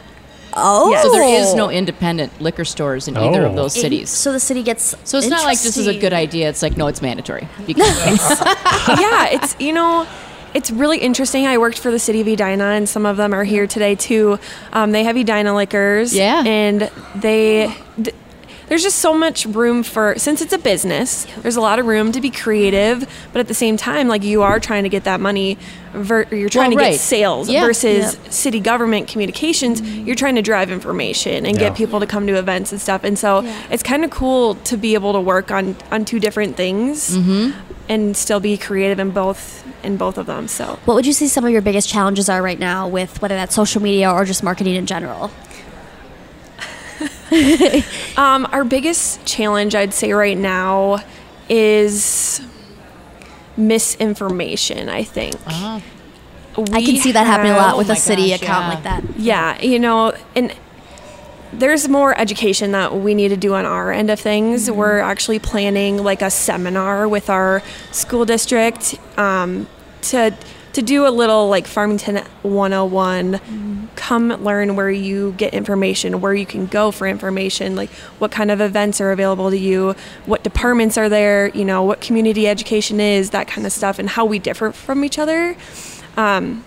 Oh, 0.54 0.94
So 1.02 1.10
there 1.12 1.22
is 1.40 1.54
no 1.54 1.70
independent 1.70 2.40
liquor 2.40 2.64
stores 2.64 3.08
in 3.08 3.16
either 3.16 3.44
of 3.44 3.52
Oh. 3.52 3.56
those 3.56 3.74
cities. 3.74 4.10
So 4.10 4.32
the 4.32 4.40
city 4.40 4.62
gets. 4.62 4.94
So 5.04 5.18
it's 5.18 5.28
not 5.28 5.44
like 5.44 5.60
this 5.60 5.76
is 5.76 5.86
a 5.86 5.98
good 5.98 6.12
idea. 6.12 6.48
It's 6.48 6.62
like 6.62 6.76
no, 6.76 6.86
it's 6.88 7.02
mandatory. 7.02 7.48
Because 7.66 7.98
yeah, 9.00 9.26
it's 9.30 9.54
you 9.60 9.72
know, 9.72 10.06
it's 10.54 10.70
really 10.70 10.98
interesting. 10.98 11.46
I 11.46 11.58
worked 11.58 11.78
for 11.78 11.90
the 11.90 11.98
city 11.98 12.20
of 12.20 12.26
Edina, 12.28 12.64
and 12.64 12.88
some 12.88 13.06
of 13.06 13.16
them 13.16 13.32
are 13.32 13.44
here 13.44 13.66
today 13.66 13.94
too. 13.94 14.38
Um, 14.72 14.90
they 14.92 15.04
have 15.04 15.16
Edina 15.16 15.54
liquors, 15.54 16.14
Yeah. 16.14 16.42
and 16.44 16.90
they. 17.14 17.74
th- 18.02 18.14
there's 18.70 18.82
just 18.84 19.00
so 19.00 19.12
much 19.12 19.44
room 19.46 19.82
for 19.82 20.14
since 20.16 20.40
it's 20.40 20.52
a 20.52 20.58
business. 20.58 21.26
There's 21.42 21.56
a 21.56 21.60
lot 21.60 21.78
of 21.80 21.86
room 21.86 22.12
to 22.12 22.20
be 22.20 22.30
creative, 22.30 23.00
but 23.32 23.40
at 23.40 23.48
the 23.48 23.54
same 23.54 23.76
time, 23.76 24.06
like 24.08 24.22
you 24.22 24.42
are 24.42 24.58
trying 24.60 24.84
to 24.84 24.88
get 24.88 25.04
that 25.04 25.20
money. 25.20 25.58
Ver- 25.92 26.26
you're 26.30 26.48
trying 26.48 26.70
Well, 26.70 26.78
to 26.78 26.84
right. 26.84 26.90
get 26.92 27.00
sales 27.00 27.50
Yeah. 27.50 27.62
versus 27.66 28.16
city 28.30 28.60
government 28.60 29.08
communications. 29.08 29.80
Mm-hmm. 29.82 30.06
You're 30.06 30.14
trying 30.14 30.36
to 30.36 30.42
drive 30.42 30.70
information 30.70 31.44
and 31.44 31.56
Yeah. 31.56 31.68
get 31.70 31.74
people 31.76 31.98
to 31.98 32.06
come 32.06 32.28
to 32.28 32.34
events 32.38 32.70
and 32.70 32.80
stuff. 32.80 33.02
And 33.02 33.18
so 33.18 33.44
it's 33.70 33.82
kind 33.82 34.04
of 34.04 34.10
cool 34.10 34.54
to 34.54 34.76
be 34.76 34.94
able 34.94 35.12
to 35.14 35.20
work 35.20 35.50
on 35.50 35.74
on 35.90 36.04
two 36.04 36.20
different 36.20 36.56
things 36.56 37.16
mm-hmm. 37.16 37.50
and 37.88 38.16
still 38.16 38.38
be 38.38 38.56
creative 38.56 39.00
in 39.00 39.10
both 39.10 39.64
in 39.82 39.96
both 39.96 40.16
of 40.16 40.26
them. 40.26 40.46
So 40.46 40.78
What 40.84 40.94
would 40.94 41.06
you 41.06 41.12
say 41.12 41.26
some 41.26 41.44
of 41.44 41.50
your 41.50 41.62
biggest 41.62 41.88
challenges 41.88 42.28
are 42.28 42.40
right 42.42 42.58
now 42.60 42.86
with 42.86 43.20
whether 43.20 43.34
that's 43.34 43.54
social 43.54 43.82
media 43.82 44.12
or 44.12 44.24
just 44.24 44.42
marketing 44.44 44.76
in 44.76 44.86
general? 44.86 45.32
um, 48.16 48.46
our 48.52 48.64
biggest 48.64 49.24
challenge, 49.24 49.74
I'd 49.74 49.94
say 49.94 50.12
right 50.12 50.36
now, 50.38 51.02
is 51.48 52.40
misinformation. 53.56 54.88
I 54.88 55.04
think. 55.04 55.36
Ah. 55.46 55.82
I 56.72 56.82
can 56.84 56.96
see 56.96 57.12
that 57.12 57.26
happening 57.26 57.52
a 57.52 57.56
lot 57.56 57.78
with 57.78 57.88
Oh 57.88 57.92
a 57.92 57.94
my 57.94 57.98
city 57.98 58.30
gosh, 58.30 58.42
account 58.42 58.64
yeah. 58.64 58.68
like 58.74 58.82
that. 58.82 59.18
Yeah, 59.18 59.62
you 59.62 59.78
know, 59.78 60.12
and 60.34 60.54
there's 61.52 61.88
more 61.88 62.18
education 62.18 62.72
that 62.72 62.94
we 62.94 63.14
need 63.14 63.28
to 63.28 63.36
do 63.36 63.54
on 63.54 63.64
our 63.64 63.92
end 63.92 64.10
of 64.10 64.20
things. 64.20 64.68
Mm-hmm. 64.68 64.76
We're 64.76 64.98
actually 64.98 65.38
planning 65.38 66.02
like 66.02 66.22
a 66.22 66.30
seminar 66.30 67.08
with 67.08 67.30
our 67.30 67.62
school 67.92 68.24
district 68.24 68.96
um, 69.16 69.68
to 70.02 70.34
to 70.72 70.82
do 70.82 71.06
a 71.06 71.10
little 71.10 71.48
like 71.48 71.66
Farmington 71.66 72.16
101. 72.42 73.32
Mm-hmm. 73.32 73.86
Come 73.96 74.28
learn 74.28 74.76
where 74.76 74.90
you 74.90 75.32
get 75.32 75.52
information, 75.52 76.20
where 76.20 76.34
you 76.34 76.46
can 76.46 76.66
go 76.66 76.90
for 76.90 77.06
information, 77.06 77.76
like 77.76 77.90
what 78.18 78.30
kind 78.30 78.50
of 78.50 78.60
events 78.60 79.00
are 79.00 79.10
available 79.10 79.50
to 79.50 79.58
you, 79.58 79.94
what 80.26 80.42
departments 80.42 80.96
are 80.96 81.08
there, 81.08 81.48
you 81.48 81.64
know, 81.64 81.82
what 81.82 82.00
community 82.00 82.46
education 82.46 83.00
is, 83.00 83.30
that 83.30 83.48
kind 83.48 83.66
of 83.66 83.72
stuff, 83.72 83.98
and 83.98 84.08
how 84.10 84.24
we 84.24 84.38
differ 84.38 84.72
from 84.72 85.04
each 85.04 85.18
other. 85.18 85.56
Um, 86.16 86.64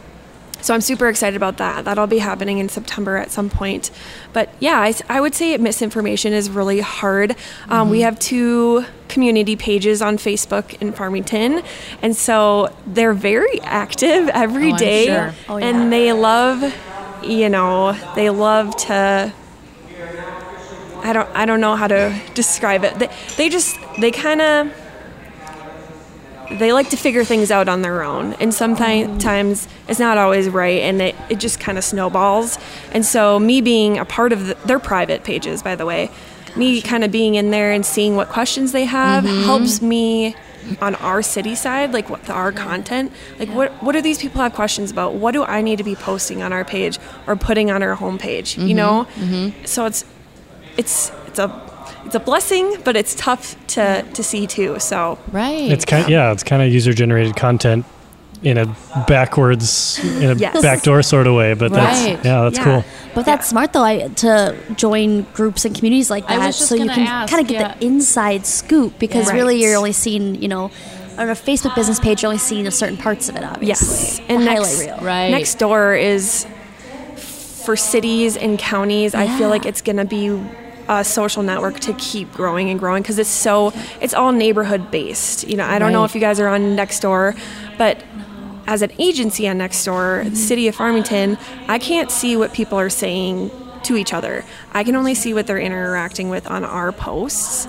so 0.63 0.73
I'm 0.73 0.81
super 0.81 1.07
excited 1.09 1.35
about 1.37 1.57
that. 1.57 1.85
That'll 1.85 2.07
be 2.07 2.17
happening 2.19 2.57
in 2.59 2.69
September 2.69 3.17
at 3.17 3.29
some 3.31 3.49
point. 3.49 3.91
But 4.33 4.49
yeah, 4.59 4.79
I, 4.79 4.93
I 5.09 5.21
would 5.21 5.35
say 5.35 5.55
misinformation 5.57 6.33
is 6.33 6.49
really 6.49 6.79
hard. 6.79 7.35
Um, 7.69 7.89
We 7.89 8.01
have 8.01 8.17
two 8.17 8.85
community 9.09 9.55
pages 9.55 10.01
on 10.01 10.17
Facebook 10.17 10.81
in 10.81 10.91
Farmington, 10.93 11.61
and 12.01 12.15
so 12.15 12.73
they're 12.87 13.13
very 13.13 13.61
active 13.61 14.29
every 14.29 14.69
Oh, 14.69 14.73
I'm 14.73 14.77
day, 14.79 15.05
sure. 15.05 15.33
Oh, 15.49 15.57
yeah. 15.57 15.65
and 15.67 15.91
they 15.93 16.13
love, 16.13 16.73
you 17.23 17.49
know, 17.49 17.91
they 18.15 18.29
love 18.31 18.75
to. 18.87 19.31
I 21.05 21.11
don't 21.11 21.29
I 21.35 21.45
don't 21.45 21.59
know 21.59 21.75
how 21.75 21.87
to 21.87 22.17
describe 22.33 22.85
it. 22.85 22.97
They, 22.97 23.09
they 23.35 23.49
just 23.49 23.75
they 23.99 24.09
kind 24.11 24.41
of 24.41 24.71
they 26.51 26.73
like 26.73 26.89
to 26.89 26.97
figure 26.97 27.23
things 27.23 27.51
out 27.51 27.67
on 27.67 27.81
their 27.81 28.03
own. 28.03 28.33
And 28.33 28.53
sometimes 28.53 29.67
it's 29.87 29.99
not 29.99 30.17
always 30.17 30.49
right 30.49 30.81
and 30.81 31.01
it, 31.01 31.15
it 31.29 31.39
just 31.39 31.59
kind 31.59 31.77
of 31.77 31.83
snowballs. 31.83 32.57
And 32.91 33.05
so 33.05 33.39
me 33.39 33.61
being 33.61 33.97
a 33.97 34.05
part 34.05 34.33
of 34.33 34.47
the, 34.47 34.55
their 34.65 34.79
private 34.79 35.23
pages 35.23 35.63
by 35.63 35.75
the 35.75 35.85
way 35.85 36.11
me 36.55 36.81
kind 36.81 37.03
of 37.03 37.11
being 37.11 37.35
in 37.35 37.51
there 37.51 37.71
and 37.71 37.85
seeing 37.85 38.15
what 38.15 38.29
questions 38.29 38.71
they 38.71 38.85
have 38.85 39.23
mm-hmm. 39.23 39.43
helps 39.43 39.81
me 39.81 40.35
on 40.81 40.95
our 40.95 41.21
city 41.21 41.55
side 41.55 41.91
like 41.91 42.09
what 42.09 42.29
our 42.29 42.51
content. 42.51 43.11
Like 43.39 43.49
what 43.49 43.71
what 43.83 43.93
do 43.93 44.01
these 44.01 44.19
people 44.19 44.41
have 44.41 44.53
questions 44.53 44.91
about? 44.91 45.15
What 45.15 45.31
do 45.31 45.43
i 45.43 45.61
need 45.61 45.77
to 45.77 45.83
be 45.83 45.95
posting 45.95 46.41
on 46.41 46.53
our 46.53 46.63
page 46.63 46.99
or 47.27 47.35
putting 47.35 47.71
on 47.71 47.83
our 47.83 47.95
homepage 47.95 48.57
you 48.57 48.63
mm-hmm. 48.63 48.75
know? 48.75 49.07
Mm-hmm. 49.15 49.65
So 49.65 49.85
it's 49.85 50.05
it's 50.77 51.11
it's 51.27 51.39
a 51.39 51.72
it's 52.05 52.15
a 52.15 52.19
blessing 52.19 52.75
but 52.83 52.95
it's 52.95 53.15
tough 53.15 53.55
to 53.67 54.03
to 54.13 54.23
see 54.23 54.47
too 54.47 54.79
so 54.79 55.17
right. 55.31 55.71
It's 55.71 55.85
kind 55.85 56.09
yeah, 56.09 56.31
it's 56.31 56.43
kind 56.43 56.61
of 56.61 56.71
user 56.71 56.93
generated 56.93 57.35
content 57.35 57.85
in 58.43 58.57
a 58.57 58.65
backwards 59.07 59.99
in 60.03 60.29
a 60.31 60.35
Yes. 60.35 60.61
backdoor 60.61 61.01
sort 61.01 61.27
of 61.27 61.33
way, 61.35 61.53
but 61.53 61.71
Right. 61.71 61.79
that's 61.79 62.25
yeah, 62.25 62.41
that's 62.43 62.57
Yeah. 62.57 62.63
cool. 62.65 62.83
But 63.15 63.25
that's 63.25 63.47
smart 63.47 63.71
though, 63.71 63.83
I, 63.83 64.09
to 64.23 64.55
join 64.75 65.21
groups 65.33 65.63
and 65.65 65.73
communities 65.73 66.09
like 66.09 66.25
I 66.29 66.37
that, 66.37 66.47
was 66.47 66.57
just 66.57 66.67
so 66.69 66.75
you 66.75 66.89
can 66.89 67.05
kind 67.27 67.41
of 67.41 67.47
get 67.47 67.61
yeah. 67.61 67.75
the 67.79 67.85
inside 67.85 68.45
scoop. 68.45 68.99
Because 68.99 69.27
Yeah. 69.27 69.35
really, 69.35 69.61
you're 69.61 69.77
only 69.77 69.93
seeing, 69.93 70.35
you 70.41 70.49
know, 70.49 70.71
on 71.17 71.29
a 71.29 71.35
Facebook 71.35 71.73
business 71.75 71.99
page, 72.01 72.21
you're 72.21 72.27
only 72.27 72.39
seeing 72.39 72.69
certain 72.71 72.97
parts 72.97 73.29
of 73.29 73.35
it. 73.37 73.43
Obviously, 73.43 73.67
Yes, 73.67 74.17
the 74.17 74.23
and 74.33 74.43
highlight 74.43 74.59
next, 74.61 74.79
reel. 74.81 74.97
Right. 75.01 75.33
Nextdoor 75.33 76.01
is 76.03 76.45
for 77.63 77.77
cities 77.77 78.35
and 78.35 78.59
counties. 78.59 79.15
I 79.15 79.27
feel 79.37 79.47
like 79.47 79.65
it's 79.65 79.81
going 79.81 79.97
to 79.97 80.05
be 80.05 80.37
a 80.87 81.03
social 81.03 81.43
network 81.43 81.79
to 81.81 81.93
keep 81.93 82.31
growing 82.33 82.69
and 82.69 82.79
growing 82.79 83.01
because 83.03 83.19
it's 83.19 83.29
so 83.29 83.73
it's 84.01 84.13
all 84.13 84.31
neighborhood 84.31 84.91
based. 84.91 85.47
You 85.47 85.57
know, 85.57 85.65
I 85.65 85.79
don't 85.79 85.91
know 85.91 86.03
if 86.03 86.15
you 86.15 86.21
guys 86.21 86.39
are 86.39 86.47
on 86.47 86.75
Nextdoor, 86.75 87.37
but 87.77 88.03
as 88.67 88.81
an 88.81 88.91
agency 88.99 89.47
on 89.47 89.57
Nextdoor, 89.57 90.23
the 90.23 90.29
mm-hmm. 90.29 90.35
city 90.35 90.67
of 90.67 90.75
Farmington, 90.75 91.37
I 91.67 91.79
can't 91.79 92.11
see 92.11 92.37
what 92.37 92.53
people 92.53 92.79
are 92.79 92.89
saying 92.89 93.51
to 93.83 93.97
each 93.97 94.13
other. 94.13 94.45
I 94.73 94.83
can 94.83 94.95
only 94.95 95.15
see 95.15 95.33
what 95.33 95.47
they're 95.47 95.59
interacting 95.59 96.29
with 96.29 96.47
on 96.47 96.63
our 96.63 96.91
posts. 96.91 97.67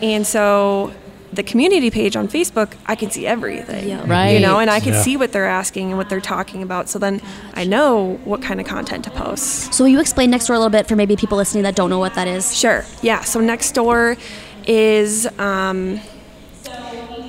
And 0.00 0.26
so 0.26 0.92
the 1.32 1.42
community 1.44 1.90
page 1.90 2.16
on 2.16 2.26
Facebook, 2.26 2.72
I 2.86 2.96
can 2.96 3.10
see 3.10 3.26
everything. 3.26 3.88
Yeah. 3.88 4.02
Right. 4.06 4.30
You 4.30 4.40
know, 4.40 4.58
and 4.58 4.68
I 4.68 4.80
can 4.80 4.94
Yeah. 4.94 5.02
see 5.02 5.16
what 5.16 5.30
they're 5.32 5.46
asking 5.46 5.88
and 5.90 5.96
what 5.96 6.08
they're 6.08 6.20
talking 6.20 6.62
about. 6.62 6.88
So 6.88 6.98
then 6.98 7.20
I 7.54 7.64
know 7.64 8.18
what 8.24 8.42
kind 8.42 8.60
of 8.60 8.66
content 8.66 9.04
to 9.04 9.10
post. 9.10 9.72
So 9.72 9.84
will 9.84 9.90
you 9.90 10.00
explain 10.00 10.32
Nextdoor 10.32 10.50
a 10.56 10.58
little 10.58 10.70
bit 10.70 10.88
for 10.88 10.96
maybe 10.96 11.14
people 11.14 11.38
listening 11.38 11.62
that 11.62 11.76
don't 11.76 11.88
know 11.90 12.00
what 12.00 12.14
that 12.14 12.26
is? 12.26 12.56
Sure. 12.56 12.84
Yeah. 13.00 13.20
So 13.22 13.40
Nextdoor 13.40 14.18
is 14.66 15.26
um, 15.38 16.00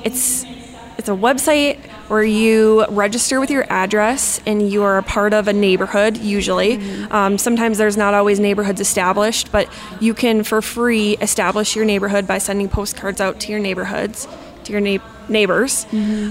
it's 0.04 0.46
it's 0.98 1.10
a 1.10 1.14
website 1.14 1.80
where 2.12 2.24
you 2.24 2.86
register 2.88 3.40
with 3.40 3.50
your 3.50 3.66
address 3.72 4.42
and 4.46 4.70
you 4.70 4.84
are 4.84 4.98
a 4.98 5.04
part 5.04 5.34
of 5.34 5.48
a 5.48 5.54
neighborhood. 5.54 6.18
Usually, 6.18 6.76
um, 7.10 7.38
sometimes 7.38 7.78
there's 7.78 7.96
not 7.96 8.14
always 8.14 8.38
neighborhoods 8.38 8.82
established, 8.82 9.50
but 9.50 9.70
you 10.02 10.14
can 10.14 10.44
for 10.44 10.62
free 10.62 11.16
establish 11.22 11.74
your 11.74 11.86
neighborhood 11.86 12.28
by 12.28 12.38
sending 12.38 12.68
postcards 12.68 13.22
out 13.22 13.40
to 13.40 13.52
your 13.52 13.62
neighborhoods, 13.62 14.28
to 14.66 14.74
your 14.74 14.82
neigh- 14.82 15.00
neighbors. 15.30 15.86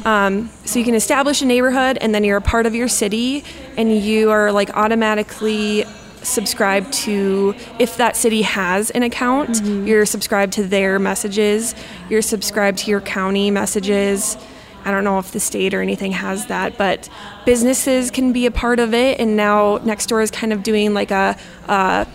Um, 0.05 0.51
so 0.66 0.79
you 0.79 0.85
can 0.85 0.95
establish 0.95 1.40
a 1.40 1.47
neighborhood, 1.47 1.97
and 2.03 2.14
then 2.14 2.25
you're 2.25 2.37
a 2.37 2.43
part 2.43 2.66
of 2.66 2.75
your 2.75 2.88
city, 2.88 3.43
and 3.79 3.90
you 3.90 4.31
are 4.31 4.53
like 4.53 4.77
automatically 4.77 5.87
subscribe 6.23 6.93
to 6.93 7.55
if 7.79 7.97
that 7.97 8.14
city 8.14 8.43
has 8.43 8.90
an 8.90 9.03
account 9.03 9.64
you're 9.87 10.05
subscribed 10.05 10.53
to 10.53 10.62
their 10.62 10.99
messages 10.99 11.75
you're 12.11 12.21
subscribed 12.21 12.77
to 12.77 12.90
your 12.90 13.01
county 13.01 13.51
messages 13.51 14.37
i 14.85 14.90
don't 14.90 15.05
know 15.05 15.19
if 15.19 15.33
the 15.33 15.40
state 15.40 15.73
or 15.75 15.81
anything 15.83 16.12
has 16.12 16.47
that 16.47 16.77
but 16.79 17.09
businesses 17.45 18.11
can 18.11 18.33
be 18.33 18.47
a 18.47 18.51
part 18.51 18.79
of 18.81 18.93
it 18.95 19.19
and 19.21 19.37
now 19.37 19.79
nextdoor 19.79 20.23
is 20.23 20.31
kind 20.31 20.53
of 20.53 20.62
doing 20.62 20.95
like 20.95 21.11
a, 21.11 21.37
a 21.69 22.07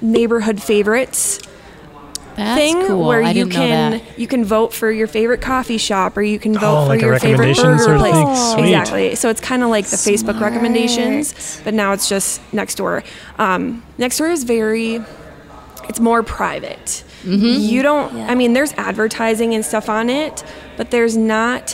neighborhood 0.00 0.62
favorites 0.62 1.40
That's 2.36 2.60
thing 2.60 2.86
cool. 2.86 3.06
where 3.08 3.22
I 3.22 3.28
you 3.30 3.44
didn't 3.44 3.48
know 3.54 3.58
can 3.58 3.90
that. 3.92 4.18
you 4.18 4.26
can 4.28 4.44
vote 4.44 4.72
for 4.72 4.90
your 4.92 5.06
favorite 5.08 5.40
coffee 5.40 5.78
shop 5.78 6.16
or 6.16 6.22
you 6.22 6.38
can 6.38 6.54
vote 6.54 6.82
Oh, 6.82 6.84
for 6.84 6.88
like 6.90 7.02
a 7.02 7.06
your 7.06 7.18
favorite 7.18 7.48
recommendation 7.56 7.64
burger 7.64 7.82
sort 7.82 7.96
of 7.96 8.00
place. 8.00 8.14
thing? 8.14 8.36
Sweet. 8.64 8.74
Exactly. 8.76 9.14
So 9.16 9.28
it's 9.28 9.40
kind 9.40 9.62
of 9.64 9.70
like 9.70 9.86
the 9.86 9.96
Facebook 9.96 10.40
recommendations, 10.40 11.60
but 11.64 11.74
now 11.74 11.92
it's 11.92 12.08
just 12.08 12.40
Nextdoor. 12.52 13.04
Um, 13.38 13.82
Nextdoor 13.98 14.30
is 14.30 14.44
very 14.44 15.00
it's 15.88 15.98
more 16.00 16.22
private. 16.22 17.02
You 17.24 17.82
don't 17.82 18.16
Yeah. 18.16 18.30
I 18.30 18.34
mean 18.36 18.52
there's 18.52 18.72
advertising 18.74 19.52
and 19.54 19.64
stuff 19.64 19.88
on 19.88 20.08
it, 20.08 20.44
but 20.76 20.92
there's 20.92 21.16
not 21.16 21.72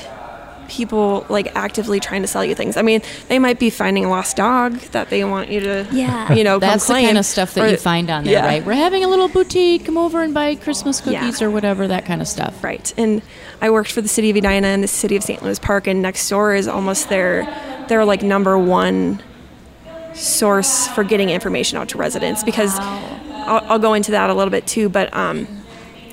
people 0.68 1.26
like 1.28 1.54
actively 1.56 2.00
trying 2.00 2.22
to 2.22 2.28
sell 2.28 2.44
you 2.44 2.54
things. 2.54 2.76
I 2.76 2.82
mean, 2.82 3.02
they 3.28 3.38
might 3.38 3.58
be 3.58 3.70
finding 3.70 4.04
a 4.04 4.10
lost 4.10 4.36
dog 4.36 4.76
that 4.92 5.10
they 5.10 5.24
want 5.24 5.48
you 5.50 5.60
to 5.60 5.86
Yeah. 5.92 6.32
you 6.32 6.44
know, 6.44 6.58
That's 6.60 6.86
come 6.86 6.96
the 6.96 7.02
kind 7.04 7.18
of 7.18 7.26
stuff 7.26 7.54
that 7.54 7.64
Or- 7.64 7.70
you 7.70 7.76
find 7.76 8.10
on 8.10 8.24
there, 8.24 8.32
Yeah. 8.34 8.46
right? 8.46 8.64
We're 8.64 8.72
having 8.74 9.04
a 9.04 9.08
little 9.08 9.28
boutique. 9.28 9.84
Come 9.86 9.96
over 9.98 10.22
and 10.22 10.32
buy 10.34 10.54
Christmas 10.54 11.02
Yeah. 11.04 11.20
cookies 11.20 11.42
or 11.42 11.50
whatever, 11.50 11.86
that 11.88 12.06
kind 12.06 12.20
of 12.20 12.28
stuff. 12.28 12.62
Right. 12.64 12.92
And 12.96 13.22
I 13.62 13.70
worked 13.70 13.92
for 13.92 14.00
the 14.00 14.08
city 14.08 14.30
of 14.30 14.36
Edina 14.36 14.68
and 14.68 14.82
the 14.82 14.88
city 14.88 15.16
of 15.16 15.22
St. 15.22 15.42
Louis 15.42 15.58
Park, 15.58 15.86
and 15.86 16.04
Nextdoor 16.04 16.58
is 16.58 16.68
almost 16.68 17.08
their 17.08 17.46
their 17.88 18.04
like 18.04 18.22
number 18.22 18.58
one 18.58 19.22
source 20.14 20.86
for 20.88 21.04
getting 21.04 21.30
information 21.30 21.76
out 21.78 21.88
to 21.90 21.98
residents 21.98 22.44
because 22.44 22.78
I'll, 22.78 23.64
I'll 23.72 23.78
go 23.78 23.94
into 23.94 24.12
that 24.12 24.30
a 24.30 24.34
little 24.34 24.50
bit 24.50 24.66
too. 24.66 24.88
But 24.88 25.14
um, 25.14 25.46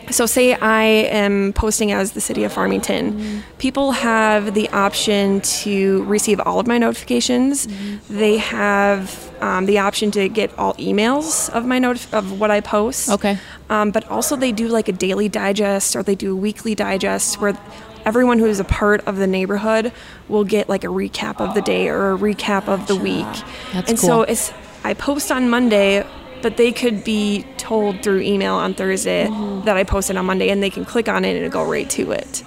so 0.10 0.26
say 0.26 0.54
I 0.54 0.84
am 0.84 1.54
posting 1.54 1.92
as 1.92 2.14
the 2.14 2.22
city 2.22 2.44
of 2.44 2.52
Farmington, 2.52 3.44
people 3.58 3.92
have 3.92 4.54
the 4.54 4.70
option 4.70 5.42
to 5.42 6.04
receive 6.04 6.40
all 6.40 6.60
of 6.60 6.68
my 6.68 6.78
notifications. 6.78 7.68
They 8.10 8.38
have 8.38 9.32
um, 9.42 9.66
the 9.66 9.80
option 9.80 10.12
to 10.12 10.30
get 10.30 10.58
all 10.58 10.74
emails 10.76 11.50
of 11.50 11.66
my 11.66 11.80
notif- 11.80 12.14
of 12.14 12.40
what 12.40 12.52
I 12.52 12.62
post. 12.62 13.10
Okay. 13.10 13.38
Um, 13.70 13.92
but 13.92 14.08
also 14.10 14.36
they 14.36 14.52
do 14.52 14.68
like 14.68 14.88
a 14.88 14.94
daily 14.94 15.30
digest 15.30 15.96
or 15.96 16.04
they 16.04 16.16
do 16.16 16.34
a 16.34 16.36
weekly 16.36 16.76
digest 16.76 17.40
where 17.40 17.58
everyone 18.06 18.40
who 18.40 18.46
is 18.46 18.60
a 18.60 18.64
part 18.64 19.06
of 19.08 19.18
the 19.18 19.28
neighborhood 19.28 19.92
will 20.28 20.44
get 20.44 20.70
like 20.70 20.84
a 20.84 20.88
recap 20.88 21.40
of 21.40 21.54
the 21.54 21.62
day 21.62 21.88
or 21.88 22.14
a 22.14 22.18
recap 22.18 22.68
of 22.68 22.88
the 22.88 22.96
week. 22.96 23.26
That's 23.74 23.90
and 23.90 24.00
cool. 24.00 24.08
so 24.08 24.22
it's 24.24 24.54
I 24.84 24.94
post 24.94 25.32
on 25.32 25.50
Monday, 25.50 26.06
but 26.42 26.58
they 26.58 26.72
could 26.72 27.04
be 27.04 27.46
told 27.58 28.02
through 28.04 28.22
email 28.22 28.56
on 28.56 28.74
Thursday 28.74 29.28
Mm-hmm. 29.28 29.66
that 29.66 29.78
I 29.78 29.84
posted 29.84 30.18
on 30.18 30.26
Monday, 30.26 30.50
and 30.50 30.62
they 30.62 30.70
can 30.70 30.86
click 30.86 31.08
on 31.10 31.24
it 31.26 31.30
and 31.36 31.46
it'll 31.46 31.52
go 31.52 31.64
right 31.70 31.90
to 31.92 32.12
it. 32.12 32.44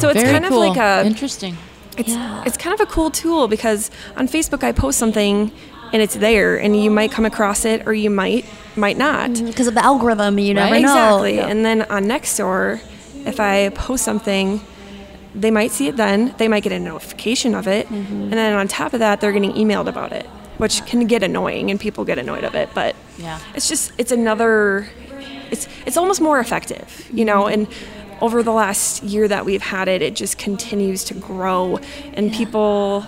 So 0.00 0.08
it's 0.08 0.20
Very 0.20 0.32
kind 0.32 0.44
cool. 0.46 0.62
of 0.62 0.76
like 0.76 0.78
a 0.78 1.06
Interesting. 1.06 1.56
it's 1.96 2.12
it's 2.46 2.56
kind 2.56 2.74
of 2.74 2.80
a 2.80 2.90
cool 2.90 3.10
tool 3.10 3.48
because 3.48 3.90
on 4.16 4.28
Facebook 4.28 4.62
I 4.62 4.72
post 4.72 4.98
something 4.98 5.50
and 5.92 6.02
it's 6.02 6.14
there, 6.16 6.56
and 6.60 6.76
you 6.80 6.90
might 6.90 7.10
come 7.10 7.24
across 7.24 7.64
it 7.64 7.86
or 7.86 7.94
you 7.94 8.10
might 8.10 8.44
might 8.76 8.96
not. 8.98 9.32
Because 9.44 9.66
of 9.66 9.74
the 9.74 9.84
algorithm, 9.84 10.38
you 10.38 10.54
never 10.54 10.72
Right. 10.72 10.82
know. 10.82 10.92
Exactly. 10.92 11.36
Yeah. 11.36 11.46
And 11.48 11.64
then 11.64 11.82
on 11.82 12.04
Nextdoor, 12.04 12.80
if 13.26 13.40
I 13.40 13.70
post 13.70 14.04
something, 14.04 14.60
they 15.34 15.50
might 15.50 15.70
see 15.72 15.88
it 15.88 15.96
then. 15.96 16.34
They 16.38 16.46
might 16.48 16.62
get 16.62 16.72
a 16.72 16.78
notification 16.78 17.54
of 17.54 17.66
it, 17.66 17.88
and 17.90 18.32
then 18.32 18.52
on 18.54 18.68
top 18.68 18.92
of 18.92 19.00
that, 19.00 19.20
they're 19.20 19.32
getting 19.32 19.52
emailed 19.52 19.86
about 19.88 20.12
it, 20.12 20.26
which 20.58 20.84
can 20.86 21.06
get 21.06 21.22
annoying, 21.22 21.70
and 21.70 21.80
people 21.80 22.04
get 22.04 22.18
annoyed 22.18 22.44
of 22.44 22.54
it. 22.54 22.68
But 22.74 22.94
Yeah. 23.16 23.38
it's 23.54 23.68
just 23.68 23.92
it's 23.98 24.12
another. 24.12 24.88
It's 25.50 25.66
it's 25.86 25.96
almost 25.96 26.20
more 26.20 26.38
effective, 26.38 27.08
you 27.12 27.24
know, 27.24 27.46
and. 27.46 27.66
Over 28.20 28.42
the 28.42 28.50
last 28.50 29.04
year 29.04 29.28
that 29.28 29.44
we've 29.44 29.62
had 29.62 29.86
it, 29.86 30.02
it 30.02 30.16
just 30.16 30.38
continues 30.38 31.04
to 31.04 31.14
grow, 31.14 31.78
and 32.14 32.32
people 32.32 33.06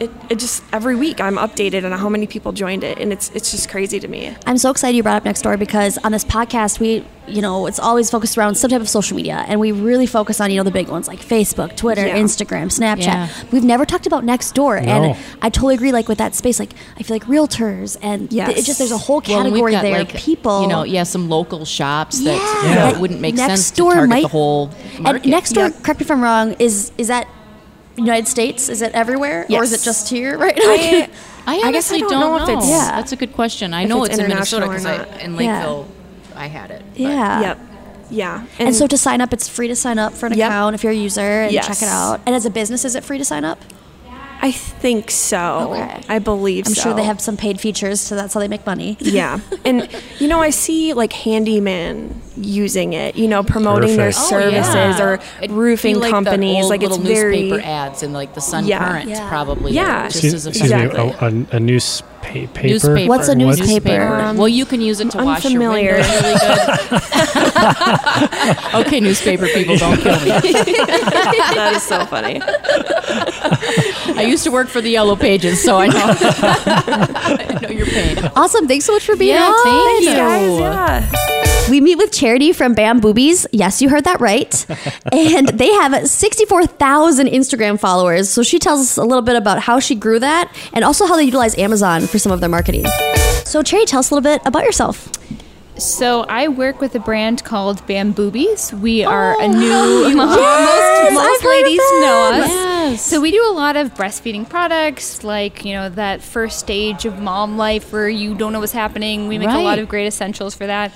it, 0.00 0.10
it 0.30 0.38
just 0.38 0.62
every 0.72 0.96
week 0.96 1.20
I'm 1.20 1.36
updated 1.36 1.84
on 1.84 1.96
how 1.98 2.08
many 2.08 2.26
people 2.26 2.52
joined 2.52 2.84
it, 2.84 2.98
and 2.98 3.12
it's 3.12 3.30
it's 3.34 3.50
just 3.50 3.68
crazy 3.68 4.00
to 4.00 4.08
me. 4.08 4.36
I'm 4.46 4.58
so 4.58 4.70
excited 4.70 4.96
you 4.96 5.02
brought 5.02 5.16
up 5.16 5.24
Nextdoor 5.24 5.58
because 5.58 5.98
on 5.98 6.12
this 6.12 6.24
podcast, 6.24 6.80
we, 6.80 7.04
you 7.26 7.40
know, 7.42 7.66
it's 7.66 7.78
always 7.78 8.10
focused 8.10 8.36
around 8.36 8.56
some 8.56 8.70
type 8.70 8.80
of 8.80 8.88
social 8.88 9.16
media, 9.16 9.44
and 9.48 9.60
we 9.60 9.72
really 9.72 10.06
focus 10.06 10.40
on, 10.40 10.50
you 10.50 10.56
know, 10.56 10.62
the 10.64 10.70
big 10.70 10.88
ones 10.88 11.08
like 11.08 11.20
Facebook, 11.20 11.76
Twitter, 11.76 12.06
Yeah. 12.06 12.16
Instagram, 12.18 12.66
Snapchat. 12.66 12.98
Yeah. 13.06 13.28
We've 13.52 13.64
never 13.64 13.84
talked 13.86 14.06
about 14.06 14.24
Nextdoor, 14.24 14.84
No. 14.84 14.90
and 14.92 15.16
I 15.42 15.50
totally 15.50 15.74
agree. 15.74 15.92
Like 15.92 16.08
with 16.08 16.18
that 16.18 16.34
space, 16.34 16.58
like 16.58 16.74
I 16.98 17.02
feel 17.02 17.14
like 17.16 17.24
realtors, 17.24 17.96
and 18.02 18.30
th- 18.30 18.48
it 18.50 18.64
just 18.64 18.78
there's 18.78 18.92
a 18.92 18.98
whole 18.98 19.16
Well, 19.26 19.42
category 19.44 19.72
got, 19.72 19.82
there. 19.82 19.98
like, 19.98 20.14
people, 20.14 20.62
You 20.62 20.68
know, 20.68 20.82
yeah, 20.84 21.04
some 21.04 21.28
local 21.28 21.64
shops 21.64 22.18
that 22.24 22.36
Yeah. 22.36 22.68
you 22.68 22.74
know, 22.74 22.88
it 22.88 22.98
wouldn't 23.00 23.20
make 23.20 23.36
sense 23.36 23.70
to 23.70 23.82
Nextdoor 23.82 23.92
target 23.94 24.08
might- 24.10 24.22
the 24.22 24.28
whole 24.28 24.70
market. 25.00 25.24
And 25.24 25.34
Nextdoor, 25.34 25.70
Yep. 25.70 25.82
correct 25.82 26.00
me 26.00 26.04
if 26.04 26.10
I'm 26.10 26.20
wrong, 26.22 26.56
is 26.58 26.90
is 26.98 27.08
that 27.08 27.26
United 27.96 28.26
States? 28.28 28.68
Is 28.68 28.82
it 28.82 28.92
everywhere, 28.92 29.46
or 29.50 29.62
is 29.62 29.72
it 29.72 29.82
just 29.82 30.08
here? 30.08 30.36
Right? 30.44 30.58
I, 30.58 31.08
I 31.46 31.56
I 31.68 31.72
guess 31.72 31.90
I 31.92 31.96
honestly 31.96 32.00
don't 32.00 32.10
don't, 32.10 32.20
know 32.20 32.36
know. 32.38 32.42
if 32.44 32.48
it's- 32.48 32.68
Yeah. 32.70 32.90
That's 32.96 33.12
a 33.12 33.16
good 33.16 33.32
question. 33.34 33.74
I 33.74 33.82
if 33.82 33.88
know 33.88 34.04
it's 34.04 34.14
it's, 34.14 34.22
in 34.22 34.28
Minnesota 34.28 34.66
because 34.66 34.84
not. 34.84 35.20
in 35.20 35.34
Yeah. 35.34 35.36
Lakeville, 35.58 35.88
I 36.34 36.46
had 36.46 36.70
it. 36.70 36.82
but- 36.90 37.00
yeah. 37.00 37.40
Yep. 37.40 37.58
Yeah. 38.10 38.46
And, 38.58 38.74
so 38.74 38.86
to 38.86 38.96
sign 38.98 39.20
up, 39.20 39.32
it's 39.32 39.48
free 39.48 39.68
to 39.68 39.76
sign 39.76 39.98
up 39.98 40.12
for 40.12 40.26
an 40.26 40.34
Yep. 40.34 40.48
account 40.50 40.74
if 40.74 40.82
you're 40.84 40.92
a 40.92 40.96
user 40.96 41.20
and 41.42 41.52
Yes. 41.52 41.66
check 41.66 41.82
it 41.82 41.88
out. 41.88 42.20
And 42.26 42.34
as 42.34 42.44
a 42.46 42.50
business, 42.50 42.84
is 42.84 42.94
it 42.94 43.04
free 43.04 43.18
to 43.18 43.24
sign 43.24 43.44
up? 43.44 43.58
I 44.40 44.50
think 44.52 45.10
so. 45.10 45.70
Okay. 45.72 46.02
I 46.08 46.18
believe 46.18 46.66
I'm 46.66 46.74
so. 46.74 46.82
sure 46.82 46.94
they 46.94 47.04
have 47.04 47.18
some 47.20 47.36
paid 47.38 47.60
features, 47.60 48.00
so 48.00 48.14
that's 48.14 48.34
how 48.34 48.40
they 48.40 48.48
make 48.48 48.66
money. 48.66 48.96
Yeah. 49.14 49.38
And, 49.64 49.88
you 50.18 50.28
know, 50.28 50.40
I 50.40 50.50
see 50.50 50.92
like 50.92 51.12
handyman 51.12 52.20
using 52.36 52.92
it, 52.94 53.14
you 53.16 53.28
know, 53.28 53.42
promoting 53.44 53.96
their 53.96 54.08
Perfect. 54.10 54.26
Oh, 54.26 54.28
services 54.40 54.74
yeah. 54.98 55.02
or 55.04 55.20
It'd 55.40 55.50
roofing 55.52 55.94
be 55.94 56.00
like 56.00 56.10
the 56.10 56.14
companies. 56.16 56.62
old 56.64 56.70
like 56.70 56.82
it's 56.82 56.90
little 56.90 57.06
very. 57.06 57.42
newspaper 57.42 57.64
ads 57.66 58.02
and 58.02 58.12
like 58.12 58.34
the 58.34 58.40
Sun 58.40 58.66
Yeah. 58.66 58.86
Current 58.86 59.08
Yeah. 59.08 59.28
probably. 59.28 59.72
Yeah. 59.72 60.04
just 60.08 60.16
Excuse, 60.16 60.34
as 60.34 60.46
a 60.46 60.48
excuse 60.50 60.70
Exactly. 60.72 61.04
me, 61.06 61.12
a, 61.20 61.24
a, 61.54 61.56
a 61.56 61.60
newspaper. 61.60 62.62
newspaper. 62.64 63.08
What's 63.08 63.28
a 63.28 63.34
What's- 63.36 63.58
newspaper? 63.60 64.02
Um, 64.14 64.36
well, 64.36 64.48
you 64.48 64.66
can 64.66 64.80
use 64.80 65.00
it 65.00 65.10
to 65.12 65.18
I'm 65.18 65.24
wash 65.26 65.42
familiar. 65.42 65.90
your 65.90 65.98
windows 65.98 66.22
really 66.22 66.34
good. 66.90 68.74
okay, 68.86 69.00
newspaper 69.00 69.46
people, 69.46 69.76
don't 69.76 69.98
kill 70.00 70.18
me. 70.20 70.28
that 70.30 71.72
is 71.76 71.82
so 71.84 72.04
funny. 72.06 72.40
I 74.16 74.23
used 74.26 74.44
to 74.44 74.50
work 74.50 74.68
for 74.68 74.80
the 74.80 74.90
Yellow 74.90 75.16
Pages, 75.16 75.62
so 75.62 75.76
I 75.78 75.86
know. 75.88 75.94
I 76.18 77.58
know 77.62 77.68
your 77.70 77.86
pain. 77.86 78.18
Awesome. 78.36 78.66
Thanks 78.68 78.84
so 78.84 78.92
much 78.92 79.04
for 79.04 79.16
being 79.16 79.34
Yeah, 79.34 79.48
on. 79.48 79.64
thank 79.64 80.00
you. 80.04 80.14
Guys, 80.14 80.60
yeah. 80.60 81.12
We 81.70 81.80
meet 81.80 81.96
with 81.96 82.12
Charity 82.12 82.52
from 82.52 82.74
Bamboobies. 82.74 83.46
Yes, 83.50 83.80
you 83.80 83.88
heard 83.88 84.04
that 84.04 84.20
right. 84.20 84.66
and 85.12 85.48
they 85.48 85.72
have 85.72 86.06
64,000 86.06 87.26
Instagram 87.28 87.80
followers. 87.80 88.28
So 88.28 88.42
she 88.42 88.58
tells 88.58 88.80
us 88.80 88.96
a 88.98 89.02
little 89.04 89.22
bit 89.22 89.36
about 89.36 89.60
how 89.60 89.80
she 89.80 89.94
grew 89.94 90.18
that 90.18 90.54
and 90.74 90.84
also 90.84 91.06
how 91.06 91.16
they 91.16 91.24
utilize 91.24 91.56
Amazon 91.56 92.06
for 92.06 92.18
some 92.18 92.32
of 92.32 92.40
their 92.40 92.50
marketing. 92.50 92.84
So, 93.46 93.62
Charity, 93.62 93.86
tell 93.86 94.00
us 94.00 94.10
a 94.10 94.14
little 94.14 94.30
bit 94.30 94.42
about 94.44 94.64
yourself. 94.64 95.08
So 95.76 96.22
I 96.28 96.46
work 96.48 96.80
with 96.80 96.94
a 96.94 97.00
brand 97.00 97.42
called 97.42 97.84
Bamboobies. 97.88 98.72
We 98.78 99.04
are 99.04 99.40
a 99.40 99.48
new 99.48 99.58
Yes, 100.06 100.14
most, 100.14 100.38
I've 100.38 101.14
most 101.14 101.44
ladies 101.44 101.78
know 101.78 102.30
us. 102.32 102.48
Yes. 102.48 103.04
So 103.04 103.20
we 103.20 103.32
do 103.32 103.44
a 103.48 103.50
lot 103.52 103.76
of 103.76 103.92
breastfeeding 103.94 104.48
products, 104.48 105.24
like 105.24 105.64
you 105.64 105.72
know 105.72 105.88
that 105.88 106.22
first 106.22 106.60
stage 106.60 107.06
of 107.06 107.18
mom 107.18 107.56
life 107.56 107.92
where 107.92 108.08
you 108.08 108.34
don't 108.36 108.52
know 108.52 108.60
what's 108.60 108.72
happening. 108.72 109.26
We 109.26 109.38
make 109.38 109.48
a 109.48 109.58
lot 109.58 109.78
of 109.80 109.88
great 109.88 110.06
essentials 110.06 110.54
for 110.54 110.66
that, 110.66 110.92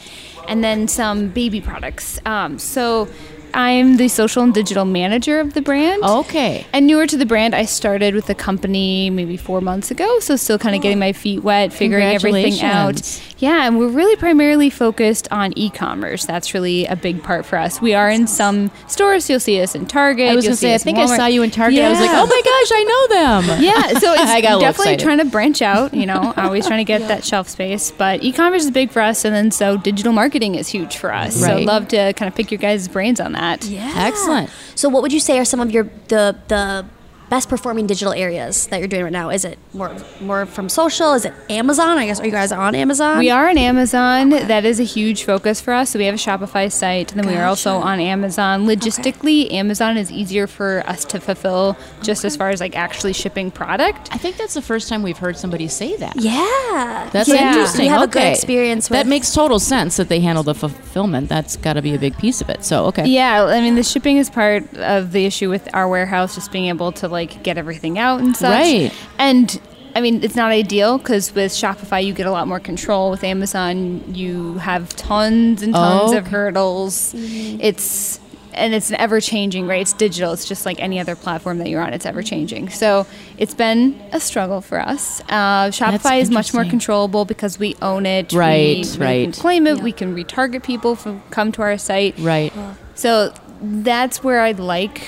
and 0.46 0.62
then 0.62 0.86
some 0.86 1.28
baby 1.28 1.60
products. 1.60 2.20
Um, 2.24 2.58
so 2.60 3.08
I'm 3.54 3.96
the 3.96 4.08
social 4.08 4.42
and 4.42 4.52
digital 4.54 4.84
manager 4.84 5.40
of 5.40 5.54
the 5.54 5.62
brand. 5.62 6.02
Okay. 6.02 6.66
And 6.72 6.86
newer 6.86 7.06
to 7.06 7.16
the 7.16 7.26
brand, 7.26 7.54
I 7.54 7.64
started 7.64 8.14
with 8.14 8.26
the 8.26 8.34
company 8.34 9.10
maybe 9.10 9.36
four 9.36 9.60
months 9.60 9.90
ago, 9.90 10.18
so 10.20 10.36
still 10.36 10.58
kind 10.58 10.74
of 10.76 10.82
getting 10.82 10.98
my 10.98 11.12
feet 11.12 11.42
wet, 11.42 11.72
figuring 11.72 12.04
everything 12.06 12.60
out. 12.62 13.20
Yeah, 13.38 13.66
and 13.66 13.78
we're 13.78 13.88
really 13.88 14.16
primarily 14.16 14.68
focused 14.68 15.28
on 15.30 15.52
e-commerce. 15.56 16.26
That's 16.26 16.54
really 16.54 16.86
a 16.86 16.96
big 16.96 17.22
part 17.22 17.46
for 17.46 17.56
us. 17.56 17.80
We 17.80 17.94
are 17.94 18.10
in 18.10 18.26
some 18.26 18.70
stores. 18.88 19.30
You'll 19.30 19.38
see 19.38 19.62
us 19.62 19.74
in 19.76 19.86
Target. 19.86 20.30
I 20.30 20.34
was 20.34 20.44
you'll 20.44 20.50
going 20.50 20.54
to 20.54 20.56
see 20.56 20.66
say, 20.66 20.74
I 20.74 20.78
think 20.78 20.98
I 20.98 21.16
saw 21.16 21.26
you 21.26 21.42
in 21.42 21.50
Target. 21.52 21.80
I 21.84 21.90
was 21.90 22.00
like, 22.00 22.10
oh 22.12 22.26
my 22.26 22.42
gosh, 22.44 22.70
I 22.74 22.84
know 22.84 23.08
them. 23.48 23.62
Yeah, 23.68 23.98
so 23.98 24.12
it's 24.16 24.60
definitely 24.60 24.96
trying 24.96 25.18
to 25.18 25.24
branch 25.24 25.62
out, 25.62 25.92
you 25.94 26.06
know, 26.06 26.32
always 26.36 26.66
trying 26.66 26.78
to 26.78 26.84
get 26.84 27.06
that 27.08 27.24
shelf 27.24 27.48
space. 27.48 27.90
But 27.90 28.22
e-commerce 28.22 28.64
is 28.64 28.70
big 28.70 28.90
for 28.90 29.02
us, 29.02 29.24
and 29.24 29.34
then 29.34 29.50
so 29.50 29.76
digital 29.76 30.12
marketing 30.12 30.54
is 30.54 30.68
huge 30.68 30.96
for 30.96 31.12
us. 31.12 31.36
So 31.36 31.46
Right. 31.46 31.66
love 31.66 31.88
to 31.88 32.12
kind 32.14 32.28
of 32.28 32.34
pick 32.34 32.50
your 32.50 32.58
guys' 32.58 32.88
brains 32.88 33.20
on 33.20 33.32
that. 33.32 33.37
Excellent. 33.96 34.50
So, 34.74 34.88
what 34.88 35.02
would 35.02 35.12
you 35.12 35.20
say 35.20 35.38
are 35.38 35.44
some 35.44 35.60
of 35.60 35.70
your 35.70 35.84
the 36.08 36.36
the 36.48 36.84
best 37.30 37.48
performing 37.48 37.86
digital 37.86 38.12
areas 38.12 38.66
that 38.68 38.78
you're 38.78 38.88
doing 38.88 39.04
right 39.04 39.12
now? 39.12 39.30
Is 39.30 39.44
it 39.44 39.58
more 39.72 39.94
more 40.20 40.46
from 40.46 40.68
social? 40.68 41.12
Is 41.14 41.24
it 41.24 41.34
Amazon? 41.50 41.98
I 41.98 42.06
guess 42.06 42.20
are 42.20 42.26
you 42.26 42.32
guys 42.32 42.52
on 42.52 42.74
Amazon? 42.74 43.18
We 43.18 43.30
are 43.30 43.48
on 43.48 43.58
Amazon. 43.58 44.30
That 44.30 44.64
is 44.64 44.80
a 44.80 44.84
huge 44.84 45.24
focus 45.24 45.60
for 45.60 45.72
us. 45.72 45.90
So 45.90 45.98
we 45.98 46.06
have 46.06 46.14
a 46.14 46.18
Shopify 46.18 46.70
site, 46.70 47.12
and 47.12 47.20
then 47.20 47.28
we 47.30 47.36
are 47.36 47.46
also 47.46 47.76
on 47.76 48.00
Amazon. 48.00 48.66
Logistically, 48.66 49.52
Amazon 49.52 49.96
is 49.96 50.10
easier 50.10 50.46
for 50.46 50.82
us 50.86 51.04
to 51.06 51.20
fulfill 51.20 51.76
just 52.02 52.24
as 52.24 52.36
far 52.36 52.50
as 52.50 52.60
like 52.60 52.76
actually 52.76 53.12
shipping 53.12 53.50
product. 53.50 54.08
I 54.12 54.18
think 54.18 54.36
that's 54.36 54.54
the 54.54 54.62
first 54.62 54.88
time 54.88 55.02
we've 55.02 55.18
heard 55.18 55.36
somebody 55.36 55.68
say 55.68 55.96
that. 55.96 56.16
Yeah, 56.16 57.08
That's 57.12 57.28
Yeah. 57.28 57.48
interesting. 57.48 57.86
You 57.86 57.90
have 57.90 58.08
okay. 58.08 58.20
a 58.20 58.22
good 58.24 58.32
experience. 58.32 58.88
With 58.88 58.98
That 58.98 59.06
makes 59.06 59.32
total 59.32 59.58
sense 59.58 59.96
that 59.96 60.08
they 60.08 60.20
handle 60.20 60.42
the 60.42 60.54
fulfillment. 60.54 61.28
That's 61.28 61.56
got 61.56 61.74
to 61.74 61.82
be 61.82 61.94
a 61.94 61.98
big 61.98 62.16
piece 62.18 62.40
of 62.40 62.48
it. 62.48 62.64
So, 62.64 62.86
okay. 62.86 63.06
Yeah, 63.06 63.44
I 63.44 63.60
mean 63.60 63.74
the 63.74 63.82
shipping 63.82 64.16
is 64.16 64.30
part 64.30 64.62
of 64.76 65.12
the 65.12 65.26
issue 65.26 65.48
with 65.50 65.68
our 65.74 65.88
warehouse, 65.88 66.34
just 66.34 66.52
being 66.52 66.66
able 66.66 66.92
to 66.92 67.08
like 67.08 67.17
get 67.26 67.58
everything 67.58 67.98
out 67.98 68.20
and 68.20 68.36
such. 68.36 68.50
Right. 68.50 68.92
And 69.18 69.60
I 69.94 70.00
mean 70.00 70.22
it's 70.22 70.36
not 70.36 70.50
ideal 70.50 70.98
because 70.98 71.34
with 71.34 71.52
Shopify 71.52 72.04
you 72.04 72.12
get 72.12 72.26
a 72.26 72.30
lot 72.30 72.46
more 72.48 72.60
control. 72.60 73.10
With 73.10 73.24
Amazon 73.24 74.14
you 74.14 74.54
have 74.58 74.88
tons 74.96 75.62
and 75.62 75.74
tons 75.74 76.12
of 76.12 76.18
Okay. 76.24 76.30
hurdles. 76.30 77.14
It's 77.16 78.20
and 78.54 78.74
it's 78.74 78.90
ever 78.92 79.20
changing, 79.20 79.68
right? 79.68 79.82
It's 79.82 79.92
digital. 79.92 80.32
It's 80.32 80.44
just 80.44 80.66
like 80.66 80.80
any 80.80 80.98
other 80.98 81.14
platform 81.14 81.58
that 81.58 81.68
you're 81.68 81.80
on. 81.80 81.92
It's 81.94 82.04
ever 82.06 82.24
changing. 82.24 82.70
So 82.70 83.06
it's 83.36 83.54
been 83.54 84.00
a 84.10 84.18
struggle 84.18 84.60
for 84.60 84.80
us. 84.80 85.20
Uh, 85.28 85.68
Shopify 85.68 86.20
is 86.20 86.28
much 86.28 86.52
more 86.52 86.64
controllable 86.64 87.24
because 87.24 87.56
we 87.60 87.76
own 87.82 88.04
it. 88.04 88.32
We- 88.32 88.38
Right, 88.38 88.78
we 88.98 89.22
can 89.24 89.32
claim 89.32 89.66
it. 89.68 89.80
We 89.80 89.92
can 89.92 90.12
retarget 90.12 90.64
people 90.64 90.96
from 90.96 91.22
come 91.30 91.52
to 91.52 91.62
our 91.62 91.78
site. 91.78 92.18
Right. 92.18 92.52
So 92.96 93.32
that's 93.62 94.24
where 94.24 94.40
I'd 94.40 94.58
like 94.58 95.02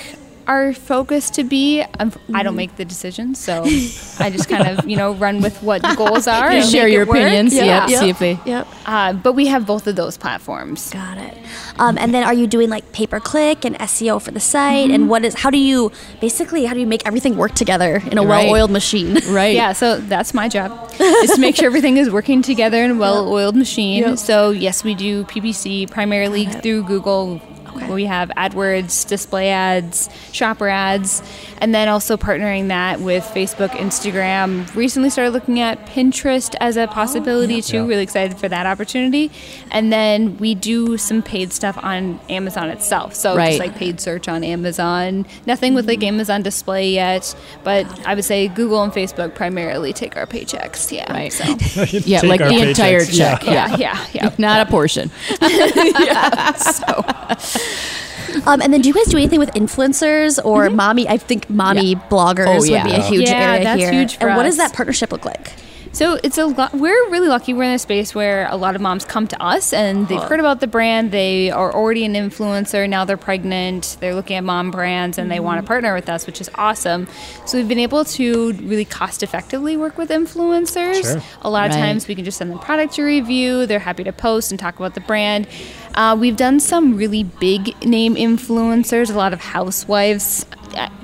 our 0.51 0.72
focus 0.72 1.30
to 1.30 1.44
be. 1.44 1.82
I'm, 2.01 2.12
I 2.34 2.42
don't 2.42 2.57
make 2.57 2.74
the 2.76 2.84
decisions, 2.84 3.38
so 3.38 3.62
I 4.24 4.30
just 4.30 4.48
kind 4.48 4.66
of 4.66 4.88
you 4.88 4.96
know 4.96 5.14
run 5.14 5.40
with 5.40 5.62
what 5.62 5.80
the 5.82 5.94
goals 5.94 6.26
are. 6.36 6.51
You 6.53 6.59
and 6.59 6.68
share 6.68 6.88
your 6.88 7.03
it 7.03 7.09
work. 7.09 7.18
opinions. 7.18 7.55
Yeah. 7.55 7.86
Yep. 7.88 8.01
See 8.01 8.09
if 8.11 8.18
they. 8.18 8.38
Yep. 8.44 8.66
Uh, 8.84 9.12
but 9.12 9.34
we 9.34 9.46
have 9.46 9.64
both 9.66 9.86
of 9.86 9.94
those 9.96 10.16
platforms. 10.18 10.90
Got 10.90 11.18
it. 11.18 11.38
Um, 11.78 11.96
and 11.98 12.12
then 12.12 12.24
are 12.24 12.34
you 12.34 12.46
doing 12.46 12.68
like 12.68 12.90
pay 12.92 13.07
per 13.07 13.20
click 13.20 13.64
and 13.64 13.76
SEO 13.78 14.20
for 14.20 14.32
the 14.32 14.40
site? 14.40 14.86
Mm-hmm. 14.86 14.94
And 14.94 15.09
what 15.09 15.24
is 15.24 15.34
how 15.34 15.51
do 15.51 15.59
you 15.59 15.92
basically 16.20 16.64
how 16.64 16.74
do 16.74 16.80
you 16.80 16.86
make 16.86 17.07
everything 17.07 17.36
work 17.36 17.55
together 17.55 18.03
in 18.11 18.18
a 18.18 18.22
Right. 18.22 18.44
well 18.46 18.55
oiled 18.55 18.70
machine? 18.70 19.18
Right. 19.30 19.55
Yeah, 19.55 19.72
so 19.74 19.98
that's 19.98 20.34
my 20.34 20.48
job 20.48 20.90
is 21.01 21.30
to 21.32 21.40
make 21.40 21.55
sure 21.57 21.66
everything 21.66 21.96
is 21.96 22.11
working 22.11 22.42
together 22.42 22.82
in 22.82 22.90
a 22.90 22.94
well-oiled 22.94 23.55
machine. 23.55 24.03
Yep. 24.03 24.18
So 24.18 24.51
yes, 24.51 24.82
we 24.82 24.94
do 24.96 25.24
PPC 25.24 25.88
primarily 25.88 26.46
through 26.46 26.82
Google. 26.84 27.40
We 27.74 28.04
have 28.06 28.30
AdWords, 28.36 29.06
display 29.06 29.50
ads, 29.50 30.08
shopper 30.32 30.68
ads, 30.68 31.22
and 31.61 31.74
then 31.74 31.88
also 31.88 32.16
partnering 32.16 32.68
that 32.68 33.00
with 33.00 33.24
Facebook, 33.24 33.70
Instagram. 33.70 34.72
Recently 34.74 35.11
started 35.11 35.32
looking 35.32 35.61
at 35.61 35.86
Pinterest 35.86 36.54
as 36.61 36.76
a 36.76 36.86
possibility 36.86 37.61
too. 37.61 37.78
Yeah. 37.78 37.86
Really 37.86 38.02
excited 38.02 38.38
for 38.38 38.48
that 38.48 38.66
opportunity. 38.66 39.30
And 39.70 39.92
then 39.92 40.36
we 40.38 40.54
do 40.54 40.96
some 40.96 41.22
paid 41.22 41.52
stuff 41.52 41.78
on 41.82 42.18
Amazon 42.28 42.70
itself. 42.70 43.14
So 43.14 43.36
Right. 43.36 43.48
just 43.48 43.61
like 43.61 43.76
paid 43.76 44.00
search 44.00 44.28
on 44.28 44.42
Amazon. 44.42 45.26
Nothing 45.46 45.74
with 45.74 45.86
like 45.86 46.00
mm-hmm. 46.00 46.14
Amazon 46.14 46.42
display 46.42 46.90
yet, 46.90 47.34
but 47.64 47.86
I 48.06 48.14
would 48.14 48.24
say 48.24 48.48
Google 48.48 48.82
and 48.82 48.92
Facebook 48.92 49.34
primarily 49.34 49.92
take 49.92 50.16
our 50.16 50.26
paychecks. 50.26 50.90
Yeah. 50.90 51.12
Right. 51.12 51.32
So. 51.32 51.44
Yeah, 51.90 52.20
like 52.24 52.40
our 52.40 52.48
the 52.48 52.68
entire 52.68 53.04
check. 53.04 53.44
Yeah. 53.44 53.68
Yeah. 53.70 53.76
yeah, 53.76 54.06
yeah. 54.12 54.34
Not 54.38 54.66
a 54.66 54.70
portion. 54.70 55.11
Um, 58.46 58.60
and 58.62 58.72
then 58.72 58.80
do 58.80 58.88
you 58.88 58.94
guys 58.94 59.06
do 59.06 59.16
anything 59.16 59.38
with 59.38 59.50
influencers 59.54 60.42
or 60.44 60.70
mommy? 60.70 61.08
I 61.08 61.16
think 61.16 61.48
mommy 61.50 61.94
bloggers 61.96 62.46
Oh, 62.48 62.58
would 62.60 62.84
be 62.84 62.92
a 62.92 63.02
huge 63.02 63.28
Yeah, 63.28 63.52
area 63.52 63.64
that's 63.64 63.80
here. 63.80 63.92
huge 63.92 64.16
for 64.16 64.28
and 64.28 64.36
what 64.36 64.44
does 64.44 64.56
that 64.58 64.72
partnership 64.72 65.12
look 65.12 65.24
like? 65.24 65.52
So 65.93 66.18
it's 66.22 66.38
a 66.38 66.47
lot. 66.47 66.72
We're 66.72 67.11
really 67.11 67.26
lucky. 67.26 67.53
We're 67.53 67.64
in 67.64 67.72
a 67.72 67.78
space 67.78 68.14
where 68.14 68.47
a 68.49 68.57
lot 68.57 68.76
of 68.76 68.80
moms 68.80 69.05
come 69.05 69.26
to 69.26 69.43
us 69.43 69.72
and 69.72 70.07
they've 70.07 70.22
heard 70.22 70.38
about 70.38 70.61
the 70.61 70.68
brand. 70.68 71.11
They 71.11 71.51
are 71.51 71.74
already 71.74 72.05
an 72.05 72.14
influencer. 72.14 72.88
Now 72.88 73.05
they're 73.05 73.16
pregnant. 73.16 73.97
They're 73.99 74.14
looking 74.14 74.36
at 74.36 74.45
mom 74.45 74.70
brands 74.70 75.18
and 75.18 75.30
they 75.30 75.41
want 75.41 75.61
to 75.61 75.66
partner 75.66 75.93
with 75.93 76.09
us, 76.09 76.26
which 76.26 76.41
is 76.41 76.49
awesome. 76.55 77.09
So 77.45 77.59
we've 77.59 77.66
been 77.68 77.80
able 77.80 78.05
to 78.05 78.53
really 78.53 78.84
cost 78.84 79.24
effectively 79.24 79.76
work 79.76 79.99
with 79.99 80.11
influencers. 80.11 81.03
Sure. 81.03 81.22
A 81.43 81.51
lot 81.51 81.66
of 81.70 81.74
Right. 81.74 81.80
times 81.82 82.07
we 82.07 82.14
can 82.14 82.24
just 82.24 82.38
send 82.38 82.53
them 82.53 82.61
product 82.61 82.95
to 82.95 83.03
review. 83.03 83.66
They're 83.66 83.80
happy 83.80 84.05
to 84.05 84.12
post 84.12 84.53
and 84.53 84.61
talk 84.61 84.76
about 84.78 84.95
the 84.95 85.01
brand. 85.01 85.49
Uh, 85.97 86.16
we've 86.18 86.36
done 86.36 86.61
some 86.61 86.97
really 86.97 87.24
big 87.24 87.74
name 87.84 88.14
influencers. 88.14 89.11
A 89.12 89.18
lot 89.18 89.32
of 89.32 89.41
housewives. 89.41 90.47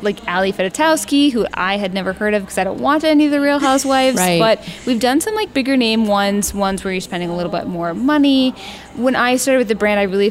Like 0.03 0.19
Ali 0.29 0.53
Fedotowsky, 0.53 1.33
who 1.33 1.47
I 1.55 1.77
had 1.79 1.95
never 1.95 2.13
heard 2.13 2.35
of 2.35 2.43
because 2.43 2.59
I 2.59 2.65
don't 2.65 2.81
watch 2.81 3.03
any 3.05 3.27
of 3.27 3.31
the 3.33 3.41
Real 3.41 3.59
Housewives, 3.59 4.17
Right. 4.19 4.39
but 4.39 4.69
we've 4.87 5.01
done 5.01 5.21
some 5.21 5.35
like 5.35 5.53
bigger 5.55 5.77
name 5.77 6.07
ones, 6.07 6.53
ones 6.55 6.85
where 6.85 6.93
you're 6.93 7.01
spending 7.01 7.31
a 7.31 7.37
little 7.37 7.51
bit 7.53 7.67
more 7.67 7.95
money. 7.95 8.51
When 8.95 9.17
I 9.17 9.37
started 9.37 9.59
with 9.59 9.69
the 9.69 9.75
brand, 9.75 9.99
I 9.99 10.05
really 10.05 10.31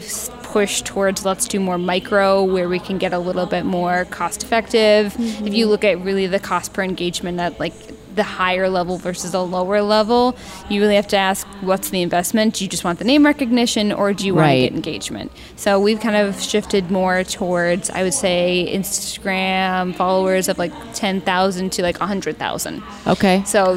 pushed 0.55 0.85
towards 0.85 1.25
let's 1.25 1.49
do 1.49 1.59
more 1.59 1.77
micro, 1.77 2.41
where 2.41 2.69
we 2.69 2.79
can 2.79 2.97
get 2.97 3.11
a 3.11 3.19
little 3.19 3.45
bit 3.45 3.65
more 3.65 4.05
cost 4.05 4.41
effective. 4.41 5.13
If 5.19 5.53
you 5.53 5.67
look 5.67 5.83
at 5.83 5.99
really 5.99 6.27
the 6.27 6.39
cost 6.39 6.71
per 6.71 6.81
engagement 6.81 7.41
at 7.41 7.59
like 7.59 7.73
the 8.15 8.23
higher 8.23 8.69
level 8.69 8.97
versus 8.97 9.33
a 9.33 9.41
lower 9.41 9.81
level, 9.81 10.37
you 10.69 10.79
really 10.79 10.95
have 10.95 11.09
to 11.09 11.17
ask 11.17 11.45
what's 11.59 11.89
the 11.89 12.01
investment? 12.01 12.53
Do 12.53 12.63
you 12.63 12.69
just 12.69 12.85
want 12.85 12.99
the 12.99 13.03
name 13.03 13.25
recognition 13.25 13.91
or 13.91 14.13
do 14.13 14.25
you 14.25 14.33
want 14.33 14.49
to 14.49 14.61
get 14.61 14.71
engagement? 14.71 15.33
So 15.57 15.77
we've 15.77 15.99
kind 15.99 16.15
of 16.15 16.41
shifted 16.41 16.89
more 16.89 17.25
towards, 17.25 17.89
I 17.89 18.03
would 18.03 18.13
say, 18.13 18.71
Instagram 18.73 19.93
followers 19.93 20.47
of 20.47 20.57
like 20.57 20.71
10,000 20.93 21.69
to 21.73 21.81
like 21.81 21.99
100,000. 21.99 22.81
Okay. 23.07 23.43
So 23.43 23.75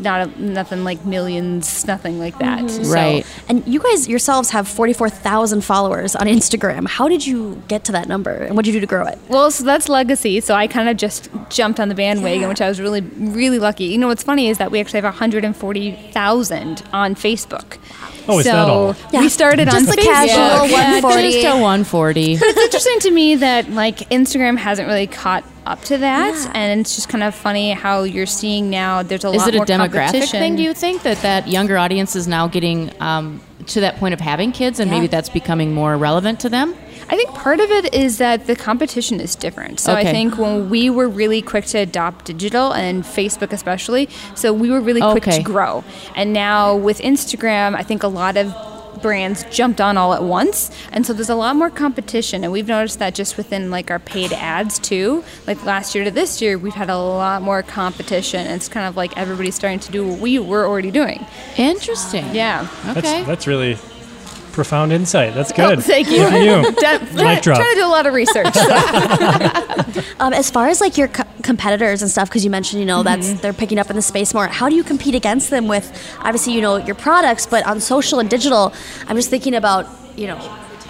not 0.00 0.28
a, 0.28 0.42
nothing 0.42 0.84
like 0.84 1.04
millions, 1.04 1.86
nothing 1.86 2.18
like 2.18 2.38
that. 2.38 2.60
Mm-hmm. 2.64 2.84
So- 2.84 2.90
Right. 2.92 3.26
And 3.48 3.66
you 3.66 3.80
guys 3.80 4.08
yourselves 4.08 4.50
have 4.50 4.66
44,000 4.68 5.62
followers 5.62 6.14
on 6.16 6.26
Instagram. 6.26 6.88
How 6.88 7.08
did 7.08 7.26
you 7.26 7.62
get 7.68 7.84
to 7.84 7.92
that 7.92 8.08
number 8.08 8.30
and 8.32 8.56
what 8.56 8.64
did 8.64 8.74
you 8.74 8.80
do 8.80 8.86
to 8.86 8.86
grow 8.86 9.06
it? 9.06 9.18
Well, 9.28 9.50
so 9.50 9.64
that's 9.64 9.88
legacy. 9.88 10.40
So 10.40 10.54
I 10.54 10.66
kind 10.66 10.88
of 10.88 10.96
just 10.96 11.28
jumped 11.48 11.78
on 11.80 11.88
the 11.88 11.94
bandwagon, 11.94 12.48
which 12.48 12.60
I 12.60 12.68
was 12.68 12.80
really, 12.80 13.00
really 13.00 13.58
lucky. 13.58 13.84
You 13.84 13.98
know, 13.98 14.08
what's 14.08 14.22
funny 14.22 14.48
is 14.48 14.58
that 14.58 14.70
we 14.70 14.80
actually 14.80 14.98
have 14.98 15.04
140,000 15.04 16.82
on 16.92 17.14
Facebook. 17.14 17.78
Oh, 18.28 18.38
is 18.38 18.44
so 18.46 18.52
that 18.52 18.68
all? 18.68 18.96
we 19.20 19.28
started 19.28 19.66
Just 19.66 19.76
on 19.76 19.84
the 19.84 19.92
Facebook. 19.92 20.04
casual 20.04 20.66
Yeah, 20.68 21.00
140. 21.00 21.32
Just 21.32 21.46
a 21.46 21.50
140. 21.52 22.38
But 22.38 22.48
it's 22.48 22.58
interesting 22.60 22.98
to 23.00 23.10
me 23.10 23.36
that 23.36 23.70
like 23.70 23.98
Instagram 24.10 24.56
hasn't 24.58 24.86
really 24.88 25.06
caught 25.06 25.44
up 25.66 25.80
to 25.82 25.98
that, 25.98 26.50
and 26.54 26.80
it's 26.80 26.94
just 26.96 27.08
kind 27.08 27.22
of 27.22 27.34
funny 27.34 27.72
how 27.72 28.02
you're 28.02 28.26
seeing 28.26 28.70
now. 28.70 29.02
There's 29.02 29.24
a 29.24 29.28
Is 29.28 29.36
lot 29.38 29.48
it 29.48 29.54
a 29.54 29.56
more 29.58 29.66
demographic 29.66 30.30
thing? 30.30 30.56
Do 30.56 30.62
you 30.62 30.74
think 30.74 31.02
that 31.02 31.18
that 31.22 31.48
younger 31.48 31.76
audience 31.78 32.16
is 32.16 32.26
now 32.26 32.48
getting 32.48 32.90
um, 33.00 33.40
to 33.66 33.80
that 33.80 33.96
point 33.96 34.14
of 34.14 34.20
having 34.20 34.52
kids, 34.52 34.80
and 34.80 34.90
maybe 34.90 35.06
that's 35.06 35.28
becoming 35.28 35.72
more 35.74 35.96
relevant 35.96 36.40
to 36.40 36.48
them? 36.48 36.74
I 37.12 37.16
think 37.16 37.30
part 37.34 37.58
of 37.60 37.70
it 37.70 37.92
is 37.92 38.18
that 38.18 38.46
the 38.46 38.54
competition 38.54 39.20
is 39.20 39.34
different. 39.34 39.80
So 39.80 39.92
I 39.94 40.04
think 40.04 40.38
when 40.38 40.70
we 40.70 40.90
were 40.90 41.08
really 41.08 41.42
quick 41.42 41.64
to 41.66 41.78
adopt 41.78 42.26
digital 42.26 42.72
and 42.72 43.02
Facebook 43.02 43.52
especially, 43.52 44.08
so 44.36 44.52
we 44.52 44.70
were 44.70 44.80
really 44.80 45.00
quick 45.00 45.26
Okay. 45.26 45.38
to 45.38 45.42
grow. 45.42 45.82
And 46.14 46.32
now 46.32 46.76
with 46.76 47.00
Instagram, 47.00 47.74
I 47.74 47.82
think 47.82 48.02
a 48.04 48.08
lot 48.08 48.36
of 48.36 48.54
brands 49.02 49.44
jumped 49.50 49.80
on 49.80 49.96
all 49.96 50.12
at 50.12 50.22
once 50.22 50.70
and 50.92 51.06
so 51.06 51.12
there's 51.14 51.30
a 51.30 51.34
lot 51.34 51.56
more 51.56 51.70
competition 51.70 52.42
and 52.44 52.52
we've 52.52 52.66
noticed 52.68 52.98
that 52.98 53.14
just 53.14 53.36
within 53.38 53.70
like 53.70 53.90
our 53.90 54.00
paid 54.00 54.30
ads 54.32 54.78
too 54.78 55.24
like 55.46 55.64
last 55.64 55.94
year 55.94 56.04
to 56.04 56.10
this 56.10 56.42
year 56.42 56.58
we've 56.58 56.74
had 56.74 56.90
a 56.90 56.98
lot 56.98 57.40
more 57.40 57.62
competition 57.62 58.46
it's 58.48 58.68
kind 58.68 58.86
of 58.86 58.96
like 58.98 59.16
everybody's 59.16 59.54
starting 59.54 59.78
to 59.78 59.90
do 59.90 60.06
what 60.06 60.18
we 60.18 60.38
were 60.38 60.66
already 60.66 60.90
doing 60.90 61.24
Interesting. 61.56 62.26
yeah 62.34 62.68
Okay. 62.88 63.00
That's, 63.00 63.26
that's 63.26 63.46
really 63.46 63.78
profound 64.52 64.92
insight. 64.92 65.34
That's 65.34 65.52
good. 65.52 65.78
Oh, 65.78 65.80
thank 65.80 66.08
you. 66.10 66.18
Good 66.18 66.44
you. 66.66 66.72
De- 66.80 66.98
Mic 67.24 67.42
drop. 67.42 67.58
trying 67.58 67.74
to 67.74 67.80
do 67.80 67.86
a 67.86 67.88
lot 67.88 68.06
of 68.06 68.14
research 68.14 68.52
so. 68.54 70.02
Um, 70.20 70.32
as 70.34 70.50
far 70.50 70.68
as 70.68 70.80
like 70.80 70.96
your 70.98 71.08
co- 71.08 71.24
competitors 71.42 72.02
and 72.02 72.10
stuff, 72.10 72.28
because 72.28 72.44
you 72.44 72.50
mentioned, 72.50 72.80
you 72.80 72.86
know, 72.86 73.02
that's 73.02 73.40
they're 73.40 73.52
picking 73.54 73.78
up 73.78 73.88
in 73.90 73.96
the 73.96 74.02
space 74.02 74.34
more. 74.34 74.46
How 74.46 74.68
do 74.68 74.74
you 74.76 74.84
compete 74.84 75.14
against 75.14 75.50
them 75.50 75.66
with, 75.66 75.90
obviously, 76.20 76.52
you 76.52 76.60
know, 76.60 76.76
your 76.76 76.94
products, 76.94 77.46
but 77.46 77.66
on 77.66 77.80
social 77.80 78.18
and 78.20 78.28
digital? 78.28 78.72
I'm 79.08 79.16
just 79.16 79.30
thinking 79.30 79.54
about, 79.54 79.86
you 80.16 80.26
know, 80.26 80.36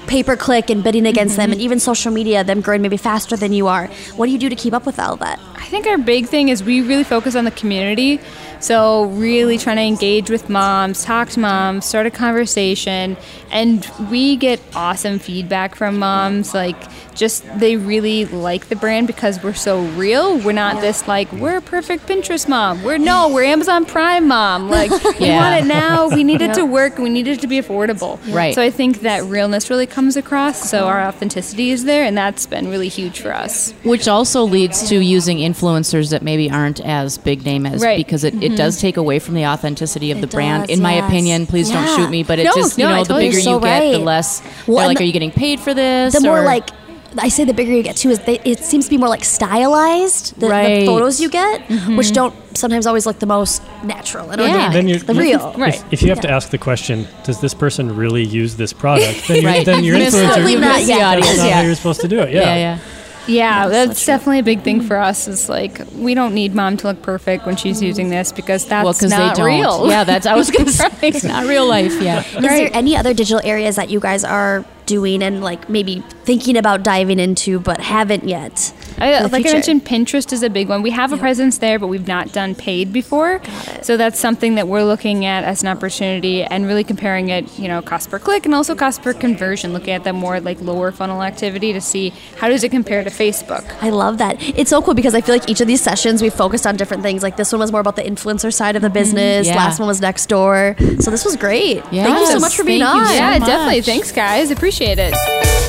pay 0.06 0.22
per 0.22 0.36
click 0.36 0.70
and 0.70 0.82
bidding 0.82 1.06
against 1.06 1.36
them, 1.36 1.50
and 1.50 1.54
mm-hmm. 1.54 1.64
even 1.64 1.80
social 1.80 2.12
media, 2.12 2.44
them 2.44 2.60
growing 2.60 2.82
maybe 2.82 2.96
faster 2.96 3.36
than 3.36 3.52
you 3.52 3.66
are. 3.66 3.86
What 4.16 4.26
do 4.26 4.32
you 4.32 4.38
do 4.38 4.48
to 4.48 4.56
keep 4.56 4.74
up 4.74 4.86
with 4.86 4.98
all 4.98 5.16
that? 5.16 5.40
I 5.56 5.66
think 5.66 5.86
our 5.86 5.98
big 5.98 6.26
thing 6.26 6.48
is 6.48 6.62
we 6.62 6.80
really 6.80 7.04
focus 7.04 7.36
on 7.36 7.44
the 7.44 7.50
community. 7.50 8.20
So, 8.60 9.04
really 9.04 9.56
trying 9.56 9.76
to 9.76 9.82
engage 9.82 10.28
with 10.28 10.50
moms, 10.50 11.02
talk 11.02 11.30
to 11.30 11.40
moms, 11.40 11.86
start 11.86 12.04
a 12.04 12.10
conversation. 12.10 13.16
And 13.50 13.90
we 14.10 14.36
get 14.36 14.60
awesome 14.74 15.18
feedback 15.18 15.74
from 15.74 15.98
moms. 15.98 16.52
Like, 16.52 16.76
just 17.14 17.44
they 17.58 17.76
really 17.76 18.26
like 18.26 18.68
the 18.68 18.76
brand 18.76 19.06
because 19.06 19.42
we're 19.42 19.54
so 19.54 19.82
real. 19.82 20.38
We're 20.38 20.52
not 20.52 20.82
this, 20.82 21.08
like, 21.08 21.32
we're 21.32 21.56
a 21.56 21.62
perfect 21.62 22.06
Pinterest 22.06 22.46
mom. 22.48 22.82
We're 22.82 22.98
no, 22.98 23.28
we're 23.28 23.44
Amazon 23.44 23.86
Prime 23.86 24.28
mom. 24.28 24.68
Like, 24.68 24.90
we 25.20 25.30
want 25.30 25.64
it 25.64 25.66
now. 25.66 26.08
We 26.08 26.22
need 26.22 26.42
it 26.42 26.52
to 26.54 26.66
work. 26.66 26.98
We 26.98 27.08
need 27.08 27.28
it 27.28 27.40
to 27.40 27.46
be 27.46 27.58
affordable. 27.60 28.20
Right. 28.34 28.54
So, 28.54 28.60
I 28.60 28.70
think 28.70 29.00
that 29.00 29.24
realness 29.24 29.70
really 29.70 29.86
comes 29.90 30.16
across. 30.16 30.70
So, 30.70 30.86
our 30.86 31.00
authenticity 31.02 31.70
is 31.70 31.84
there. 31.84 32.04
And 32.04 32.16
that's 32.16 32.46
been 32.46 32.68
really 32.68 32.88
huge 32.88 33.20
for 33.20 33.34
us. 33.34 33.72
Which 33.82 34.08
also 34.08 34.44
leads 34.44 34.88
to 34.88 34.96
using 34.96 35.38
influencers 35.38 36.10
that 36.10 36.22
maybe 36.22 36.50
aren't 36.50 36.80
as 36.80 37.18
big 37.18 37.44
name 37.44 37.66
as 37.66 37.82
Right. 37.82 37.98
because 38.04 38.24
it, 38.24 38.34
it 38.34 38.40
mm-hmm. 38.40 38.54
does 38.56 38.80
take 38.80 38.96
away 38.96 39.18
from 39.18 39.34
the 39.34 39.46
authenticity 39.46 40.10
of 40.10 40.20
the 40.20 40.26
brand. 40.26 40.68
does, 40.68 40.76
In 40.76 40.82
my 40.82 40.92
opinion, 40.92 41.46
please 41.46 41.70
Yeah. 41.70 41.84
don't 41.84 41.96
shoot 41.96 42.10
me, 42.10 42.22
but 42.22 42.38
it 42.38 42.44
No, 42.44 42.52
just 42.54 42.78
you 42.78 42.84
no, 42.84 42.90
I 42.90 42.96
know 42.96 43.02
the 43.02 43.08
totally- 43.08 43.24
bigger 43.26 43.36
You're 43.38 43.42
so 43.42 43.54
you 43.56 43.60
get, 43.60 43.92
the 43.92 43.98
less. 43.98 44.42
Well, 44.66 44.86
like, 44.86 44.98
the- 44.98 45.04
are 45.04 45.06
you 45.06 45.12
getting 45.12 45.30
paid 45.32 45.60
for 45.60 45.74
this? 45.74 46.14
The 46.14 46.20
more 46.20 46.42
like, 46.42 46.70
I 47.18 47.28
say 47.28 47.44
the 47.44 47.52
bigger 47.54 47.72
you 47.72 47.82
get 47.82 47.96
too, 47.96 48.10
is 48.10 48.20
they, 48.20 48.38
it 48.44 48.60
seems 48.60 48.84
to 48.84 48.90
be 48.90 48.96
more 48.98 49.08
like 49.08 49.24
stylized. 49.24 50.38
The, 50.38 50.48
the 50.48 50.84
photos 50.86 51.20
you 51.20 51.28
get, 51.28 51.62
mm-hmm. 51.66 51.96
which 51.96 52.12
don't 52.12 52.34
sometimes 52.56 52.86
always 52.86 53.06
look 53.06 53.18
the 53.18 53.26
most 53.26 53.62
natural 53.84 54.30
and 54.30 54.40
Yeah. 54.40 54.66
organic, 54.66 54.72
Then 54.72 54.88
you- 54.88 54.98
the 54.98 55.14
real. 55.14 55.52
Right. 55.56 55.74
If, 55.74 55.92
if 55.94 56.02
you 56.02 56.08
have 56.10 56.20
to 56.20 56.30
ask 56.30 56.50
the 56.50 56.58
question, 56.58 57.06
does 57.24 57.40
this 57.40 57.54
person 57.54 57.96
really 57.96 58.24
use 58.24 58.56
this 58.56 58.72
product? 58.72 59.26
Then, 59.28 59.36
you're, 59.42 59.50
Right. 59.50 59.66
then 59.66 59.84
your 59.84 59.98
Miss- 59.98 60.14
influencer 60.14 60.32
Probably 60.34 60.56
not 60.56 60.76
miss 60.78 60.86
the 60.86 60.92
yet. 60.94 61.02
audience. 61.02 61.26
that's 61.26 61.38
not 61.38 61.48
yeah. 61.48 61.54
how 61.56 61.62
you're 61.62 61.74
supposed 61.74 62.00
to 62.02 62.08
do 62.08 62.20
it. 62.20 62.30
Yeah. 62.32 62.54
yeah, 62.54 62.78
yeah. 63.26 63.40
Yeah, 63.40 63.68
That's 63.68 63.88
that's 63.88 64.00
so 64.00 64.04
true. 64.04 64.14
definitely 64.18 64.38
a 64.40 64.42
big 64.42 64.62
thing 64.62 64.80
for 64.80 64.96
us. 64.98 65.28
Is 65.28 65.48
like 65.48 65.80
we 65.94 66.14
don't 66.14 66.34
need 66.34 66.54
mom 66.54 66.76
to 66.78 66.88
look 66.88 67.02
perfect 67.02 67.46
when 67.46 67.56
she's 67.56 67.82
using 67.82 68.10
this 68.10 68.32
because 68.32 68.64
that's 68.66 68.84
Well, 68.84 68.92
because 68.92 69.10
they 69.10 69.16
not 69.18 69.36
don't. 69.36 69.46
real. 69.46 69.88
Yeah, 69.88 70.04
that's. 70.04 70.26
I 70.26 70.34
was 70.34 70.50
gonna 70.56 70.70
say 70.70 70.88
it's 71.02 71.24
not 71.24 71.46
real 71.46 71.66
life. 71.66 72.00
Yeah. 72.00 72.20
Is 72.24 72.32
there 72.42 72.70
any 72.72 72.96
other 72.96 73.14
digital 73.14 73.40
areas 73.44 73.76
that 73.76 73.90
you 73.90 74.00
guys 74.00 74.24
are 74.24 74.64
doing 74.86 75.22
and 75.22 75.40
like 75.42 75.68
maybe 75.68 76.00
thinking 76.24 76.56
about 76.56 76.82
diving 76.82 77.18
into 77.20 77.60
but 77.60 77.80
haven't 77.80 78.24
yet? 78.28 78.72
I, 79.00 79.22
like 79.22 79.32
future? 79.32 79.48
I 79.48 79.52
mentioned, 79.52 79.84
Pinterest 79.84 80.32
is 80.32 80.42
a 80.42 80.50
big 80.50 80.68
one. 80.68 80.82
We 80.82 80.90
have 80.90 81.12
a 81.12 81.16
presence 81.16 81.58
there, 81.58 81.78
but 81.78 81.86
we've 81.86 82.06
not 82.06 82.32
done 82.32 82.54
paid 82.54 82.92
before. 82.92 83.40
So 83.82 83.96
that's 83.96 84.18
something 84.18 84.54
that 84.56 84.68
we're 84.68 84.84
looking 84.84 85.24
at 85.24 85.44
as 85.44 85.62
an 85.62 85.68
opportunity 85.68 86.42
and 86.42 86.66
really 86.66 86.84
comparing 86.84 87.28
it, 87.30 87.58
you 87.58 87.68
know, 87.68 87.82
cost 87.82 88.10
per 88.10 88.18
click 88.18 88.44
and 88.44 88.54
also 88.54 88.74
cost 88.74 89.02
per 89.02 89.14
conversion. 89.14 89.72
Looking 89.72 89.94
at 89.94 90.04
the 90.04 90.12
more 90.12 90.40
like 90.40 90.60
lower 90.60 90.92
funnel 90.92 91.22
activity 91.22 91.72
to 91.72 91.80
see 91.80 92.10
how 92.36 92.48
does 92.48 92.62
it 92.62 92.70
compare 92.70 93.02
to 93.02 93.10
Facebook. 93.10 93.64
I 93.82 93.90
love 93.90 94.18
that. 94.18 94.36
It's 94.40 94.70
so 94.70 94.82
cool 94.82 94.94
because 94.94 95.14
I 95.14 95.20
feel 95.20 95.34
like 95.34 95.48
each 95.48 95.60
of 95.60 95.66
these 95.66 95.80
sessions 95.80 96.22
we 96.22 96.30
focused 96.30 96.66
on 96.66 96.76
different 96.76 97.02
things. 97.02 97.22
Like 97.22 97.36
this 97.36 97.52
one 97.52 97.60
was 97.60 97.72
more 97.72 97.80
about 97.80 97.96
the 97.96 98.02
influencer 98.02 98.52
side 98.52 98.76
of 98.76 98.82
the 98.82 98.88
mm-hmm. 98.88 98.94
business. 98.94 99.46
Yeah. 99.46 99.56
Last 99.56 99.78
one 99.78 99.88
was 99.88 100.00
Nextdoor. 100.00 101.02
So 101.02 101.10
this 101.10 101.24
was 101.24 101.36
great. 101.36 101.84
Thank 101.84 102.18
you 102.18 102.26
so 102.26 102.38
much 102.38 102.56
for 102.56 102.64
being 102.64 102.80
thank 102.80 102.94
you 102.94 103.00
on. 103.00 103.06
so 103.06 103.14
yeah, 103.14 103.38
much. 103.38 103.48
definitely. 103.48 103.80
Thanks, 103.82 104.12
guys. 104.12 104.50
Appreciate 104.50 104.98
it. 104.98 105.14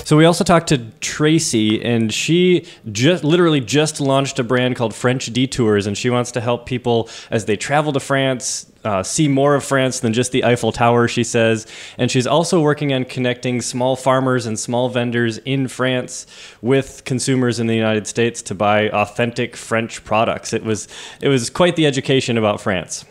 So 0.05 0.17
we 0.17 0.25
also 0.25 0.43
talked 0.43 0.67
to 0.69 0.79
Tracy, 0.99 1.81
and 1.83 2.11
she 2.13 2.65
just 2.91 3.20
just 3.21 3.29
literally 3.31 3.61
just 3.61 4.01
launched 4.01 4.39
a 4.39 4.43
brand 4.43 4.75
called 4.75 4.93
French 4.93 5.31
Detours, 5.31 5.87
and 5.87 5.97
she 5.97 6.09
wants 6.09 6.31
to 6.31 6.41
help 6.41 6.65
people 6.65 7.09
as 7.29 7.45
they 7.45 7.55
travel 7.55 7.93
to 7.93 7.99
France. 7.99 8.67
Uh, 8.83 9.03
see 9.03 9.27
more 9.27 9.53
of 9.53 9.63
France 9.63 9.99
than 9.99 10.11
just 10.11 10.31
the 10.31 10.43
Eiffel 10.43 10.71
Tower, 10.71 11.07
she 11.07 11.23
says. 11.23 11.67
And 11.99 12.09
she's 12.09 12.25
also 12.25 12.59
working 12.59 12.91
on 12.93 13.05
connecting 13.05 13.61
small 13.61 13.95
farmers 13.95 14.47
and 14.47 14.57
small 14.57 14.89
vendors 14.89 15.37
in 15.39 15.67
France 15.67 16.25
with 16.63 17.03
consumers 17.05 17.59
in 17.59 17.67
the 17.67 17.75
United 17.75 18.07
States 18.07 18.41
to 18.43 18.55
buy 18.55 18.89
authentic 18.89 19.55
French 19.55 20.03
products. 20.03 20.51
It 20.51 20.63
was 20.63 20.87
it 21.21 21.27
was 21.27 21.51
quite 21.51 21.75
the 21.75 21.85
education 21.85 22.39
about 22.39 22.59
France. 22.59 23.05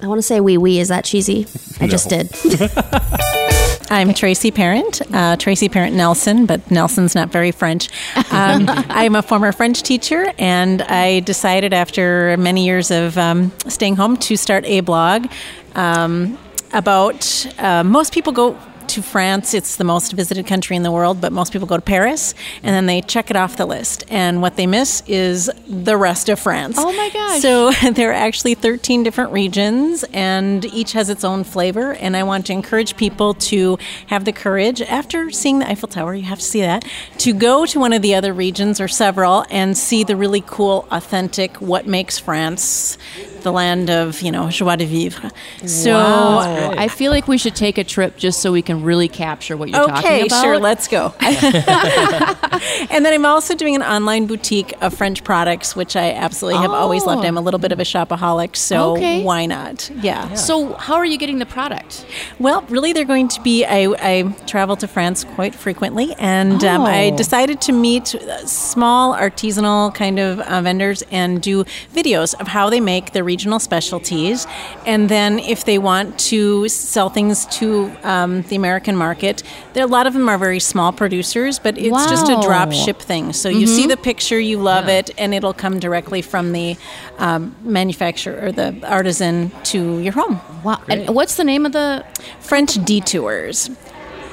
I 0.00 0.08
want 0.08 0.18
to 0.18 0.22
say 0.22 0.40
wee 0.40 0.58
wee. 0.58 0.80
Is 0.80 0.88
that 0.88 1.04
cheesy? 1.04 1.46
I 1.80 1.86
just 1.86 2.08
did. 2.08 2.28
I'm 3.92 4.14
Tracy 4.14 4.50
Parent, 4.50 5.02
uh, 5.12 5.36
Tracy 5.36 5.68
Parent 5.68 5.94
Nelson, 5.94 6.46
but 6.46 6.70
Nelson's 6.70 7.14
not 7.14 7.28
very 7.28 7.52
French. 7.52 7.90
Um, 8.32 8.64
I'm 8.68 9.14
a 9.14 9.20
former 9.20 9.52
French 9.52 9.82
teacher, 9.82 10.32
and 10.38 10.80
I 10.80 11.20
decided 11.20 11.74
after 11.74 12.34
many 12.38 12.64
years 12.64 12.90
of 12.90 13.18
um, 13.18 13.52
staying 13.68 13.96
home 13.96 14.16
to 14.18 14.36
start 14.36 14.64
a 14.64 14.80
blog 14.80 15.26
um, 15.74 16.38
about 16.72 17.46
uh, 17.58 17.84
most 17.84 18.14
people 18.14 18.32
go 18.32 18.58
to 18.92 19.02
France. 19.02 19.54
It's 19.54 19.76
the 19.76 19.84
most 19.84 20.12
visited 20.12 20.46
country 20.46 20.76
in 20.76 20.82
the 20.82 20.92
world, 20.92 21.20
but 21.20 21.32
most 21.32 21.52
people 21.52 21.66
go 21.66 21.76
to 21.76 21.82
Paris 21.82 22.34
and 22.62 22.74
then 22.74 22.84
they 22.84 23.00
check 23.00 23.30
it 23.30 23.36
off 23.36 23.56
the 23.56 23.64
list. 23.64 24.04
And 24.08 24.42
what 24.42 24.56
they 24.56 24.66
miss 24.66 25.02
is 25.06 25.50
the 25.66 25.96
rest 25.96 26.28
of 26.28 26.38
France. 26.38 26.76
Oh 26.78 26.92
my 26.92 27.08
gosh. 27.10 27.40
So 27.40 27.70
there 27.92 28.10
are 28.10 28.14
actually 28.14 28.54
13 28.54 29.02
different 29.02 29.32
regions 29.32 30.04
and 30.12 30.64
each 30.66 30.92
has 30.92 31.08
its 31.08 31.24
own 31.24 31.42
flavor. 31.42 31.94
And 31.94 32.14
I 32.16 32.22
want 32.22 32.46
to 32.46 32.52
encourage 32.52 32.96
people 32.96 33.32
to 33.34 33.78
have 34.08 34.26
the 34.26 34.32
courage, 34.32 34.82
after 34.82 35.30
seeing 35.30 35.60
the 35.60 35.68
Eiffel 35.68 35.88
Tower, 35.88 36.14
you 36.14 36.24
have 36.24 36.38
to 36.38 36.44
see 36.44 36.60
that, 36.60 36.84
to 37.18 37.32
go 37.32 37.64
to 37.64 37.80
one 37.80 37.94
of 37.94 38.02
the 38.02 38.14
other 38.14 38.34
regions 38.34 38.78
or 38.78 38.88
several 38.88 39.46
and 39.50 39.76
see 39.76 40.04
the 40.04 40.16
really 40.16 40.42
cool, 40.46 40.86
authentic, 40.90 41.56
what 41.62 41.86
makes 41.86 42.18
France 42.18 42.98
the 43.42 43.52
land 43.52 43.90
of, 43.90 44.22
you 44.22 44.30
know, 44.30 44.48
joie 44.50 44.76
de 44.76 44.86
vivre. 44.86 45.30
So 45.66 45.92
Wow. 45.92 46.74
I 46.76 46.88
feel 46.88 47.10
like 47.12 47.28
we 47.28 47.38
should 47.38 47.54
take 47.56 47.78
a 47.78 47.84
trip 47.84 48.16
just 48.16 48.40
so 48.40 48.50
we 48.52 48.62
can 48.62 48.82
really 48.82 49.08
capture 49.08 49.56
what 49.56 49.68
you're 49.70 49.78
talking 49.86 49.94
about. 49.98 50.04
Okay, 50.04 50.28
sure, 50.28 50.58
let's 50.58 50.88
go. 50.88 51.14
and 51.20 53.04
then 53.04 53.12
I'm 53.12 53.26
also 53.26 53.54
doing 53.54 53.74
an 53.74 53.82
online 53.82 54.26
boutique 54.26 54.72
of 54.80 54.94
French 54.94 55.24
products, 55.24 55.74
which 55.76 55.96
I 55.96 56.12
absolutely 56.12 56.60
have 56.60 56.70
always 56.70 57.04
loved. 57.04 57.24
Oh. 57.24 57.28
I'm 57.28 57.36
a 57.36 57.40
little 57.40 57.60
bit 57.60 57.72
of 57.72 57.80
a 57.80 57.84
shopaholic, 57.84 58.56
so 58.56 58.92
Okay. 58.96 59.22
why 59.22 59.46
not? 59.46 59.90
Yeah. 60.02 60.34
So, 60.34 60.74
how 60.74 60.94
are 60.94 61.04
you 61.06 61.18
getting 61.18 61.38
the 61.38 61.46
product? 61.46 62.04
Well, 62.38 62.62
really, 62.68 62.92
they're 62.92 63.04
going 63.04 63.28
to 63.28 63.40
be. 63.40 63.64
I, 63.64 63.94
I 63.98 64.22
travel 64.46 64.76
to 64.76 64.88
France 64.88 65.24
quite 65.24 65.54
frequently, 65.54 66.14
and 66.18 66.62
um, 66.64 66.82
I 66.82 67.10
Oh. 67.12 67.16
decided 67.16 67.60
to 67.62 67.72
meet 67.72 68.14
uh, 68.14 68.46
small 68.46 69.14
artisanal 69.14 69.94
kind 69.94 70.18
of 70.18 70.40
uh, 70.40 70.60
vendors 70.62 71.02
and 71.10 71.40
do 71.42 71.64
videos 71.94 72.38
of 72.40 72.48
how 72.48 72.70
they 72.70 72.80
make 72.80 73.12
their 73.12 73.24
regional 73.32 73.58
specialties. 73.58 74.46
And 74.92 75.08
then, 75.08 75.38
if 75.38 75.60
they 75.64 75.78
want 75.78 76.06
to 76.32 76.68
sell 76.68 77.08
things 77.18 77.46
to 77.58 77.66
um, 78.02 78.42
the 78.50 78.56
American 78.56 78.96
market, 78.96 79.42
there 79.72 79.84
a 79.84 79.92
lot 79.98 80.06
of 80.06 80.12
them 80.12 80.28
are 80.28 80.38
very 80.38 80.60
small 80.60 80.92
producers, 80.92 81.58
but 81.58 81.78
it's 81.78 82.06
just 82.14 82.28
a 82.28 82.36
drop 82.46 82.72
ship 82.72 82.98
thing. 83.12 83.32
So 83.32 83.48
you 83.48 83.66
see 83.66 83.86
the 83.86 83.96
picture, 83.96 84.38
you 84.38 84.58
love 84.58 84.88
it, 84.88 85.10
and 85.18 85.28
it'll 85.34 85.58
come 85.64 85.76
directly 85.80 86.22
from 86.22 86.52
the 86.52 86.76
um, 87.18 87.54
manufacturer 87.62 88.38
or 88.46 88.52
the 88.52 88.68
artisan 88.98 89.50
to 89.72 89.98
your 90.00 90.12
home. 90.12 90.40
Wow. 90.64 90.82
And 90.88 91.14
what's 91.16 91.36
the 91.36 91.44
name 91.44 91.64
of 91.66 91.72
the 91.72 92.04
French 92.40 92.72
Detours? 92.84 93.70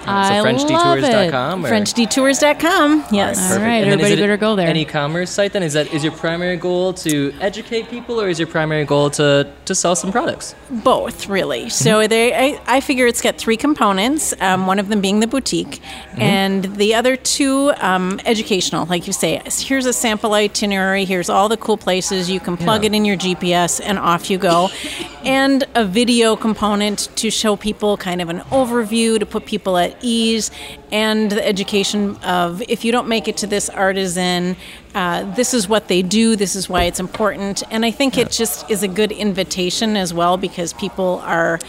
I 0.06 0.40
love 0.40 0.46
it. 0.48 0.60
FrenchDetours.com 0.60 1.66
or- 1.66 1.70
FrenchDetours.com. 1.70 3.06
Yes. 3.12 3.38
Perfect. 3.40 3.62
And 3.64 3.92
then 3.92 4.00
is 4.00 4.12
it 4.20 4.60
An 4.60 4.76
e-commerce 4.78 5.30
site 5.30 5.54
then 5.54 5.64
is 5.64 5.74
that 5.74 5.94
is 5.94 6.04
your 6.04 6.14
primary 6.14 6.58
goal 6.58 6.94
to 6.94 7.34
educate 7.40 7.90
people 7.90 8.20
or 8.22 8.30
is 8.30 8.40
your 8.40 8.48
primary 8.48 8.86
goal 8.86 9.10
to 9.12 9.52
to 9.66 9.76
sell 9.76 9.96
some 9.96 10.12
products? 10.12 10.56
Both, 10.70 11.28
really. 11.28 11.70
So 11.70 12.08
they, 12.08 12.34
I, 12.34 12.62
I 12.68 12.80
figure 12.82 13.08
it's 13.08 13.22
got 13.22 13.38
three 13.38 13.58
components. 13.58 14.34
Um, 14.40 14.68
one 14.68 14.80
of 14.80 14.88
them 14.90 15.02
being 15.02 15.20
the 15.20 15.28
boutique, 15.28 15.82
and 16.18 16.64
the 16.76 16.96
other 16.96 17.16
two 17.16 17.72
um, 17.78 18.20
educational. 18.26 18.86
Like 18.86 19.08
you 19.08 19.14
say, 19.14 19.42
here's 19.60 19.86
a 19.86 19.94
sample 19.94 20.34
itinerary. 20.34 21.06
Here's 21.06 21.30
all 21.30 21.50
the 21.50 21.58
cool 21.58 21.78
places 21.78 22.30
you 22.30 22.40
can 22.40 22.58
plug 22.58 22.84
Yeah. 22.84 22.88
it 22.92 22.94
in 22.96 23.06
your 23.06 23.18
GPS, 23.18 23.82
and 23.84 23.98
off 24.00 24.30
you 24.30 24.38
go. 24.38 24.70
and 25.24 25.66
a 25.76 25.86
video 25.86 26.36
component 26.36 27.10
to 27.18 27.30
show 27.30 27.56
people 27.56 27.98
kind 27.98 28.22
of 28.22 28.30
an 28.30 28.40
overview 28.52 29.20
to 29.20 29.26
put 29.26 29.46
people 29.46 29.78
at 29.78 29.99
ease, 30.02 30.52
and 30.92 31.32
the 31.32 31.46
education 31.48 32.16
of 32.18 32.62
if 32.68 32.84
you 32.86 32.92
don't 32.92 33.08
make 33.08 33.28
it 33.28 33.38
to 33.38 33.48
this 33.48 33.70
artisan. 33.70 34.56
Uh, 34.96 35.24
this 35.36 35.54
is 35.54 35.70
what 35.70 35.88
they 35.88 36.02
do. 36.02 36.36
This 36.36 36.56
is 36.56 36.68
why 36.68 36.86
it's 36.86 37.00
important, 37.00 37.62
and 37.70 37.86
I 37.86 37.92
think 37.92 38.18
it 38.18 38.32
just 38.32 38.70
is 38.72 38.82
a 38.82 38.88
good 38.88 39.12
invitation 39.12 39.96
as 39.96 40.14
well 40.16 40.36
because 40.36 40.74
people 40.74 41.22
are 41.24 41.60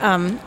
um, 0.00 0.40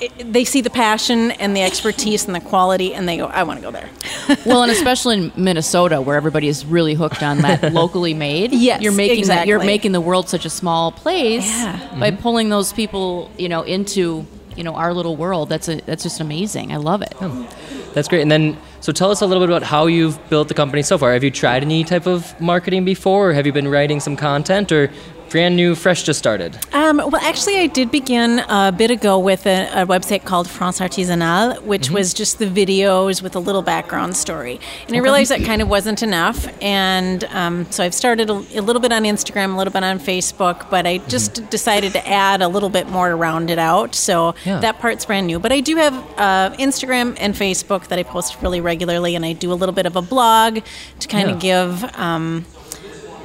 it, 0.00 0.32
they 0.32 0.44
see 0.44 0.60
the 0.60 0.70
passion 0.70 1.30
and 1.32 1.56
the 1.56 1.62
expertise 1.62 2.26
and 2.26 2.34
the 2.34 2.40
quality, 2.40 2.94
and 2.94 3.08
they 3.08 3.16
go, 3.16 3.26
"I 3.26 3.42
want 3.44 3.58
to 3.58 3.62
go 3.62 3.70
there." 3.70 3.88
well, 4.46 4.62
and 4.62 4.70
especially 4.70 5.16
in 5.16 5.32
Minnesota, 5.36 6.00
where 6.00 6.16
everybody 6.16 6.48
is 6.48 6.64
really 6.66 6.94
hooked 6.94 7.22
on 7.22 7.38
that 7.38 7.72
locally 7.72 8.14
made. 8.14 8.52
Yes, 8.52 8.82
you're 8.82 8.92
making 8.92 9.26
that, 9.28 9.46
you're 9.46 9.58
making 9.64 9.92
the 9.92 10.00
world 10.02 10.28
such 10.28 10.44
a 10.44 10.50
small 10.50 10.92
place 10.92 11.46
Yeah. 11.46 11.96
by 11.98 12.10
Mm-hmm. 12.10 12.22
pulling 12.22 12.48
those 12.50 12.72
people, 12.72 13.30
you 13.38 13.48
know, 13.48 13.62
into 13.62 14.26
you 14.58 14.64
know 14.64 14.74
our 14.74 14.92
little 14.92 15.16
world. 15.16 15.48
That's 15.48 15.68
a 15.68 15.76
that's 15.82 16.02
just 16.02 16.20
amazing. 16.20 16.72
I 16.72 16.76
love 16.76 17.00
it. 17.00 17.14
Oh, 17.20 17.48
that's 17.94 18.08
great. 18.08 18.22
And 18.22 18.30
then 18.30 18.58
so 18.80 18.92
tell 18.92 19.10
us 19.10 19.22
a 19.22 19.26
little 19.26 19.42
bit 19.42 19.48
about 19.48 19.62
how 19.62 19.86
you've 19.86 20.18
built 20.28 20.48
the 20.48 20.54
company 20.54 20.82
so 20.82 20.98
far. 20.98 21.12
Have 21.12 21.24
you 21.24 21.30
tried 21.30 21.62
any 21.62 21.84
type 21.84 22.06
of 22.06 22.38
marketing 22.40 22.84
before 22.84 23.30
or 23.30 23.32
have 23.32 23.46
you 23.46 23.52
been 23.52 23.68
writing 23.68 24.00
some 24.00 24.16
content 24.16 24.72
or 24.72 24.90
brand 25.30 25.56
new 25.56 25.74
fresh 25.74 26.02
just 26.02 26.18
started? 26.18 26.58
Um, 26.72 26.96
well, 26.98 27.16
actually, 27.16 27.58
I 27.58 27.66
did 27.66 27.90
begin 27.90 28.40
a 28.48 28.72
bit 28.72 28.90
ago 28.90 29.18
with 29.18 29.46
a, 29.46 29.66
a 29.82 29.86
website 29.86 30.24
called 30.24 30.48
France 30.48 30.80
Artisanale, 30.80 31.62
which 31.62 31.90
was 31.90 32.14
just 32.14 32.38
the 32.38 32.46
videos 32.46 33.22
with 33.22 33.36
a 33.36 33.38
little 33.38 33.62
background 33.62 34.16
story. 34.16 34.60
And 34.86 34.96
I 34.96 35.00
realized 35.00 35.30
that 35.30 35.42
kind 35.44 35.60
of 35.62 35.68
wasn't 35.68 36.02
enough. 36.02 36.48
And 36.62 37.24
um, 37.24 37.70
so 37.70 37.84
I've 37.84 37.94
started 37.94 38.30
a, 38.30 38.34
a 38.34 38.60
little 38.62 38.80
bit 38.80 38.92
on 38.92 39.04
Instagram, 39.04 39.54
a 39.54 39.56
little 39.56 39.72
bit 39.72 39.84
on 39.84 39.98
Facebook, 39.98 40.70
but 40.70 40.86
I 40.86 40.98
just 41.08 41.48
decided 41.50 41.92
to 41.92 42.08
add 42.08 42.42
a 42.42 42.48
little 42.48 42.68
bit 42.70 42.88
more 42.88 43.08
to 43.08 43.14
round 43.16 43.50
it 43.50 43.58
out. 43.58 43.94
So 43.94 44.34
Yeah. 44.44 44.60
that 44.60 44.78
part's 44.78 45.04
brand 45.04 45.26
new. 45.26 45.38
But 45.38 45.52
I 45.52 45.60
do 45.60 45.76
have 45.76 45.94
uh, 46.18 46.54
Instagram 46.58 47.16
and 47.20 47.34
Facebook 47.34 47.88
that 47.88 47.98
I 47.98 48.02
post 48.02 48.40
really 48.42 48.60
regularly, 48.60 49.14
and 49.14 49.24
I 49.24 49.32
do 49.32 49.52
a 49.52 49.54
little 49.54 49.74
bit 49.74 49.86
of 49.86 49.96
a 49.96 50.02
blog 50.02 50.60
to 51.00 51.08
kind 51.08 51.30
of 51.30 51.38
give. 51.38 51.84
Um, 51.96 52.44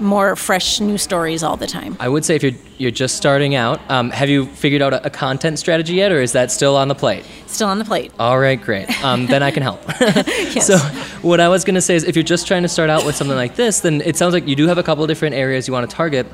more 0.04 0.36
fresh 0.36 0.80
new 0.80 0.98
stories 0.98 1.44
all 1.44 1.58
the 1.58 1.68
time. 1.68 1.98
I 2.00 2.10
would 2.10 2.26
say 2.26 2.36
if 2.36 2.44
you're 2.44 2.52
you're 2.78 2.92
just 2.92 3.16
starting 3.16 3.56
out, 3.56 3.80
um, 3.90 4.10
have 4.10 4.30
you 4.30 4.46
figured 4.48 4.82
out 4.82 4.94
a, 4.94 5.06
a 5.06 5.10
content 5.10 5.58
strategy 5.60 5.94
yet 5.94 6.12
or 6.12 6.22
is 6.22 6.34
that 6.34 6.52
still 6.52 6.76
on 6.76 6.88
the 6.90 6.96
plate? 6.96 7.24
Still 7.48 7.70
on 7.70 7.80
the 7.80 7.86
plate. 7.86 8.12
All 8.20 8.40
right, 8.40 8.60
great. 8.62 8.90
Um, 9.04 9.28
then 9.28 9.42
I 9.44 9.52
can 9.52 9.64
help. 9.64 9.82
So, 10.64 10.78
what 11.22 11.40
I 11.40 11.50
was 11.50 11.64
going 11.64 11.76
to 11.76 11.82
say 11.82 11.96
is, 11.96 12.04
if 12.04 12.16
you're 12.16 12.24
just 12.24 12.48
trying 12.48 12.64
to 12.64 12.70
start 12.70 12.90
out 12.90 13.06
with 13.06 13.16
something 13.16 13.36
like 13.36 13.56
this, 13.56 13.82
then 13.82 14.02
it 14.02 14.16
sounds 14.16 14.34
like 14.34 14.48
you 14.48 14.56
do 14.56 14.68
have 14.68 14.78
a 14.78 14.84
couple 14.84 15.04
of 15.04 15.08
different 15.08 15.36
areas 15.36 15.68
you 15.68 15.74
want 15.74 15.90
to 15.90 15.96
target. 15.96 16.28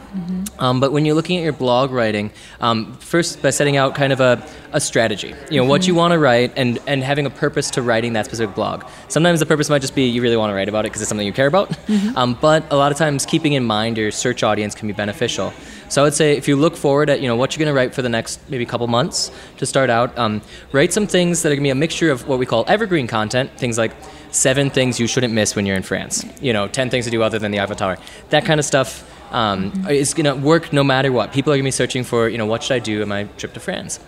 Um, 0.60 0.80
but 0.80 0.92
when 0.92 1.06
you're 1.06 1.16
looking 1.16 1.38
at 1.38 1.44
your 1.44 1.54
blog 1.54 1.92
writing, 1.92 2.32
um, 2.60 2.94
first 2.98 3.42
by 3.42 3.50
setting 3.50 3.78
out 3.78 3.96
kind 3.96 4.14
of 4.14 4.20
a, 4.20 4.46
a 4.74 4.80
strategy, 4.82 5.34
you 5.50 5.58
know, 5.58 5.66
what 5.68 5.88
you 5.88 5.96
want 5.96 6.12
to 6.12 6.20
write 6.20 6.54
and, 6.56 6.80
and 6.86 7.04
having 7.04 7.26
a 7.26 7.30
purpose 7.30 7.70
to 7.72 7.82
writing 7.82 8.14
that 8.14 8.26
specific 8.26 8.56
blog. 8.56 8.84
Sometimes 9.08 9.40
the 9.40 9.46
purpose 9.46 9.70
might 9.70 9.82
just 9.82 9.96
be 9.96 10.04
you 10.08 10.22
really 10.22 10.38
want 10.38 10.52
to 10.52 10.56
write 10.56 10.70
about 10.70 10.86
it 10.86 10.90
because 10.90 11.02
it's 11.02 11.10
something 11.10 11.26
you 11.26 11.34
care 11.34 11.48
about. 11.48 11.70
Mhm. 11.88 12.16
Um, 12.16 12.38
but 12.40 12.64
a 12.72 12.76
lot 12.76 12.92
of 12.92 12.98
times 12.98 13.26
keeping 13.26 13.54
in 13.54 13.64
mind 13.64 13.98
your 13.98 14.12
search 14.12 14.44
audience 14.44 14.76
can 14.76 14.88
be 14.88 14.94
beneficial. 14.94 15.54
So 15.88 16.02
I 16.02 16.04
would 16.06 16.14
say 16.14 16.38
if 16.38 16.48
you 16.48 16.56
look 16.56 16.76
forward 16.76 17.10
at 17.10 17.20
you 17.22 17.28
know 17.28 17.36
what 17.36 17.56
you're 17.56 17.66
going 17.66 17.74
to 17.74 17.78
write 17.78 17.96
for 17.96 18.02
the 18.04 18.10
next 18.10 18.40
maybe 18.50 18.66
couple 18.66 18.86
months 18.88 19.32
to 19.58 19.66
start 19.66 19.90
out, 19.90 20.16
um, 20.18 20.42
write 20.72 20.94
some 20.94 21.08
things 21.08 21.42
that 21.42 21.50
are 21.50 21.56
going 21.56 21.64
to 21.64 21.68
be 21.68 21.72
a 21.72 21.76
mixture 21.76 22.12
of 22.12 22.28
what 22.28 22.38
we 22.38 22.46
call 22.46 22.64
evergreen 22.68 23.08
content, 23.08 23.50
things 23.58 23.78
like 23.78 23.92
seven 24.32 24.70
things 24.70 25.00
you 25.00 25.08
shouldn't 25.08 25.34
miss 25.34 25.56
when 25.56 25.66
you're 25.66 25.76
in 25.78 25.82
France. 25.84 26.24
You 26.42 26.54
know, 26.54 26.68
ten 26.68 26.90
things 26.92 27.06
to 27.06 27.12
do 27.12 27.24
other 27.24 27.40
than 27.40 27.52
the 27.52 27.60
Eiffel 27.60 27.76
Tower. 27.76 27.98
That 28.30 28.46
kind 28.46 28.60
of 28.60 28.66
stuff 28.66 29.04
um, 29.32 29.86
is 29.90 30.14
going 30.14 30.26
to 30.26 30.36
work 30.36 30.72
no 30.74 30.84
matter 30.84 31.12
what. 31.12 31.32
People 31.34 31.52
are 31.54 31.56
going 31.56 31.64
to 31.64 31.68
be 31.68 31.72
searching 31.72 32.04
for 32.04 32.28
you 32.30 32.38
know 32.38 32.46
what 32.46 32.64
should 32.64 32.76
I 32.76 32.80
do 32.80 33.02
on 33.02 33.08
my 33.10 33.24
trip 33.38 33.54
to 33.54 33.60
France. 33.60 34.00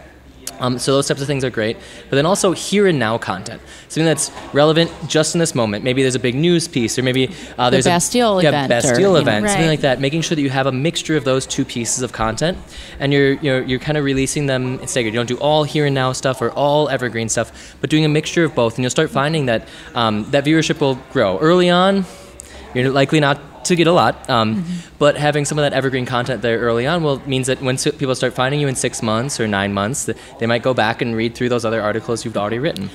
Um, 0.60 0.78
so 0.78 0.92
those 0.94 1.08
types 1.08 1.22
of 1.22 1.26
things 1.28 1.44
are 1.44 1.50
great, 1.50 1.76
but 2.10 2.18
then 2.18 2.28
also 2.28 2.52
here 2.52 2.86
and 2.86 3.00
now 3.00 3.18
content, 3.18 3.60
something 3.88 4.06
that's 4.06 4.30
relevant 4.54 4.92
just 5.08 5.34
in 5.34 5.40
this 5.40 5.56
moment. 5.56 5.84
Maybe 5.84 6.04
there's 6.04 6.14
a 6.14 6.20
big 6.20 6.36
news 6.36 6.68
piece, 6.68 7.00
or 7.00 7.02
maybe 7.04 7.30
uh, 7.58 7.72
The 7.72 7.76
there's 7.78 7.86
Bastille 7.86 8.38
a 8.40 8.44
yeah, 8.44 8.50
event 8.50 8.66
or, 8.66 8.76
Bastille 8.90 9.14
know. 9.14 9.20
event, 9.20 9.48
something 9.48 9.64
Right. 9.64 9.70
like 9.70 9.82
that. 9.82 10.00
Making 10.00 10.22
sure 10.22 10.36
that 10.36 10.42
you 10.42 10.52
have 10.52 10.68
a 10.68 10.72
mixture 10.72 11.18
of 11.18 11.24
those 11.24 11.48
two 11.48 11.66
pieces 11.66 12.04
of 12.04 12.12
content, 12.12 12.60
and 13.00 13.12
you're 13.12 13.34
you're, 13.42 13.64
you're 13.64 13.80
kind 13.80 13.98
of 13.98 14.04
releasing 14.04 14.46
them 14.46 14.80
in 14.80 14.88
staggered. 14.88 15.14
You 15.14 15.20
don't 15.20 15.26
do 15.26 15.38
all 15.38 15.64
here 15.64 15.88
and 15.88 15.96
now 15.96 16.12
stuff 16.12 16.40
or 16.44 16.52
all 16.52 16.90
evergreen 16.90 17.28
stuff, 17.30 17.76
but 17.82 17.90
doing 17.90 18.06
a 18.06 18.10
mixture 18.10 18.44
of 18.44 18.54
both, 18.54 18.76
and 18.76 18.84
you'll 18.84 18.92
start 18.92 19.10
finding 19.10 19.48
that 19.48 19.68
um, 19.96 20.30
that 20.30 20.46
viewership 20.46 20.80
will 20.80 20.96
grow 21.12 21.40
early 21.40 21.72
on. 21.72 22.06
You're 22.74 22.90
likely 22.90 23.20
not 23.20 23.40
to 23.66 23.76
get 23.76 23.86
a 23.88 23.92
lot. 23.92 24.28
Um, 24.30 24.66
But 24.98 25.18
having 25.18 25.46
some 25.46 25.58
of 25.60 25.64
that 25.64 25.74
evergreen 25.74 26.06
content 26.06 26.42
there 26.44 26.60
early 26.60 26.86
on 26.88 27.02
will 27.04 27.22
means 27.28 27.48
that 27.48 27.62
when 27.62 27.78
people 27.78 28.14
start 28.16 28.34
finding 28.34 28.60
you 28.60 28.68
in 28.68 28.76
six 28.76 29.02
months 29.02 29.40
or 29.40 29.48
nine 29.48 29.74
months, 29.74 30.10
they 30.40 30.46
might 30.46 30.62
go 30.64 30.74
back 30.74 31.02
and 31.02 31.16
read 31.16 31.34
through 31.36 31.50
those 31.50 31.66
other 31.66 31.82
articles 31.82 32.24
you've 32.26 32.38
already 32.38 32.60
written. 32.60 32.90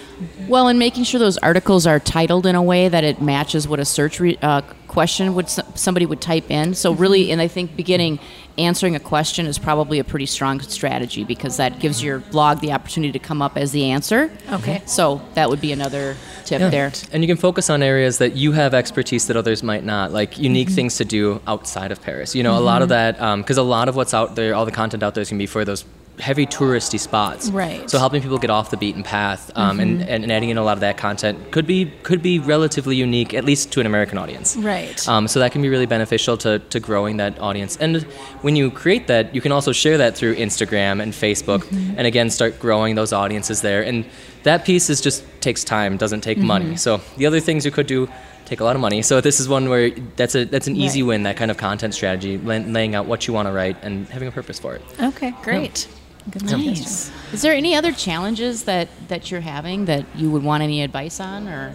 Well, 0.49 0.69
and 0.69 0.79
making 0.79 1.05
sure 1.05 1.19
those 1.19 1.39
articles 1.39 1.87
are 1.87 1.99
titled 2.01 2.47
in 2.47 2.55
a 2.55 2.63
way 2.63 2.89
that 2.89 3.03
it 3.05 3.21
matches 3.21 3.67
what 3.69 3.81
a 3.81 3.85
search 3.85 4.21
re- 4.21 4.39
uh, 4.43 4.61
question 4.87 5.35
would 5.35 5.47
s- 5.47 5.61
somebody 5.75 6.07
would 6.07 6.21
type 6.21 6.51
in. 6.51 6.75
So 6.75 6.93
really, 6.93 7.31
and 7.33 7.41
I 7.41 7.49
think 7.49 7.77
beginning 7.77 8.19
answering 8.59 8.97
a 8.97 9.01
question 9.01 9.47
is 9.47 9.59
probably 9.59 9.99
a 9.99 10.05
pretty 10.05 10.27
strong 10.27 10.61
strategy 10.61 11.25
because 11.25 11.57
that 11.59 11.79
gives 11.79 12.03
your 12.03 12.21
blog 12.21 12.61
the 12.61 12.73
opportunity 12.73 13.13
to 13.13 13.19
come 13.19 13.43
up 13.43 13.57
as 13.57 13.73
the 13.73 13.91
answer. 13.91 14.31
Okay. 14.51 14.77
Mm-hmm. 14.77 14.87
So 14.87 15.23
that 15.35 15.51
would 15.51 15.61
be 15.61 15.73
another 15.73 16.17
tip 16.45 16.61
Yeah. 16.61 16.71
there. 16.71 16.93
And 17.13 17.23
you 17.23 17.29
can 17.29 17.37
focus 17.37 17.69
on 17.71 17.83
areas 17.83 18.19
that 18.19 18.37
you 18.37 18.53
have 18.53 18.75
expertise 18.75 19.27
that 19.27 19.37
others 19.37 19.63
might 19.63 19.85
not, 19.85 20.13
like 20.13 20.39
unique 20.39 20.69
mm-hmm. 20.69 20.75
things 20.75 20.97
to 20.97 21.05
do 21.05 21.41
outside 21.47 21.93
of 21.93 22.01
Paris. 22.03 22.35
You 22.35 22.43
know, 22.43 22.53
a 22.53 22.57
mm-hmm. 22.57 22.65
lot 22.65 22.83
of 22.83 22.89
that, 22.91 23.21
um, 23.21 23.43
because 23.43 23.59
a 23.59 23.63
lot 23.63 23.89
of 23.89 23.97
what's 23.97 24.15
out 24.15 24.37
there, 24.37 24.55
all 24.55 24.65
the 24.65 24.73
content 24.73 25.03
out 25.03 25.15
there 25.15 25.23
is 25.23 25.31
going 25.31 25.39
to 25.39 25.43
be 25.43 25.47
for 25.47 25.65
those 25.65 25.85
heavy 26.19 26.47
touristy 26.47 26.99
spots. 26.99 27.51
Right. 27.51 27.89
So 27.91 27.99
helping 27.99 28.23
people 28.23 28.39
get 28.39 28.49
off 28.51 28.71
the 28.71 28.77
beaten 28.77 29.03
path 29.03 29.51
um, 29.55 29.81
and, 29.81 30.01
Mhm. 30.01 30.07
and 30.09 30.33
adding 30.33 30.49
in 30.49 30.57
a 30.57 30.63
lot 30.65 30.73
of 30.73 30.81
that 30.81 30.97
content 30.97 31.51
could 31.51 31.67
be 31.67 31.93
could 32.03 32.23
be 32.23 32.39
relatively 32.39 32.97
unique, 32.97 33.35
at 33.35 33.45
least 33.45 33.71
to 33.73 33.81
an 33.81 33.87
American 33.87 34.17
audience. 34.17 34.57
Right. 34.57 35.07
Um, 35.09 35.29
so 35.29 35.41
that 35.41 35.53
can 35.53 35.61
be 35.63 35.69
really 35.69 35.85
beneficial 35.87 36.37
to, 36.39 36.59
to 36.59 36.81
growing 36.81 37.19
that 37.19 37.39
audience. 37.41 37.77
And 37.81 38.03
when 38.43 38.57
you 38.57 38.71
create 38.71 39.07
that, 39.09 39.35
you 39.35 39.41
can 39.43 39.53
also 39.53 39.73
share 39.73 39.99
that 39.99 40.17
through 40.17 40.37
Instagram 40.37 41.03
and 41.03 41.13
Facebook, 41.13 41.65
Mm-hmm. 41.65 41.95
and 41.99 42.07
again 42.07 42.31
start 42.31 42.59
growing 42.59 42.95
those 42.95 43.13
audiences 43.13 43.61
there. 43.61 43.83
And 43.83 44.05
that 44.45 44.65
piece 44.65 44.89
is 44.89 45.01
just 45.03 45.23
takes 45.41 45.65
time, 45.65 45.97
doesn't 45.97 46.23
take 46.23 46.39
money. 46.39 46.73
Mhm. 46.73 46.79
So 46.79 47.01
the 47.19 47.27
other 47.27 47.41
things 47.41 47.65
you 47.65 47.71
could 47.71 47.87
do 47.87 48.09
take 48.47 48.61
a 48.61 48.65
lot 48.65 48.77
of 48.77 48.81
money. 48.81 49.03
So 49.03 49.21
this 49.21 49.41
is 49.41 49.49
one 49.49 49.69
where 49.69 49.91
that's 50.17 50.35
a 50.37 50.45
that's 50.45 50.69
an 50.69 50.77
easy 50.77 51.03
Right. 51.03 51.09
win. 51.09 51.23
That 51.25 51.37
kind 51.37 51.51
of 51.51 51.57
content 51.57 51.93
strategy, 51.95 52.39
laying 52.39 52.95
out 52.95 53.07
what 53.07 53.27
you 53.27 53.35
want 53.35 53.49
to 53.49 53.53
write 53.53 53.77
and 53.83 54.07
having 54.09 54.29
a 54.29 54.31
purpose 54.33 54.59
for 54.61 54.75
it. 54.77 54.83
Okay, 55.03 55.35
great. 55.43 55.89
Good 56.31 56.45
Nice. 56.45 57.11
Is 57.33 57.43
there 57.43 57.53
any 57.55 57.75
other 57.77 57.93
challenges 57.93 58.65
that, 58.65 58.89
that 59.09 59.31
you're 59.31 59.41
having 59.41 59.85
that 59.87 60.05
you 60.17 60.31
would 60.31 60.43
want 60.43 60.63
any 60.63 60.83
advice 60.83 61.21
on, 61.21 61.47
or? 61.49 61.75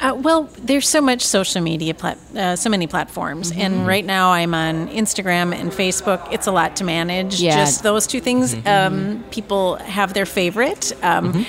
Uh, 0.00 0.14
well, 0.14 0.48
there's 0.58 0.88
so 0.88 1.00
much 1.00 1.22
social 1.24 1.60
media, 1.60 1.94
plat- 1.94 2.18
uh, 2.36 2.56
so 2.56 2.68
many 2.68 2.86
platforms, 2.86 3.52
Mhm. 3.52 3.58
and 3.58 3.86
right 3.86 4.04
now 4.04 4.32
I'm 4.32 4.52
on 4.54 4.88
Instagram 4.88 5.54
and 5.54 5.70
Facebook. 5.70 6.26
It's 6.32 6.46
a 6.48 6.52
lot 6.52 6.76
to 6.76 6.84
manage. 6.84 7.40
Yeah. 7.40 7.56
Just 7.56 7.82
those 7.82 8.06
two 8.06 8.20
things. 8.20 8.56
Um, 8.66 9.22
people 9.30 9.76
have 9.76 10.12
their 10.14 10.26
favorite. 10.26 10.92
Um, 11.02 11.46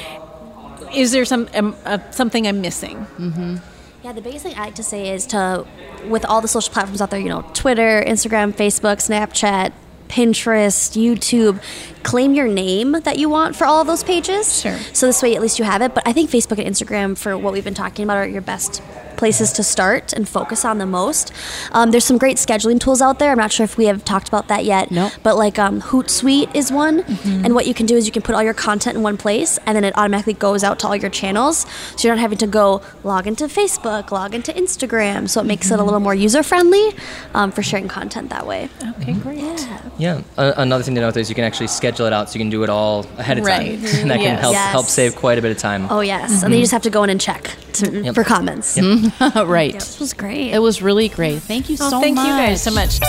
Is 0.94 1.12
there 1.12 1.26
some 1.26 1.48
um, 1.56 1.76
uh, 1.86 1.98
something 2.12 2.46
I'm 2.46 2.62
missing? 2.62 2.98
Mm-hmm. 3.18 3.56
Yeah, 4.04 4.12
the 4.12 4.22
biggest 4.22 4.44
thing 4.46 4.54
I 4.56 4.66
like 4.66 4.76
to 4.76 4.84
say 4.84 5.10
is 5.10 5.26
to, 5.28 5.66
with 6.08 6.24
all 6.26 6.40
the 6.40 6.48
social 6.48 6.72
platforms 6.72 7.02
out 7.02 7.10
there, 7.10 7.20
you 7.20 7.30
know, 7.30 7.42
Twitter, 7.56 8.04
Instagram, 8.06 8.54
Facebook, 8.54 8.98
Snapchat, 9.02 9.72
Pinterest, 10.14 10.96
YouTube, 10.96 11.60
claim 12.04 12.36
your 12.36 12.48
name 12.48 12.92
that 12.92 13.18
you 13.18 13.30
want 13.30 13.56
for 13.56 13.66
all 13.66 13.82
of 13.82 13.88
those 13.88 14.04
pages. 14.04 14.62
Sure. 14.62 14.78
So 14.94 15.08
this 15.08 15.24
way, 15.24 15.36
at 15.36 15.42
least 15.42 15.58
you 15.58 15.66
have 15.66 15.82
it. 15.82 15.96
But 15.96 16.08
I 16.08 16.14
think 16.14 16.30
Facebook 16.30 16.64
and 16.64 16.68
Instagram, 16.68 17.18
for 17.18 17.36
what 17.36 17.52
we've 17.52 17.64
been 17.64 17.74
talking 17.74 18.04
about, 18.04 18.18
are 18.18 18.28
your 18.28 18.44
best 18.44 18.84
places 19.24 19.54
to 19.54 19.64
start 19.64 20.12
and 20.12 20.28
focus 20.28 20.66
on 20.66 20.80
the 20.80 20.86
most. 20.86 21.32
Um, 21.72 21.92
there's 21.92 22.04
some 22.04 22.18
great 22.18 22.36
scheduling 22.36 22.78
tools 22.78 23.02
out 23.02 23.20
there. 23.20 23.32
I'm 23.32 23.38
not 23.38 23.54
sure 23.54 23.64
if 23.64 23.78
we 23.78 23.86
have 23.86 24.04
talked 24.04 24.28
about 24.28 24.50
that 24.50 24.66
yet. 24.66 24.92
No. 24.92 25.10
But 25.24 25.38
like 25.38 25.58
um, 25.58 25.80
Hootsuite 25.82 26.54
is 26.54 26.74
one, 26.74 26.96
and 27.46 27.56
what 27.56 27.66
you 27.66 27.74
can 27.74 27.86
do 27.86 27.96
is 27.96 28.06
you 28.06 28.12
can 28.12 28.22
put 28.22 28.36
all 28.36 28.44
your 28.44 28.54
content 28.54 28.98
in 28.98 29.02
one 29.02 29.16
place, 29.16 29.58
and 29.66 29.78
then 29.78 29.86
it 29.86 29.98
automatically 29.98 30.34
goes 30.34 30.62
out 30.62 30.78
to 30.80 30.88
all 30.88 30.96
your 30.98 31.10
channels. 31.10 31.66
So 31.96 32.06
you're 32.10 32.16
not 32.18 32.22
having 32.22 32.38
to 32.40 32.48
go 32.48 32.82
log 33.06 33.26
into 33.28 33.46
Facebook, 33.46 34.12
log 34.12 34.36
into 34.36 34.52
Instagram. 34.52 35.30
So 35.30 35.40
it 35.40 35.46
makes 35.46 35.72
it 35.72 35.80
a 35.80 35.84
little 35.84 36.02
more 36.02 36.14
user 36.14 36.44
friendly 36.44 36.90
um, 37.34 37.50
for 37.54 37.64
sharing 37.64 37.88
content 37.88 38.30
that 38.32 38.46
way. 38.46 38.68
Okay, 39.00 39.14
great. 39.14 39.38
Yeah. 39.40 39.82
Yeah. 39.98 40.22
A- 40.38 40.56
another 40.58 40.84
thing 40.84 40.96
to 40.96 41.02
note 41.02 41.16
is 41.16 41.30
you 41.30 41.36
can 41.36 41.46
actually 41.46 41.68
schedule 41.68 42.06
it 42.08 42.12
out, 42.12 42.30
so 42.30 42.34
you 42.34 42.40
can 42.44 42.50
do 42.50 42.64
it 42.66 42.70
all 42.70 43.06
ahead 43.18 43.38
of 43.38 43.46
Right. 43.46 43.80
time, 43.80 43.86
and 44.02 44.12
that 44.12 44.20
can 44.20 44.38
help 44.38 44.52
Yes. 44.54 44.72
help 44.72 44.88
save 44.88 45.16
quite 45.16 45.38
a 45.38 45.42
bit 45.42 45.52
of 45.52 45.58
time. 45.70 45.88
Oh 45.90 46.02
yes, 46.02 46.44
and 46.44 46.52
then 46.52 46.60
you 46.60 46.64
just 46.68 46.74
have 46.74 46.82
to 46.84 46.90
go 46.90 47.04
in 47.04 47.10
and 47.10 47.22
check 47.22 47.52
to, 47.80 48.04
Yep. 48.04 48.16
for 48.16 48.24
comments. 48.26 48.78
right. 49.46 49.74
This 49.74 50.00
was 50.00 50.14
great. 50.14 50.52
It 50.54 50.60
was 50.60 50.82
really 50.82 51.10
great. 51.10 51.40
Thank 51.42 51.70
you 51.70 51.78
Oh, 51.80 51.90
so 51.90 52.02
thank 52.02 52.16
much. 52.16 52.26
you 52.28 52.32
guys 52.34 52.62
so 52.64 52.72
much. 52.72 53.00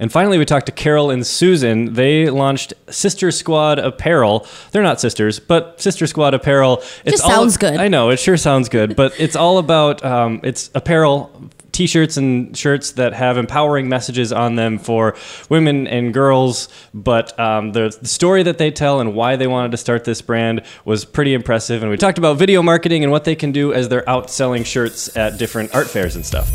And 0.00 0.12
finally, 0.12 0.38
we 0.38 0.44
talked 0.44 0.66
to 0.66 0.72
Carol 0.72 1.10
and 1.10 1.26
Susan. 1.26 1.94
They 1.94 2.30
launched 2.30 2.72
Sister 2.88 3.30
Squad 3.32 3.78
Apparel. 3.80 4.46
They're 4.70 4.82
not 4.82 5.00
sisters, 5.00 5.40
but 5.40 5.80
Sister 5.80 6.06
Squad 6.06 6.34
Apparel. 6.34 6.82
It 7.04 7.18
sounds 7.18 7.56
good. 7.56 7.78
I 7.80 7.88
know 7.88 8.10
it 8.10 8.18
sure 8.18 8.36
sounds 8.36 8.68
good, 8.68 8.94
but 8.94 9.18
it's 9.18 9.34
all 9.34 9.58
about 9.58 10.04
um, 10.04 10.40
it's 10.44 10.70
apparel. 10.74 11.50
T-shirts 11.78 12.16
and 12.16 12.56
shirts 12.56 12.90
that 12.94 13.12
have 13.12 13.38
empowering 13.38 13.88
messages 13.88 14.32
on 14.32 14.56
them 14.56 14.78
for 14.78 15.14
women 15.48 15.86
and 15.86 16.12
girls, 16.12 16.68
but 16.92 17.38
um, 17.38 17.70
the, 17.70 17.96
the 18.02 18.08
story 18.08 18.42
that 18.42 18.58
they 18.58 18.72
tell 18.72 18.98
and 18.98 19.14
why 19.14 19.36
they 19.36 19.46
wanted 19.46 19.70
to 19.70 19.76
start 19.76 20.02
this 20.02 20.20
brand 20.20 20.62
was 20.84 21.04
pretty 21.04 21.34
impressive. 21.34 21.84
And 21.84 21.88
we 21.88 21.96
talked 21.96 22.18
about 22.18 22.36
video 22.36 22.64
marketing 22.64 23.04
and 23.04 23.12
what 23.12 23.22
they 23.22 23.36
can 23.36 23.52
do 23.52 23.72
as 23.72 23.88
they're 23.88 24.08
out 24.10 24.28
selling 24.28 24.64
shirts 24.64 25.16
at 25.16 25.38
different 25.38 25.72
art 25.72 25.86
fairs 25.86 26.16
and 26.16 26.26
stuff. 26.26 26.50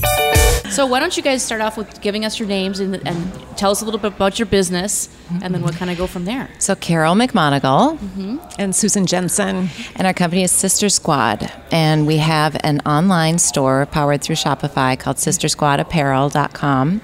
So 0.73 0.87
why 0.87 0.99
don't 0.99 1.15
you 1.15 1.21
guys 1.21 1.43
start 1.43 1.61
off 1.61 1.77
with 1.77 2.01
giving 2.01 2.25
us 2.25 2.39
your 2.39 2.47
names 2.47 2.79
and, 2.79 2.95
and 3.07 3.31
tell 3.57 3.69
us 3.69 3.83
a 3.83 3.85
little 3.85 3.99
bit 3.99 4.15
about 4.15 4.39
your 4.39 4.47
business, 4.47 5.07
and 5.29 5.53
then 5.53 5.61
we'll 5.61 5.71
kind 5.73 5.91
of 5.91 5.97
go 5.99 6.07
from 6.07 6.25
there. 6.25 6.49
So 6.57 6.73
Carol 6.73 7.13
McMonagle 7.13 7.99
mm-hmm. 7.99 8.37
and 8.57 8.75
Susan 8.75 9.05
Jensen. 9.05 9.69
and 9.95 10.07
our 10.07 10.13
company 10.13 10.41
is 10.41 10.51
Sister 10.51 10.89
Squad, 10.89 11.51
and 11.71 12.07
we 12.07 12.17
have 12.17 12.57
an 12.63 12.79
online 12.87 13.37
store 13.37 13.85
powered 13.85 14.23
through 14.23 14.35
Shopify 14.35 14.99
called 14.99 15.17
SisterSquadApparel.com, 15.17 17.01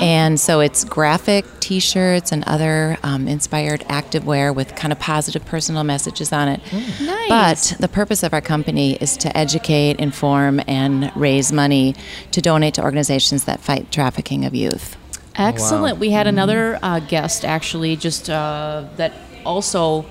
and 0.00 0.40
so 0.40 0.60
it's 0.60 0.84
graphic 0.84 1.44
T-shirts 1.62 2.32
and 2.32 2.42
other 2.44 2.98
um, 3.04 3.28
inspired 3.28 3.82
activewear 3.82 4.52
with 4.52 4.74
kind 4.74 4.92
of 4.92 4.98
positive 4.98 5.44
personal 5.46 5.84
messages 5.84 6.32
on 6.32 6.48
it. 6.48 6.60
Nice. 7.00 7.28
But 7.28 7.80
the 7.80 7.88
purpose 7.88 8.24
of 8.24 8.34
our 8.34 8.40
company 8.40 8.94
is 8.96 9.16
to 9.18 9.34
educate, 9.36 10.00
inform, 10.00 10.60
and 10.66 11.12
raise 11.14 11.52
money 11.52 11.94
to 12.32 12.42
donate 12.42 12.74
to 12.74 12.82
organizations 12.82 13.44
that 13.44 13.60
fight 13.60 13.92
trafficking 13.92 14.44
of 14.44 14.54
youth. 14.54 14.96
Excellent. 15.36 15.98
We 15.98 16.10
had 16.10 16.26
another 16.26 16.80
uh, 16.82 16.98
guest 16.98 17.44
actually, 17.44 17.94
just 17.96 18.28
uh, 18.28 18.84
that 18.96 19.12
also 19.46 20.04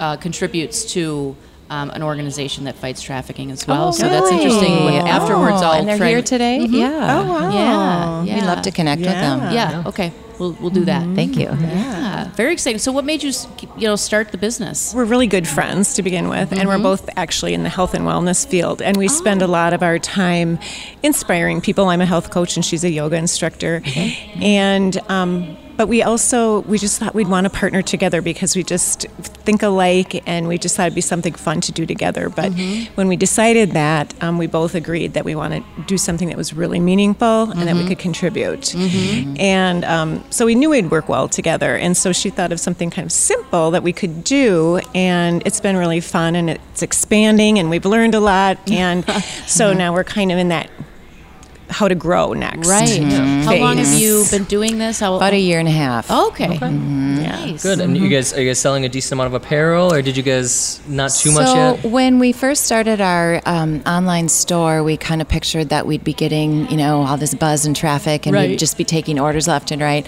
uh, 0.00 0.16
contributes 0.16 0.84
to. 0.94 1.36
Um, 1.70 1.90
an 1.90 2.02
organization 2.02 2.64
that 2.64 2.76
fights 2.76 3.02
trafficking 3.02 3.50
as 3.50 3.66
well, 3.66 3.88
Oh, 3.88 3.90
so 3.90 4.08
that's 4.08 4.30
interesting. 4.30 4.86
When 4.86 5.06
afterwards, 5.06 5.58
Oh, 5.60 5.66
I'll 5.66 5.72
and 5.72 5.86
they're 5.86 5.98
try 5.98 6.08
here 6.08 6.18
and- 6.18 6.26
today? 6.26 6.58
Mhm. 6.62 6.72
Yeah. 6.72 7.20
Oh, 7.20 7.28
wow. 7.28 8.22
yeah, 8.24 8.34
We'd 8.36 8.44
love 8.44 8.62
to 8.62 8.70
connect 8.70 9.00
with 9.02 9.10
them. 9.10 9.52
Yeah. 9.52 9.82
Okay. 9.84 10.10
We'll 10.38 10.56
we'll 10.60 10.70
do 10.70 10.84
that. 10.86 11.02
Thank 11.14 11.36
you. 11.36 11.50
Yeah. 11.60 12.28
Very 12.36 12.52
exciting. 12.54 12.78
So, 12.78 12.90
what 12.92 13.04
made 13.04 13.22
you, 13.22 13.32
you 13.76 13.86
know, 13.88 13.96
start 13.96 14.30
the 14.32 14.38
business? 14.38 14.94
We're 14.94 15.04
really 15.04 15.26
good 15.26 15.46
friends 15.48 15.92
to 15.94 16.02
begin 16.02 16.28
with, 16.30 16.52
and 16.52 16.66
we're 16.68 16.78
Mhm. 16.78 16.84
both 16.84 17.10
actually 17.16 17.52
in 17.54 17.64
the 17.64 17.68
health 17.68 17.92
and 17.92 18.04
wellness 18.06 18.46
field. 18.46 18.80
And 18.80 18.96
we 18.96 19.08
spend 19.08 19.42
a 19.42 19.46
lot 19.48 19.72
of 19.74 19.82
our 19.82 19.98
time 19.98 20.58
inspiring 21.02 21.60
people. 21.60 21.88
I'm 21.88 22.00
a 22.00 22.06
health 22.06 22.30
coach, 22.30 22.56
and 22.56 22.64
she's 22.64 22.84
a 22.84 22.90
yoga 22.90 23.16
instructor. 23.16 23.82
And 24.40 24.98
um, 25.10 25.56
but 25.78 25.88
we 25.88 26.02
also 26.02 26.60
we 26.62 26.76
just 26.76 26.98
thought 26.98 27.14
we'd 27.14 27.28
want 27.28 27.44
to 27.44 27.50
partner 27.50 27.80
together 27.80 28.20
because 28.20 28.54
we 28.54 28.62
just 28.62 29.06
think 29.46 29.62
alike, 29.62 30.22
and 30.28 30.46
we 30.48 30.58
just 30.58 30.76
thought 30.76 30.88
it'd 30.88 30.94
be 30.94 31.00
something 31.00 31.32
fun 31.32 31.60
to 31.62 31.72
do 31.72 31.86
together. 31.86 32.28
But 32.28 32.52
when 32.96 33.08
we 33.08 33.16
decided 33.16 33.70
that, 33.72 34.12
um, 34.22 34.36
we 34.36 34.46
both 34.46 34.74
agreed 34.74 35.14
that 35.14 35.24
we 35.24 35.34
want 35.34 35.54
to 35.54 35.62
do 35.86 35.96
something 35.96 36.28
that 36.28 36.36
was 36.36 36.52
really 36.52 36.80
meaningful 36.80 37.50
and 37.52 37.62
that 37.68 37.74
we 37.76 37.84
Mhm. 37.84 37.88
could 37.88 37.98
contribute. 38.00 38.74
And 39.38 39.84
um, 39.84 40.24
so 40.30 40.44
we 40.44 40.54
knew 40.54 40.70
we'd 40.70 40.90
work 40.90 41.08
well 41.08 41.28
together. 41.28 41.76
And 41.76 41.96
so 41.96 42.12
she 42.12 42.28
thought 42.28 42.52
of 42.52 42.60
something 42.60 42.90
kind 42.90 43.06
of 43.06 43.12
simple 43.12 43.70
that 43.70 43.82
we 43.82 43.92
could 43.92 44.24
do. 44.24 44.80
And 44.94 45.42
it's 45.46 45.60
been 45.60 45.76
really 45.76 46.00
fun 46.00 46.34
and 46.36 46.50
it's 46.50 46.82
expanding 46.82 47.58
and 47.58 47.70
we've 47.70 47.86
learned 47.86 48.14
a 48.14 48.20
lot. 48.20 48.58
And 48.70 49.04
so 49.46 49.72
now 49.72 49.92
we're 49.94 50.04
kind 50.04 50.30
of 50.32 50.38
in 50.38 50.48
that 50.48 50.68
how 51.70 51.88
to 51.88 51.94
grow 51.94 52.32
next. 52.32 52.68
Right. 52.68 53.02
How 53.02 53.54
long 53.56 53.76
have 53.78 53.92
you 54.00 54.24
been 54.30 54.44
doing 54.44 54.78
this? 54.78 55.00
How, 55.00 55.16
About 55.16 55.32
a 55.32 55.38
year 55.38 55.58
and 55.58 55.68
a 55.68 55.72
half. 55.72 56.10
Okay. 56.10 56.58
Nice. 56.58 57.62
Good. 57.62 57.80
And 57.80 57.96
you 57.96 58.08
guys 58.08 58.32
are 58.32 58.40
you 58.40 58.48
guys 58.48 58.58
selling 58.58 58.84
a 58.84 58.88
decent 58.88 59.12
amount 59.12 59.34
of 59.34 59.34
apparel, 59.42 59.92
or 59.92 60.02
did 60.02 60.16
you 60.16 60.22
guys 60.22 60.80
not 60.88 61.10
too 61.10 61.32
much 61.32 61.46
yet? 61.46 61.52
so 61.54 61.74
yet? 61.82 61.92
when 61.92 62.18
we 62.18 62.32
first 62.32 62.64
started 62.64 63.00
our 63.00 63.40
um, 63.46 63.82
online 63.86 64.28
store, 64.28 64.82
we 64.82 64.96
kind 64.96 65.20
of 65.20 65.28
pictured 65.28 65.68
that 65.70 65.86
we'd 65.86 66.04
be 66.04 66.12
getting, 66.12 66.68
you 66.70 66.76
know, 66.76 67.02
all 67.02 67.16
this 67.16 67.34
buzz 67.34 67.66
and 67.66 67.74
traffic, 67.76 68.26
and 68.26 68.34
Right. 68.34 68.50
we'd 68.50 68.58
just 68.58 68.76
be 68.78 68.84
taking 68.84 69.18
orders 69.20 69.46
left 69.48 69.70
and 69.70 69.80
right, 69.82 70.06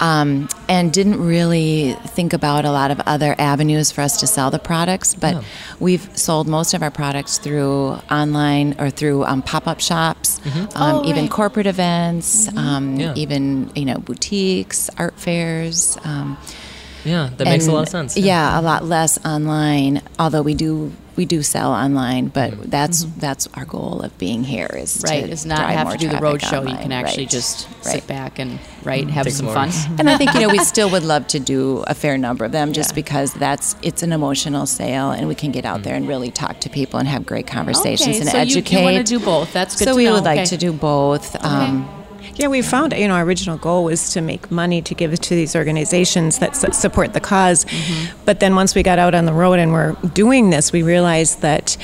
um, 0.00 0.48
and 0.68 0.92
didn't 0.92 1.20
really 1.24 1.96
think 2.08 2.32
about 2.32 2.64
a 2.64 2.70
lot 2.70 2.90
of 2.90 3.00
other 3.06 3.34
avenues 3.38 3.90
for 3.90 4.00
us 4.02 4.18
to 4.20 4.26
sell 4.26 4.50
the 4.50 4.58
products. 4.58 5.14
But 5.14 5.36
Oh. 5.36 5.44
we've 5.80 6.08
sold 6.14 6.46
most 6.48 6.74
of 6.74 6.82
our 6.82 6.90
products 6.90 7.38
through 7.38 7.98
online 8.10 8.74
or 8.78 8.90
through 8.90 9.24
um, 9.24 9.42
pop-up 9.42 9.80
shops, 9.80 10.40
um, 10.96 11.02
Oh, 11.04 11.08
even 11.08 11.22
right. 11.24 11.30
corporate 11.30 11.66
events, 11.66 12.48
um, 12.56 12.96
Yeah. 13.00 13.14
even 13.16 13.70
you 13.74 13.84
know 13.84 13.98
boutiques, 13.98 14.90
art 14.98 15.14
fairs. 15.18 15.96
Um, 16.04 16.36
Yeah, 17.04 17.30
that 17.36 17.44
makes 17.46 17.66
a 17.66 17.72
lot 17.72 17.82
of 17.82 17.88
sense. 17.88 18.16
Yeah. 18.16 18.58
a 18.58 18.62
lot 18.62 18.84
less 18.84 19.18
online. 19.24 20.02
Although 20.18 20.42
we 20.42 20.54
do 20.54 20.92
we 21.16 21.24
do 21.26 21.42
sell 21.42 21.72
online, 21.72 22.28
but 22.28 22.70
that's 22.70 23.04
that's 23.18 23.46
our 23.54 23.64
goal 23.64 24.00
of 24.02 24.16
being 24.18 24.44
here 24.44 24.66
is 24.74 24.96
Mm-hmm. 24.98 25.08
Right, 25.08 25.24
to 25.26 25.30
is 25.30 25.44
not 25.46 25.58
drive 25.58 25.76
have 25.76 25.90
to 25.92 25.98
do 25.98 26.08
the 26.08 26.18
road 26.18 26.40
show. 26.42 26.62
You 26.62 26.76
can 26.76 26.92
actually 26.92 27.24
Right. 27.24 27.30
just 27.30 27.68
Right. 27.84 27.94
sit 27.94 28.06
back 28.06 28.38
and 28.38 28.58
write, 28.82 29.08
have 29.10 29.24
Take 29.24 29.34
some 29.34 29.46
some 29.46 29.54
fun. 29.70 29.98
And 29.98 30.08
I 30.08 30.16
think 30.16 30.32
you 30.34 30.40
know 30.40 30.48
we 30.48 30.58
still 30.58 30.88
would 30.90 31.02
love 31.04 31.26
to 31.28 31.38
do 31.40 31.84
a 31.86 31.94
fair 31.94 32.16
number 32.18 32.44
of 32.44 32.52
them, 32.52 32.72
just 32.72 32.94
because 32.94 33.32
that's 33.34 33.76
it's 33.82 34.02
an 34.02 34.12
emotional 34.12 34.66
sale, 34.66 35.10
and 35.10 35.28
we 35.28 35.34
can 35.34 35.50
get 35.52 35.64
out 35.64 35.82
there 35.82 35.94
and 35.94 36.06
really 36.08 36.30
talk 36.30 36.60
to 36.60 36.68
people 36.70 36.98
and 36.98 37.08
have 37.08 37.26
great 37.26 37.46
conversations 37.46 38.16
Okay, 38.16 38.20
and 38.20 38.28
so 38.28 38.36
you- 38.38 38.44
you 38.44 38.56
educate. 38.58 38.82
wanna 38.84 39.02
do 39.04 39.18
both. 39.18 39.52
That's 39.52 39.76
good 39.76 39.84
So 39.86 39.92
to 39.92 39.96
we 39.96 40.04
know. 40.04 40.14
would 40.14 40.24
like 40.24 40.38
Okay. 40.40 40.46
to 40.46 40.56
do 40.56 40.72
both. 40.72 41.36
Um, 41.44 41.88
Yeah, 42.36 42.48
we 42.48 42.62
found, 42.62 42.92
you 42.94 43.08
know, 43.08 43.14
our 43.14 43.24
original 43.24 43.58
goal 43.58 43.84
was 43.84 44.10
to 44.10 44.20
make 44.20 44.50
money 44.50 44.80
to 44.82 44.94
give 44.94 45.18
to 45.18 45.34
these 45.34 45.54
organizations 45.54 46.38
that 46.38 46.56
su- 46.56 46.72
support 46.72 47.12
the 47.12 47.20
because 47.22 47.64
mm-hmm. 47.64 48.18
But 48.24 48.40
then 48.40 48.54
once 48.54 48.74
we 48.74 48.82
got 48.82 48.98
out 48.98 49.14
on 49.14 49.24
the 49.24 49.32
road 49.32 49.58
and 49.58 49.72
we're 49.72 49.92
doing 50.14 50.50
this, 50.50 50.72
we 50.72 50.82
realized 50.82 51.40
that 51.40 51.76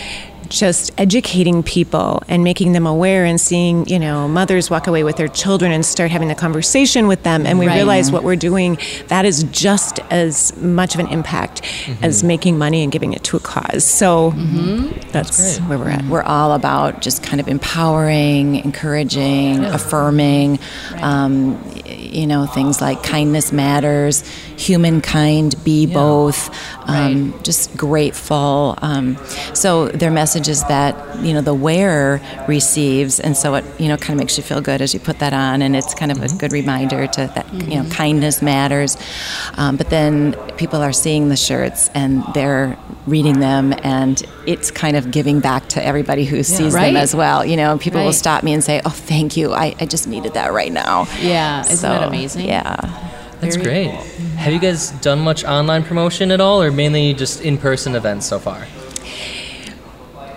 just 0.49 0.93
educating 0.99 1.63
people 1.63 2.23
and 2.29 2.43
making 2.43 2.73
them 2.73 2.87
aware 2.87 3.25
and 3.25 3.41
seeing, 3.41 3.87
you 3.87 3.99
know, 3.99 4.27
mothers 4.27 4.71
walk 4.71 4.87
away 4.87 5.05
with 5.05 5.17
their 5.17 5.29
children 5.29 5.73
and 5.73 5.85
start 5.85 6.11
having 6.11 6.29
the 6.29 6.35
conversation 6.35 7.07
with 7.07 7.23
them. 7.23 7.47
And 7.47 7.59
we 7.59 7.67
Right. 7.67 7.77
realize 7.77 8.11
what 8.11 8.23
we're 8.23 8.37
doing, 8.37 8.79
that 9.09 9.25
is 9.27 9.45
just 9.45 10.01
as 10.11 10.57
much 10.57 10.95
of 10.95 11.01
an 11.01 11.09
impact 11.09 11.63
mm-hmm. 11.63 12.05
as 12.05 12.25
making 12.25 12.57
money 12.57 12.83
and 12.83 12.91
giving 12.91 13.13
it 13.13 13.23
to 13.25 13.37
a 13.37 13.41
cause. 13.41 13.85
So 13.85 14.31
mm-hmm. 14.31 15.11
that's, 15.11 15.59
where 15.59 15.79
we're 15.79 15.91
at. 15.91 16.01
Mm-hmm. 16.01 16.11
We're 16.11 16.23
all 16.23 16.53
about 16.53 17.03
just 17.03 17.23
kind 17.23 17.41
of 17.41 17.49
empowering, 17.49 18.57
encouraging, 18.57 19.65
affirming, 19.65 20.59
um, 21.03 21.63
you 21.87 22.27
know, 22.27 22.47
things 22.47 22.81
like 22.81 23.03
kindness 23.03 23.53
matters, 23.53 24.25
humankind, 24.59 25.55
be 25.65 25.87
both, 25.87 26.51
um, 26.89 27.33
just 27.43 27.77
grateful. 27.77 28.75
Um, 28.83 29.17
so 29.55 29.89
they're 29.89 30.11
messages 30.11 30.63
that, 30.65 30.95
you 31.25 31.33
know, 31.33 31.41
the 31.41 31.55
wearer 31.55 32.21
receives. 32.49 33.21
And 33.21 33.37
so 33.37 33.55
it, 33.55 33.65
you 33.81 33.89
know, 33.89 33.97
kind 33.97 34.19
of 34.19 34.19
makes 34.19 34.37
you 34.37 34.43
feel 34.43 34.61
good 34.61 34.83
as 34.83 34.93
you 34.95 35.01
put 35.01 35.21
that 35.21 35.33
on. 35.33 35.63
And 35.63 35.77
it's 35.77 35.95
kind 35.95 36.11
of 36.11 36.23
a 36.23 36.29
good 36.37 36.53
reminder 36.53 37.07
to 37.07 37.31
that, 37.35 37.53
you 37.55 37.83
know, 37.83 37.89
kindness 37.91 38.43
matters. 38.43 38.97
Um, 39.55 39.77
but 39.77 39.91
then 39.91 40.35
people 40.57 40.81
are 40.83 40.93
seeing 40.93 41.29
the 41.29 41.37
shirts 41.37 41.89
and 41.95 42.25
they're 42.35 42.77
reading 43.07 43.41
them 43.41 43.73
and 43.85 44.23
it's 44.47 44.71
kind 44.71 44.97
of 44.97 45.11
giving 45.11 45.41
back 45.41 45.69
to 45.69 45.85
everybody 45.85 46.25
who 46.25 46.43
sees 46.43 46.75
Right. 46.75 46.87
them 46.93 46.97
as 46.97 47.15
well. 47.15 47.45
You 47.45 47.57
know, 47.57 47.79
people 47.79 48.05
will 48.05 48.13
stop 48.13 48.43
me 48.43 48.53
and 48.53 48.63
say, 48.63 48.81
"Oh, 48.85 48.91
thank 48.91 49.37
you. 49.37 49.53
I, 49.55 49.75
I 49.81 49.87
just 49.87 50.07
needed 50.07 50.35
that 50.35 50.53
right 50.53 50.73
now." 50.73 51.07
Yeah, 51.21 51.61
isn't 51.61 51.89
that 51.89 52.03
amazing? 52.07 52.47
Yeah. 52.47 52.77
That's 53.41 53.57
Very 53.57 53.87
great. 53.87 53.91
Have 54.37 54.53
you 54.53 54.59
guys 54.59 54.91
done 54.91 55.21
much 55.21 55.45
online 55.45 55.85
promotion 55.85 56.31
at 56.31 56.41
all, 56.41 56.63
or 56.63 56.71
mainly 56.71 57.15
just 57.15 57.41
in-person 57.41 57.95
events 57.95 58.27
so 58.27 58.39
far? 58.39 58.67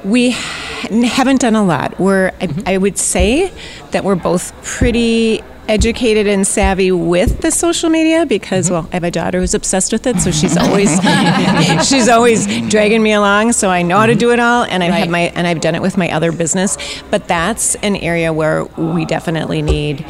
We 0.03 0.31
haven't 0.31 1.41
done 1.41 1.55
a 1.55 1.63
lot. 1.63 1.99
We're, 1.99 2.27
I, 2.41 2.47
mm-hmm. 2.47 2.61
I 2.65 2.77
would 2.77 2.97
say 2.97 3.51
that 3.91 4.03
we're 4.03 4.15
both 4.15 4.53
pretty 4.63 5.41
educated 5.67 6.27
and 6.27 6.45
savvy 6.45 6.91
with 6.91 7.41
the 7.41 7.51
social 7.51 7.89
media 7.89 8.25
because, 8.25 8.65
mm-hmm. 8.65 8.73
well, 8.75 8.89
I 8.91 8.95
have 8.95 9.03
a 9.03 9.11
daughter 9.11 9.39
who's 9.39 9.53
obsessed 9.53 9.91
with 9.91 10.05
it, 10.05 10.19
so 10.19 10.31
she's 10.31 10.57
always 10.57 10.89
she's 11.87 12.07
always 12.09 12.45
dragging 12.69 13.01
me 13.01 13.13
along. 13.13 13.53
So 13.53 13.69
I 13.69 13.81
know 13.81 13.97
how 13.97 14.05
to 14.05 14.13
mm-hmm. 14.13 14.19
do 14.19 14.31
it 14.31 14.39
all, 14.39 14.63
and 14.63 14.83
I've 14.83 14.93
had 14.93 15.09
my 15.09 15.31
and 15.35 15.47
I've 15.47 15.61
done 15.61 15.75
it 15.75 15.81
with 15.81 15.97
my 15.97 16.11
other 16.11 16.31
business. 16.31 16.77
But 17.09 17.27
that's 17.27 17.75
an 17.75 17.95
area 17.95 18.33
where 18.33 18.65
we 18.65 19.05
definitely 19.05 19.61
need 19.61 20.05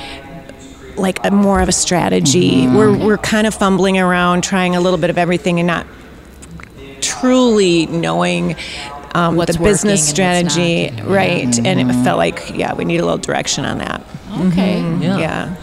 like 1.02 1.20
a 1.26 1.32
more 1.32 1.62
of 1.62 1.68
a 1.70 1.72
strategy. 1.72 2.68
We're 2.68 2.96
we're 2.98 3.18
kind 3.18 3.48
of 3.48 3.54
fumbling 3.54 3.98
around, 3.98 4.44
trying 4.44 4.76
a 4.76 4.82
little 4.82 5.00
bit 5.00 5.10
of 5.10 5.18
everything, 5.18 5.60
and 5.60 5.68
not 5.68 5.86
truly 7.02 7.88
knowing 7.88 8.56
um, 9.14 9.36
What's 9.36 9.58
the 9.58 9.64
business 9.64 10.10
working 10.12 10.24
and 10.24 10.46
what's 10.46 10.54
strategy, 10.54 10.92
not. 10.92 11.08
right? 11.08 11.60
And 11.66 11.92
it 11.92 12.04
felt 12.04 12.18
like 12.18 12.52
yeah, 12.56 12.74
we 12.74 12.86
need 12.86 13.00
a 13.00 13.04
little 13.06 13.18
direction 13.18 13.66
on 13.66 13.80
that. 13.80 14.02
Okay. 14.48 14.80
Mhm. 14.80 15.02
Yeah. 15.04 15.18
yeah. 15.18 15.56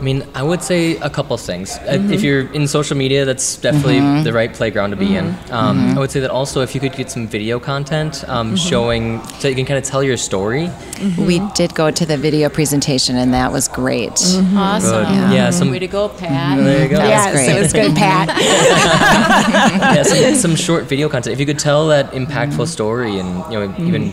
I 0.00 0.02
mean, 0.02 0.26
I 0.34 0.42
would 0.42 0.62
say 0.62 0.96
a 0.96 1.10
couple 1.10 1.36
things. 1.36 1.76
Uh, 1.76 1.82
If 1.90 2.00
mm-hmm. 2.00 2.24
you're 2.24 2.52
in 2.52 2.66
social 2.66 2.96
media, 2.96 3.26
that's 3.26 3.58
definitely 3.58 4.00
mm-hmm. 4.00 4.24
the 4.24 4.32
right 4.32 4.52
playground 4.52 4.90
to 4.92 4.96
be 4.96 5.14
in. 5.14 5.26
Mm-hmm. 5.26 5.52
Um, 5.52 5.96
I 5.96 6.00
would 6.00 6.10
say 6.10 6.20
that 6.20 6.30
also 6.30 6.62
if 6.62 6.74
you 6.74 6.80
could 6.80 6.94
get 6.94 7.10
some 7.10 7.28
video 7.28 7.60
content 7.60 8.24
um, 8.26 8.56
showing, 8.56 9.22
so 9.40 9.48
you 9.48 9.54
can 9.54 9.66
kind 9.66 9.76
of 9.76 9.84
tell 9.84 10.02
your 10.02 10.16
story. 10.16 10.70
We 11.18 11.40
did 11.54 11.74
go 11.74 11.90
to 11.90 12.06
the 12.06 12.16
video 12.16 12.48
presentation, 12.48 13.16
and 13.16 13.34
that 13.34 13.52
was 13.52 13.68
great. 13.68 14.12
Awesome. 14.12 15.04
Good. 15.04 15.34
Yeah, 15.36 15.50
some- 15.50 15.70
Way 15.70 15.80
to 15.80 15.86
go, 15.86 16.08
Pat. 16.08 16.56
There 16.58 16.82
you 16.82 16.88
go. 16.88 16.96
That 16.96 17.04
was 17.04 17.10
Yes, 17.10 17.32
great. 17.34 17.56
it 17.56 17.60
was 17.60 17.72
good, 17.72 17.94
Pat. 17.94 18.28
yeah, 19.94 20.02
some, 20.02 20.34
some 20.34 20.56
short 20.56 20.84
video 20.84 21.08
content. 21.10 21.34
If 21.34 21.40
you 21.40 21.46
could 21.46 21.58
tell 21.58 21.88
that 21.88 22.12
impactful 22.12 22.66
story 22.68 23.18
and 23.20 23.28
you 23.52 23.58
know 23.60 23.74
even 23.78 24.12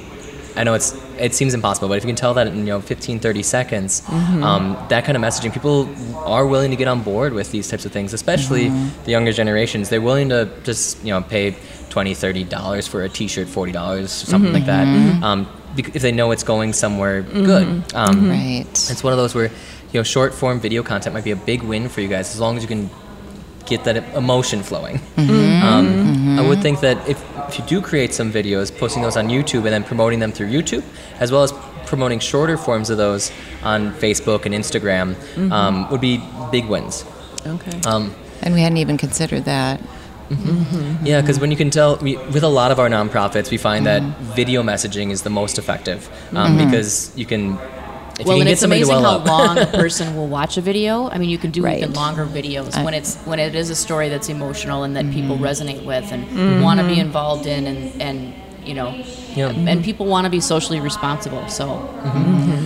I 0.58 0.64
know 0.64 0.74
it's 0.74 0.92
it 1.20 1.34
seems 1.36 1.54
impossible, 1.54 1.88
but 1.88 1.98
if 1.98 2.04
you 2.04 2.08
can 2.08 2.16
tell 2.16 2.34
that 2.36 2.48
in 2.48 2.58
you 2.60 2.66
know 2.66 2.82
15, 2.82 3.20
30 3.20 3.44
seconds, 3.44 4.04
um, 4.10 4.78
that 4.90 5.06
kind 5.06 5.16
of 5.16 5.22
messaging, 5.22 5.52
people 5.54 5.88
are 6.26 6.46
willing 6.48 6.72
to 6.72 6.78
get 6.78 6.88
on 6.88 7.02
board 7.04 7.34
with 7.34 7.52
these 7.52 7.68
types 7.68 7.86
of 7.86 7.92
things, 7.92 8.14
especially 8.14 8.70
the 9.06 9.12
younger 9.12 9.32
generations. 9.32 9.90
They're 9.90 10.02
willing 10.02 10.30
to 10.30 10.50
just 10.64 11.04
you 11.04 11.12
know 11.14 11.22
pay 11.22 11.56
20 11.90 12.14
30 12.14 12.44
dollars 12.46 12.88
for 12.88 13.04
a 13.04 13.10
T-shirt, 13.10 13.48
forty 13.48 13.72
dollars, 13.72 14.12
something 14.12 14.54
like 14.54 14.66
that, 14.66 14.88
um, 15.24 15.48
if 15.78 16.02
they 16.02 16.12
know 16.12 16.32
it's 16.32 16.44
going 16.44 16.74
somewhere 16.74 17.22
good. 17.22 17.68
Um, 17.94 18.30
Right. 18.30 18.66
It's 18.70 19.04
one 19.04 19.14
of 19.14 19.18
those 19.20 19.34
where 19.36 19.46
you 19.92 20.00
know 20.00 20.04
short 20.04 20.34
form 20.34 20.60
video 20.60 20.84
content 20.84 21.14
might 21.14 21.24
be 21.24 21.32
a 21.32 21.36
big 21.36 21.62
win 21.64 21.90
for 21.90 22.02
you 22.02 22.08
guys 22.08 22.34
as 22.34 22.40
long 22.40 22.58
as 22.58 22.62
you 22.64 22.68
can 22.68 22.90
get 23.68 23.84
that 23.84 23.98
emotion 24.16 24.64
flowing. 24.64 25.00
Um, 25.68 26.40
I 26.40 26.48
would 26.48 26.62
think 26.62 26.80
that 26.80 26.98
if, 27.10 27.18
if 27.50 27.60
you 27.60 27.66
do 27.66 27.82
create 27.82 28.14
some 28.14 28.32
videos, 28.32 28.72
posting 28.78 29.02
those 29.02 29.18
on 29.18 29.28
YouTube 29.28 29.64
and 29.66 29.74
then 29.76 29.84
promoting 29.84 30.20
them 30.20 30.32
through 30.32 30.48
YouTube, 30.48 30.84
as 31.20 31.30
well 31.32 31.44
as 31.44 31.52
promoting 31.86 32.20
shorter 32.20 32.58
forms 32.58 32.90
of 32.90 32.98
those 32.98 33.32
on 33.64 33.92
Facebook 33.96 34.46
and 34.46 34.54
Instagram, 34.56 35.16
um, 35.52 35.90
would 35.90 36.00
be 36.00 36.22
big 36.52 36.66
wins. 36.68 37.04
Okay. 37.46 37.80
Um, 37.86 38.14
And 38.44 38.54
we 38.54 38.62
hadn't 38.62 38.78
even 38.78 38.98
considered 38.98 39.44
that. 39.46 39.82
yeah, 41.04 41.22
because 41.22 41.40
when 41.40 41.52
you 41.52 41.58
can 41.58 41.70
tell, 41.70 41.98
we, 41.98 42.18
with 42.36 42.44
a 42.44 42.50
lot 42.60 42.72
of 42.72 42.80
our 42.80 42.90
nonprofits, 42.90 43.50
we 43.52 43.58
find 43.58 43.86
that 43.86 44.02
video 44.36 44.62
messaging 44.64 45.12
is 45.12 45.22
the 45.24 45.30
most 45.30 45.58
effective 45.58 46.08
um, 46.34 46.58
because 46.58 47.12
you 47.18 47.26
can. 47.26 47.58
If 48.20 48.26
well, 48.26 48.40
and 48.40 48.50
it's 48.50 48.64
amazing 48.64 48.96
how 49.00 49.20
long 49.20 49.58
a 49.60 49.66
person 49.84 50.16
will 50.16 50.28
watch 50.28 50.58
a 50.58 50.62
video. 50.62 51.08
I 51.10 51.18
mean, 51.20 51.30
you 51.30 51.38
can 51.38 51.52
do 51.52 51.62
Right. 51.64 51.78
even 51.78 51.94
longer 51.94 52.26
videos 52.26 52.76
I- 52.76 52.84
when 52.84 52.94
it's 52.94 53.16
when 53.26 53.40
it 53.40 53.54
is 53.56 53.70
a 53.70 53.76
story 53.76 54.10
that's 54.10 54.28
emotional 54.30 54.84
and 54.84 54.96
that 54.96 55.10
people 55.12 55.38
resonate 55.38 55.86
with 55.86 56.12
and 56.12 56.64
want 56.64 56.80
to 56.80 56.88
be 56.88 57.00
involved 57.00 57.46
in, 57.46 57.68
and 57.68 58.02
and 58.02 58.34
you 58.68 58.74
know, 58.76 58.94
Yeah. 59.36 59.50
and 59.70 59.84
people 59.84 60.06
want 60.08 60.26
to 60.26 60.30
be 60.32 60.40
socially 60.42 60.80
responsible. 60.80 61.44
So 61.48 61.66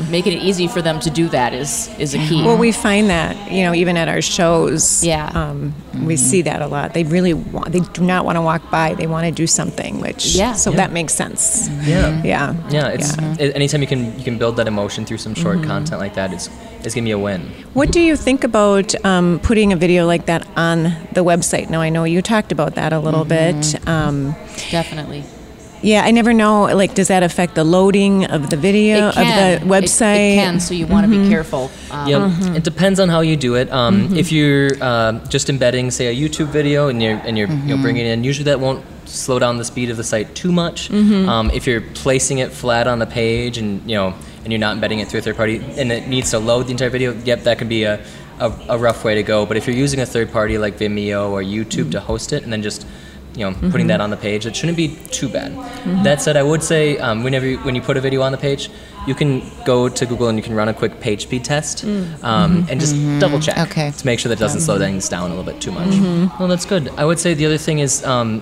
making 0.10 0.34
it 0.34 0.42
easy 0.44 0.68
for 0.68 0.82
them 0.82 1.00
to 1.02 1.10
do 1.10 1.28
that 1.30 1.54
is 1.54 1.90
is 2.00 2.14
a 2.14 2.18
key. 2.18 2.44
Well, 2.44 2.58
we 2.58 2.72
find 2.72 3.10
that 3.10 3.36
you 3.52 3.64
know 3.66 3.74
even 3.74 3.98
at 3.98 4.08
our 4.08 4.22
shows, 4.22 5.04
Yeah. 5.04 5.30
um, 5.34 5.74
we 6.06 6.16
see 6.18 6.42
that 6.44 6.62
a 6.62 6.68
lot. 6.68 6.94
They 6.94 7.04
really 7.04 7.34
want, 7.34 7.72
they 7.72 7.80
do 7.94 8.02
not 8.04 8.26
want 8.26 8.38
to 8.38 8.42
walk 8.42 8.64
by. 8.72 8.96
They 8.96 9.08
want 9.08 9.26
to 9.26 9.32
do 9.32 9.48
something, 9.48 10.00
which 10.02 10.36
Yeah. 10.36 10.54
so 10.54 10.70
Yeah. 10.72 10.78
that 10.78 10.92
makes 10.92 11.14
sense. 11.14 11.70
Yeah. 11.86 12.22
Yeah, 12.24 12.54
Yeah, 12.70 12.88
it's 12.96 13.16
a- 13.18 13.56
anytime 13.56 13.82
you 13.82 13.88
can 13.88 14.02
you 14.18 14.24
can 14.24 14.38
build 14.38 14.56
that 14.58 14.68
emotion 14.68 15.06
through 15.06 15.20
some 15.20 15.36
short 15.36 15.64
content 15.64 16.00
like 16.02 16.16
that, 16.16 16.32
it's 16.34 16.50
it's 16.84 16.96
gonna 16.96 17.06
be 17.06 17.12
a 17.12 17.18
win. 17.30 17.42
What 17.74 17.92
do 17.92 18.00
you 18.00 18.16
think 18.18 18.44
about 18.44 18.96
um, 19.06 19.40
putting 19.44 19.72
a 19.74 19.76
video 19.76 20.08
like 20.08 20.26
that 20.26 20.44
on 20.58 20.78
the 21.14 21.24
website? 21.24 21.70
Now 21.70 21.82
I 21.82 21.90
know 21.90 22.04
you 22.06 22.22
talked 22.22 22.52
about 22.52 22.74
that 22.76 22.92
a 22.94 23.00
little 23.00 23.26
bit. 23.26 23.76
Um, 23.88 24.36
Definitely. 24.72 25.24
Yeah, 25.82 26.04
I 26.04 26.12
never 26.12 26.34
know. 26.34 26.64
Like, 26.64 26.94
does 26.96 27.08
that 27.08 27.24
affect 27.24 27.56
the 27.56 27.64
loading 27.64 28.26
of 28.26 28.50
the 28.50 28.58
video 28.58 29.10
It 29.10 29.14
can. 29.16 29.56
of 29.56 29.62
the 29.62 29.68
website? 29.68 30.34
It, 30.34 30.36
can, 30.36 30.60
so 30.60 30.74
you 30.74 30.88
want 30.88 31.06
to 31.06 31.12
be 31.12 31.28
careful. 31.30 31.72
Um, 31.90 32.08
Yeah, 32.08 32.56
it 32.56 32.64
depends 32.64 33.00
on 33.00 33.10
how 33.10 33.22
you 33.22 33.36
do 33.36 33.56
it. 33.56 33.72
Um, 33.72 34.16
If 34.16 34.32
you're 34.32 34.72
uh, 34.82 35.14
just 35.28 35.50
embedding, 35.50 35.92
say, 35.92 36.08
a 36.08 36.16
YouTube 36.16 36.48
video 36.48 36.88
and 36.90 37.02
you're 37.02 37.18
and 37.26 37.38
you're 37.38 37.50
you 37.50 37.76
know, 37.76 37.82
bringing 37.82 38.06
it 38.06 38.10
in, 38.12 38.24
usually 38.24 38.46
that 38.46 38.60
won't 38.60 38.84
slow 39.06 39.40
down 39.40 39.58
the 39.58 39.66
speed 39.66 39.90
of 39.90 39.98
the 39.98 40.04
site 40.04 40.34
too 40.36 40.52
much. 40.52 40.90
Um, 40.92 41.52
if 41.52 41.68
you're 41.68 41.82
placing 41.82 42.38
it 42.40 42.52
flat 42.52 42.88
on 42.88 43.00
the 43.00 43.06
page 43.08 43.58
and 43.58 43.82
you 43.90 43.96
know 43.98 44.14
and 44.44 44.52
you're 44.52 44.60
not 44.60 44.74
embedding 44.76 45.00
it 45.00 45.08
through 45.08 45.20
a 45.20 45.24
third 45.24 45.36
party 45.38 45.58
and 45.78 45.92
it 45.92 46.08
needs 46.08 46.32
to 46.32 46.40
load 46.40 46.66
the 46.68 46.72
entire 46.72 46.90
video, 46.90 47.14
yep, 47.26 47.44
that 47.44 47.58
can 47.60 47.68
be 47.68 47.84
a, 47.84 48.04
a, 48.40 48.52
a 48.70 48.78
rough 48.78 49.04
way 49.04 49.16
to 49.16 49.24
go. 49.24 49.46
But 49.46 49.58
if 49.58 49.68
you're 49.68 49.76
using 49.76 50.00
a 50.00 50.06
third 50.06 50.32
party 50.32 50.58
like 50.58 50.78
Vimeo 50.78 51.30
or 51.32 51.44
YouTube 51.44 51.92
to 51.92 52.00
host 52.00 52.34
it 52.34 52.44
and 52.44 52.52
then 52.54 52.62
just 52.64 52.88
you 53.36 53.50
know 53.50 53.54
putting 53.70 53.88
that 53.88 53.96
mm-hmm. 53.96 54.04
on 54.04 54.10
the 54.10 54.18
page, 54.18 54.46
it 54.46 54.56
shouldn't 54.56 54.78
be 54.78 54.96
too 55.12 55.30
bad. 55.30 55.52
Mm-hmm. 55.52 56.04
That 56.04 56.22
said, 56.22 56.38
I 56.38 56.44
would 56.44 56.64
say 56.64 56.98
um, 56.98 57.24
whenever 57.24 57.46
you, 57.46 57.58
when 57.60 57.76
you 57.76 57.82
put 57.82 57.98
a 57.98 58.02
video 58.02 58.22
on 58.22 58.32
the 58.32 58.38
page, 58.38 58.70
you 59.08 59.16
can 59.16 59.42
go 59.66 59.90
to 59.90 60.06
Google 60.06 60.28
and 60.28 60.38
you 60.38 60.44
can 60.44 60.54
run 60.54 60.70
a 60.70 60.74
quick 60.74 61.00
page 61.00 61.24
speed 61.24 61.44
test 61.44 61.86
mm. 61.86 62.24
um, 62.24 62.58
and 62.58 62.68
mm-hmm. 62.68 62.80
just 62.80 63.20
double 63.20 63.40
check 63.40 63.58
Okay. 63.70 63.92
to 63.92 64.06
make 64.06 64.20
sure 64.20 64.30
that 64.30 64.38
it 64.38 64.40
doesn't 64.40 64.62
slow 64.62 64.78
things 64.78 65.10
down 65.10 65.32
a 65.32 65.36
little 65.36 65.50
bit 65.52 65.62
too 65.62 65.72
much. 65.72 65.90
Well, 66.40 66.48
that's 66.48 66.66
good. 66.66 66.90
I 66.98 67.06
would 67.06 67.20
say 67.20 67.34
the 67.34 67.46
other 67.46 67.58
thing 67.58 67.80
is, 67.80 68.04
um, 68.06 68.42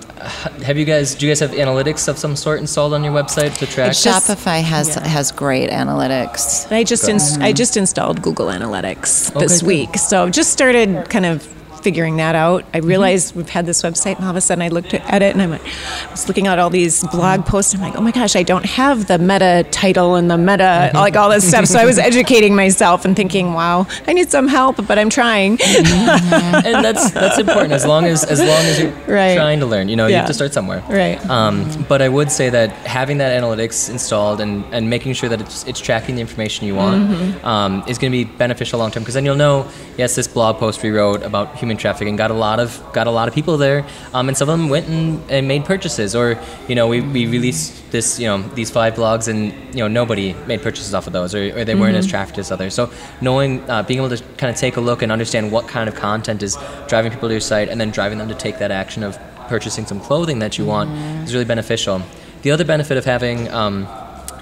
have 0.64 0.76
you 0.76 0.84
guys? 0.84 1.14
Do 1.14 1.26
you 1.26 1.30
guys 1.30 1.40
have 1.40 1.52
analytics 1.52 2.08
of 2.08 2.18
some 2.18 2.36
sort 2.36 2.60
installed 2.60 2.92
on 2.92 3.04
your 3.04 3.12
website 3.12 3.56
to 3.58 3.66
track? 3.66 3.92
Shopify 3.92 4.62
has 4.62 4.94
has 4.94 5.32
great 5.32 5.70
analytics. 5.70 6.70
I 6.70 6.84
just 6.84 7.08
ins- 7.08 7.38
I 7.38 7.52
just 7.52 7.76
installed 7.76 8.22
Google 8.22 8.46
Analytics 8.46 9.38
this 9.38 9.60
good. 9.60 9.66
week, 9.66 9.96
so 9.96 10.28
just 10.28 10.52
started 10.52 11.08
kind 11.08 11.26
of 11.26 11.46
figuring 11.82 12.16
that 12.16 12.34
out. 12.34 12.64
I 12.72 12.78
mm-hmm. 12.78 12.88
realized 12.88 13.34
we've 13.34 13.48
had 13.48 13.66
this 13.66 13.82
website, 13.82 14.16
and 14.16 14.24
all 14.24 14.30
of 14.30 14.36
a 14.36 14.40
sudden 14.40 14.62
I 14.62 14.68
looked 14.68 14.94
at 14.94 15.22
it, 15.22 15.32
and 15.34 15.42
I 15.42 15.46
went, 15.46 15.62
I 15.62 16.10
was 16.10 16.28
looking 16.28 16.46
at 16.46 16.58
all 16.58 16.70
these 16.70 17.02
blog 17.08 17.40
mm-hmm. 17.40 17.50
posts. 17.50 17.74
And 17.74 17.82
I'm 17.82 17.90
like, 17.90 17.98
oh 17.98 18.02
my 18.02 18.10
gosh, 18.10 18.36
I 18.36 18.42
don't 18.42 18.66
have 18.66 19.06
the 19.06 19.18
meta 19.18 19.66
title 19.70 20.14
and 20.14 20.30
the 20.30 20.38
meta, 20.38 20.62
mm-hmm. 20.62 20.96
like 20.96 21.16
all 21.16 21.30
this 21.30 21.48
stuff. 21.48 21.66
So 21.66 21.78
I 21.78 21.84
was 21.84 21.98
educating 22.10 22.54
myself 22.54 23.04
and 23.04 23.16
thinking, 23.16 23.52
wow, 23.52 23.86
I 24.06 24.12
need 24.12 24.30
some 24.30 24.48
help, 24.48 24.86
but 24.86 24.98
I'm 24.98 25.10
trying. 25.10 25.58
and 25.60 26.84
that's 26.84 27.10
that's 27.10 27.38
important 27.38 27.72
as 27.72 27.86
long 27.86 28.04
as 28.04 28.24
as 28.24 28.40
long 28.40 28.64
as 28.66 28.80
you're 28.80 28.90
Right. 29.06 29.34
trying 29.34 29.60
to 29.60 29.66
learn. 29.66 29.88
You 29.88 29.96
know, 29.96 30.06
you 30.06 30.16
have 30.16 30.26
to 30.26 30.34
start 30.34 30.52
somewhere. 30.52 30.82
Right. 30.88 31.18
Um, 31.28 31.84
but 31.88 32.02
I 32.02 32.08
would 32.08 32.30
say 32.30 32.50
that 32.50 32.70
having 32.86 33.18
that 33.18 33.40
analytics 33.40 33.90
installed 33.90 34.40
and, 34.40 34.64
and 34.72 34.88
making 34.88 35.14
sure 35.14 35.28
that 35.28 35.40
it's, 35.40 35.66
it's 35.66 35.80
tracking 35.80 36.14
the 36.14 36.20
information 36.20 36.66
you 36.66 36.74
want 36.74 37.44
um, 37.44 37.82
is 37.86 37.98
going 37.98 38.12
to 38.12 38.16
be 38.16 38.24
beneficial 38.24 38.78
long 38.78 38.90
term 38.90 39.02
because 39.02 39.14
then 39.14 39.24
you'll 39.24 39.36
know 39.36 39.68
yes 39.96 40.14
this 40.14 40.28
blog 40.28 40.56
post 40.58 40.82
we 40.82 40.90
wrote 40.90 41.22
about 41.22 41.56
human 41.56 41.69
trafficking 41.76 42.16
got 42.16 42.30
a 42.30 42.34
lot 42.34 42.58
of 42.60 42.82
got 42.92 43.06
a 43.06 43.10
lot 43.10 43.28
of 43.28 43.34
people 43.34 43.56
there 43.56 43.84
um, 44.14 44.28
and 44.28 44.36
some 44.36 44.48
of 44.48 44.58
them 44.58 44.68
went 44.68 44.86
and, 44.88 45.20
and 45.30 45.46
made 45.48 45.64
purchases 45.64 46.14
or 46.14 46.38
you 46.68 46.74
know 46.74 46.86
we, 46.88 47.00
we 47.00 47.26
released 47.26 47.90
this 47.92 48.18
you 48.20 48.26
know 48.26 48.42
these 48.54 48.70
five 48.70 48.94
blogs 48.94 49.28
and 49.28 49.52
you 49.74 49.80
know 49.80 49.88
nobody 49.88 50.32
made 50.46 50.62
purchases 50.62 50.94
off 50.94 51.06
of 51.06 51.12
those 51.12 51.34
or, 51.34 51.58
or 51.58 51.64
they 51.64 51.74
weren't 51.74 51.96
as 51.96 52.06
Mhm. 52.06 52.10
trafficked 52.10 52.38
as 52.38 52.50
others. 52.52 52.74
So 52.74 52.90
knowing 53.20 53.68
uh, 53.70 53.82
being 53.82 54.00
able 54.00 54.16
to 54.16 54.22
kind 54.36 54.50
of 54.52 54.56
take 54.56 54.76
a 54.76 54.80
look 54.80 55.02
and 55.02 55.10
understand 55.12 55.52
what 55.52 55.68
kind 55.68 55.88
of 55.88 55.94
content 55.94 56.42
is 56.42 56.56
driving 56.88 57.10
people 57.12 57.28
to 57.28 57.34
your 57.34 57.40
site 57.40 57.68
and 57.68 57.80
then 57.80 57.90
driving 57.90 58.18
them 58.18 58.28
to 58.28 58.34
take 58.34 58.58
that 58.58 58.70
action 58.70 59.02
of 59.02 59.18
purchasing 59.48 59.84
some 59.86 60.00
clothing 60.00 60.38
that 60.40 60.58
you 60.58 60.64
want 60.64 60.90
is 61.26 61.32
really 61.34 61.44
beneficial. 61.44 62.00
The 62.42 62.50
other 62.52 62.64
benefit 62.64 62.96
of 62.96 63.04
having 63.04 63.48
um, 63.50 63.86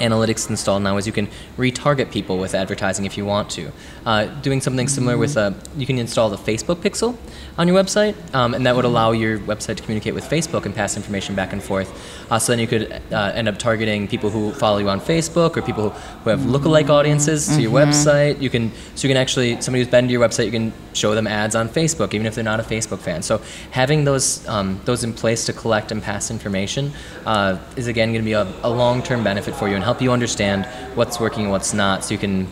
analytics 0.01 0.49
installed 0.49 0.83
now 0.83 0.97
is 0.97 1.07
you 1.07 1.13
can 1.13 1.29
retarget 1.57 2.11
people 2.11 2.39
with 2.39 2.55
advertising 2.55 3.05
if 3.05 3.17
you 3.17 3.25
want 3.25 3.51
to. 3.51 3.73
Uh, 4.07 4.27
doing 4.43 4.61
something 4.61 4.89
similar 4.89 5.17
with 5.17 5.37
uh, 5.37 5.53
you 5.77 5.87
can 5.87 5.99
install 5.99 6.31
the 6.31 6.37
Facebook 6.37 6.77
pixel 6.77 7.17
on 7.59 7.67
your 7.67 7.77
website, 7.77 8.15
um, 8.35 8.55
and 8.55 8.65
that 8.65 8.77
would 8.77 8.85
allow 8.85 9.11
your 9.11 9.39
website 9.41 9.77
to 9.77 9.83
communicate 9.83 10.15
with 10.15 10.25
Facebook 10.25 10.65
and 10.65 10.73
pass 10.75 10.97
information 10.97 11.35
back 11.35 11.53
and 11.53 11.61
forth. 11.63 11.91
Uh, 12.31 12.39
so 12.39 12.53
then 12.53 12.61
you 12.61 12.69
could 12.69 12.93
uh, 13.13 13.33
end 13.35 13.49
up 13.49 13.59
targeting 13.59 14.07
people 14.07 14.31
who 14.31 14.53
follow 14.53 14.79
you 14.79 14.89
on 14.89 15.01
Facebook 15.01 15.57
or 15.57 15.63
people 15.63 15.91
who, 15.91 16.31
have 16.31 16.41
lookalike 16.41 16.89
audiences 16.89 17.49
to 17.49 17.61
your 17.61 17.73
Mhm. 17.73 17.89
website. 17.89 18.41
You 18.41 18.49
can 18.49 18.71
so 18.95 19.09
you 19.09 19.13
can 19.13 19.21
actually 19.21 19.61
somebody 19.61 19.83
who's 19.83 19.91
been 19.91 20.07
to 20.07 20.13
your 20.13 20.27
website, 20.27 20.45
you 20.45 20.53
can 20.53 20.73
show 20.93 21.15
them 21.17 21.27
ads 21.27 21.55
on 21.57 21.69
Facebook 21.69 22.15
even 22.15 22.27
if 22.27 22.35
they're 22.37 22.45
not 22.45 22.61
a 22.61 22.63
Facebook 22.63 23.01
fan. 23.01 23.23
So 23.23 23.41
having 23.73 24.05
those 24.05 24.47
um, 24.49 24.81
those 24.85 25.03
in 25.03 25.13
place 25.13 25.45
to 25.47 25.53
collect 25.53 25.91
and 25.91 26.01
pass 26.03 26.31
information 26.31 26.93
uh, 27.27 27.57
is 27.77 27.87
again 27.89 28.09
going 28.13 28.23
to 28.23 28.25
be 28.25 28.35
a, 28.35 28.47
a 28.63 28.71
long 28.71 29.03
term 29.03 29.25
benefit 29.25 29.55
for 29.57 29.69
you 29.69 29.75
and 29.75 29.83
help 29.83 30.01
you 30.01 30.13
understand 30.13 30.67
what's 30.95 31.19
working 31.19 31.43
and 31.45 31.51
what's 31.51 31.73
not, 31.75 32.05
so 32.05 32.13
you 32.15 32.19
can 32.19 32.47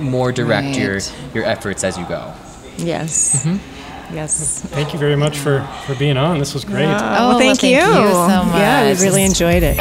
more 0.00 0.32
direct 0.32 0.76
your 0.76 0.94
Right. 0.94 1.12
your 1.34 1.44
efforts 1.44 1.84
as 1.84 1.96
you 1.96 2.04
go. 2.06 2.32
Yes. 2.78 3.46
Yes. 4.12 4.62
Thank 4.62 4.92
you 4.92 4.98
very 4.98 5.16
much 5.16 5.38
for, 5.38 5.62
for 5.86 5.94
being 5.94 6.16
on. 6.16 6.38
This 6.38 6.54
was 6.54 6.64
great. 6.64 6.86
Oh, 6.86 7.28
well, 7.28 7.38
thank, 7.38 7.62
you. 7.62 7.70
You. 7.70 7.78
so 7.78 8.44
much. 8.44 8.58
Yeah, 8.58 8.92
we 8.92 9.00
really 9.02 9.22
enjoyed 9.24 9.62
it. 9.62 9.78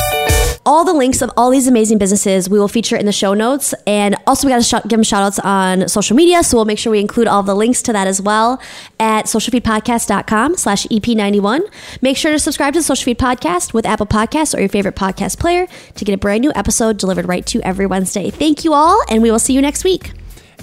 all 0.66 0.84
the 0.84 0.94
links 0.94 1.22
of 1.22 1.32
all 1.38 1.50
these 1.50 1.66
amazing 1.66 1.98
businesses 1.98 2.50
we 2.50 2.60
will 2.60 2.68
feature 2.68 2.98
in 2.98 3.06
the 3.06 3.12
show 3.14 3.34
notes 3.34 3.74
and 3.86 4.18
also 4.28 4.46
we 4.46 4.52
got 4.52 4.58
to 4.58 4.64
sh- 4.64 4.82
give 4.84 4.98
them 4.98 5.04
shout 5.04 5.24
outs 5.24 5.40
on 5.40 5.88
social 5.88 6.14
media 6.14 6.44
so 6.44 6.58
we'll 6.58 6.66
make 6.66 6.78
sure 6.78 6.92
we 6.92 7.00
include 7.00 7.26
all 7.26 7.42
the 7.42 7.56
links 7.56 7.82
to 7.82 7.94
that 7.94 8.06
as 8.06 8.22
well 8.22 8.62
at 9.00 9.28
socialfeedpodcast.com 9.28 10.58
slash 10.58 10.86
ep91 10.88 11.62
make 12.02 12.18
sure 12.18 12.34
to 12.34 12.40
subscribe 12.40 12.74
to 12.74 12.80
the 12.80 12.84
social 12.84 13.06
feed 13.06 13.18
podcast 13.18 13.74
with 13.74 13.86
apple 13.86 14.06
podcasts 14.06 14.54
or 14.54 14.60
your 14.60 14.68
favorite 14.68 14.96
podcast 14.96 15.40
player 15.40 15.68
to 15.96 16.04
get 16.04 16.14
a 16.14 16.18
brand 16.18 16.42
new 16.42 16.52
episode 16.54 16.98
delivered 16.98 17.30
right 17.30 17.46
to 17.46 17.60
you 17.60 17.62
every 17.64 17.86
wednesday 17.86 18.30
thank 18.30 18.66
you 18.66 18.74
all 18.74 19.02
and 19.10 19.22
we 19.22 19.32
will 19.32 19.40
see 19.40 19.54
you 19.54 19.62
next 19.62 19.86
week 19.86 20.12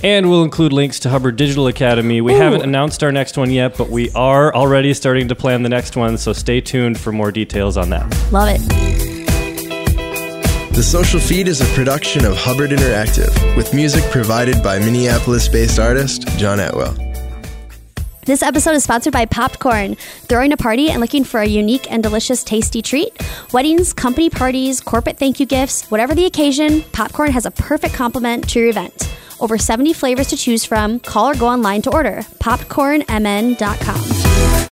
And 0.05 0.29
we'll 0.29 0.45
include 0.45 0.75
links 0.75 1.01
to 1.01 1.09
Hubbard 1.09 1.37
Digital 1.37 1.67
Academy. 1.67 2.21
We 2.21 2.35
Ooh. 2.35 2.37
haven't 2.37 2.61
announced 2.61 3.03
our 3.03 3.11
next 3.11 3.39
one 3.39 3.51
yet, 3.51 3.79
but 3.79 3.89
we 3.89 4.11
are 4.11 4.55
already 4.55 4.93
starting 4.93 5.29
to 5.29 5.35
plan 5.35 5.63
the 5.63 5.71
next 5.71 5.97
one, 5.97 6.19
so 6.19 6.35
stay 6.35 6.61
tuned 6.61 7.01
for 7.01 7.11
more 7.11 7.33
details 7.33 7.79
on 7.79 7.89
that. 7.89 8.05
love 8.31 8.51
it 8.51 8.61
The 10.75 10.83
Social 10.83 11.19
Feed 11.19 11.49
is 11.49 11.63
a 11.63 11.75
production 11.75 12.27
of 12.27 12.37
Hubbard 12.37 12.69
Interactive, 12.69 13.57
with 13.57 13.73
music 13.73 14.05
provided 14.11 14.63
by 14.63 14.79
Minneapolis 14.79 15.49
based 15.49 15.79
artist 15.79 16.29
John 16.37 16.61
Atwell. 16.61 16.95
This 18.27 18.43
episode 18.43 18.73
is 18.73 18.85
sponsored 18.85 19.15
by 19.15 19.25
Popcorn. 19.25 19.95
Throwing 20.29 20.53
a 20.53 20.59
party 20.59 20.91
and 20.91 21.01
looking 21.01 21.25
for 21.25 21.41
a 21.41 21.47
unique 21.47 21.91
and 21.91 22.03
delicious 22.03 22.45
tasty 22.45 22.83
treat? 22.83 23.11
Weddings, 23.55 23.95
company 23.95 24.29
parties, 24.29 24.83
corporate 24.83 25.17
thank 25.17 25.41
you 25.41 25.47
gifts, 25.47 25.91
whatever 25.91 26.15
the 26.15 26.27
occasion, 26.27 26.83
Popcorn 26.93 27.33
has 27.33 27.47
a 27.47 27.51
perfect 27.51 27.95
complement 27.95 28.51
to 28.51 28.61
your 28.61 28.69
event. 28.69 29.09
Over 29.41 29.59
70 29.59 29.93
flavors 29.93 30.29
to 30.29 30.37
choose 30.37 30.65
from. 30.65 31.01
Call 31.01 31.31
or 31.31 31.35
go 31.35 31.49
online 31.49 31.83
to 31.83 31.93
order. 31.93 32.19
Popcornmn.com. 32.39 34.74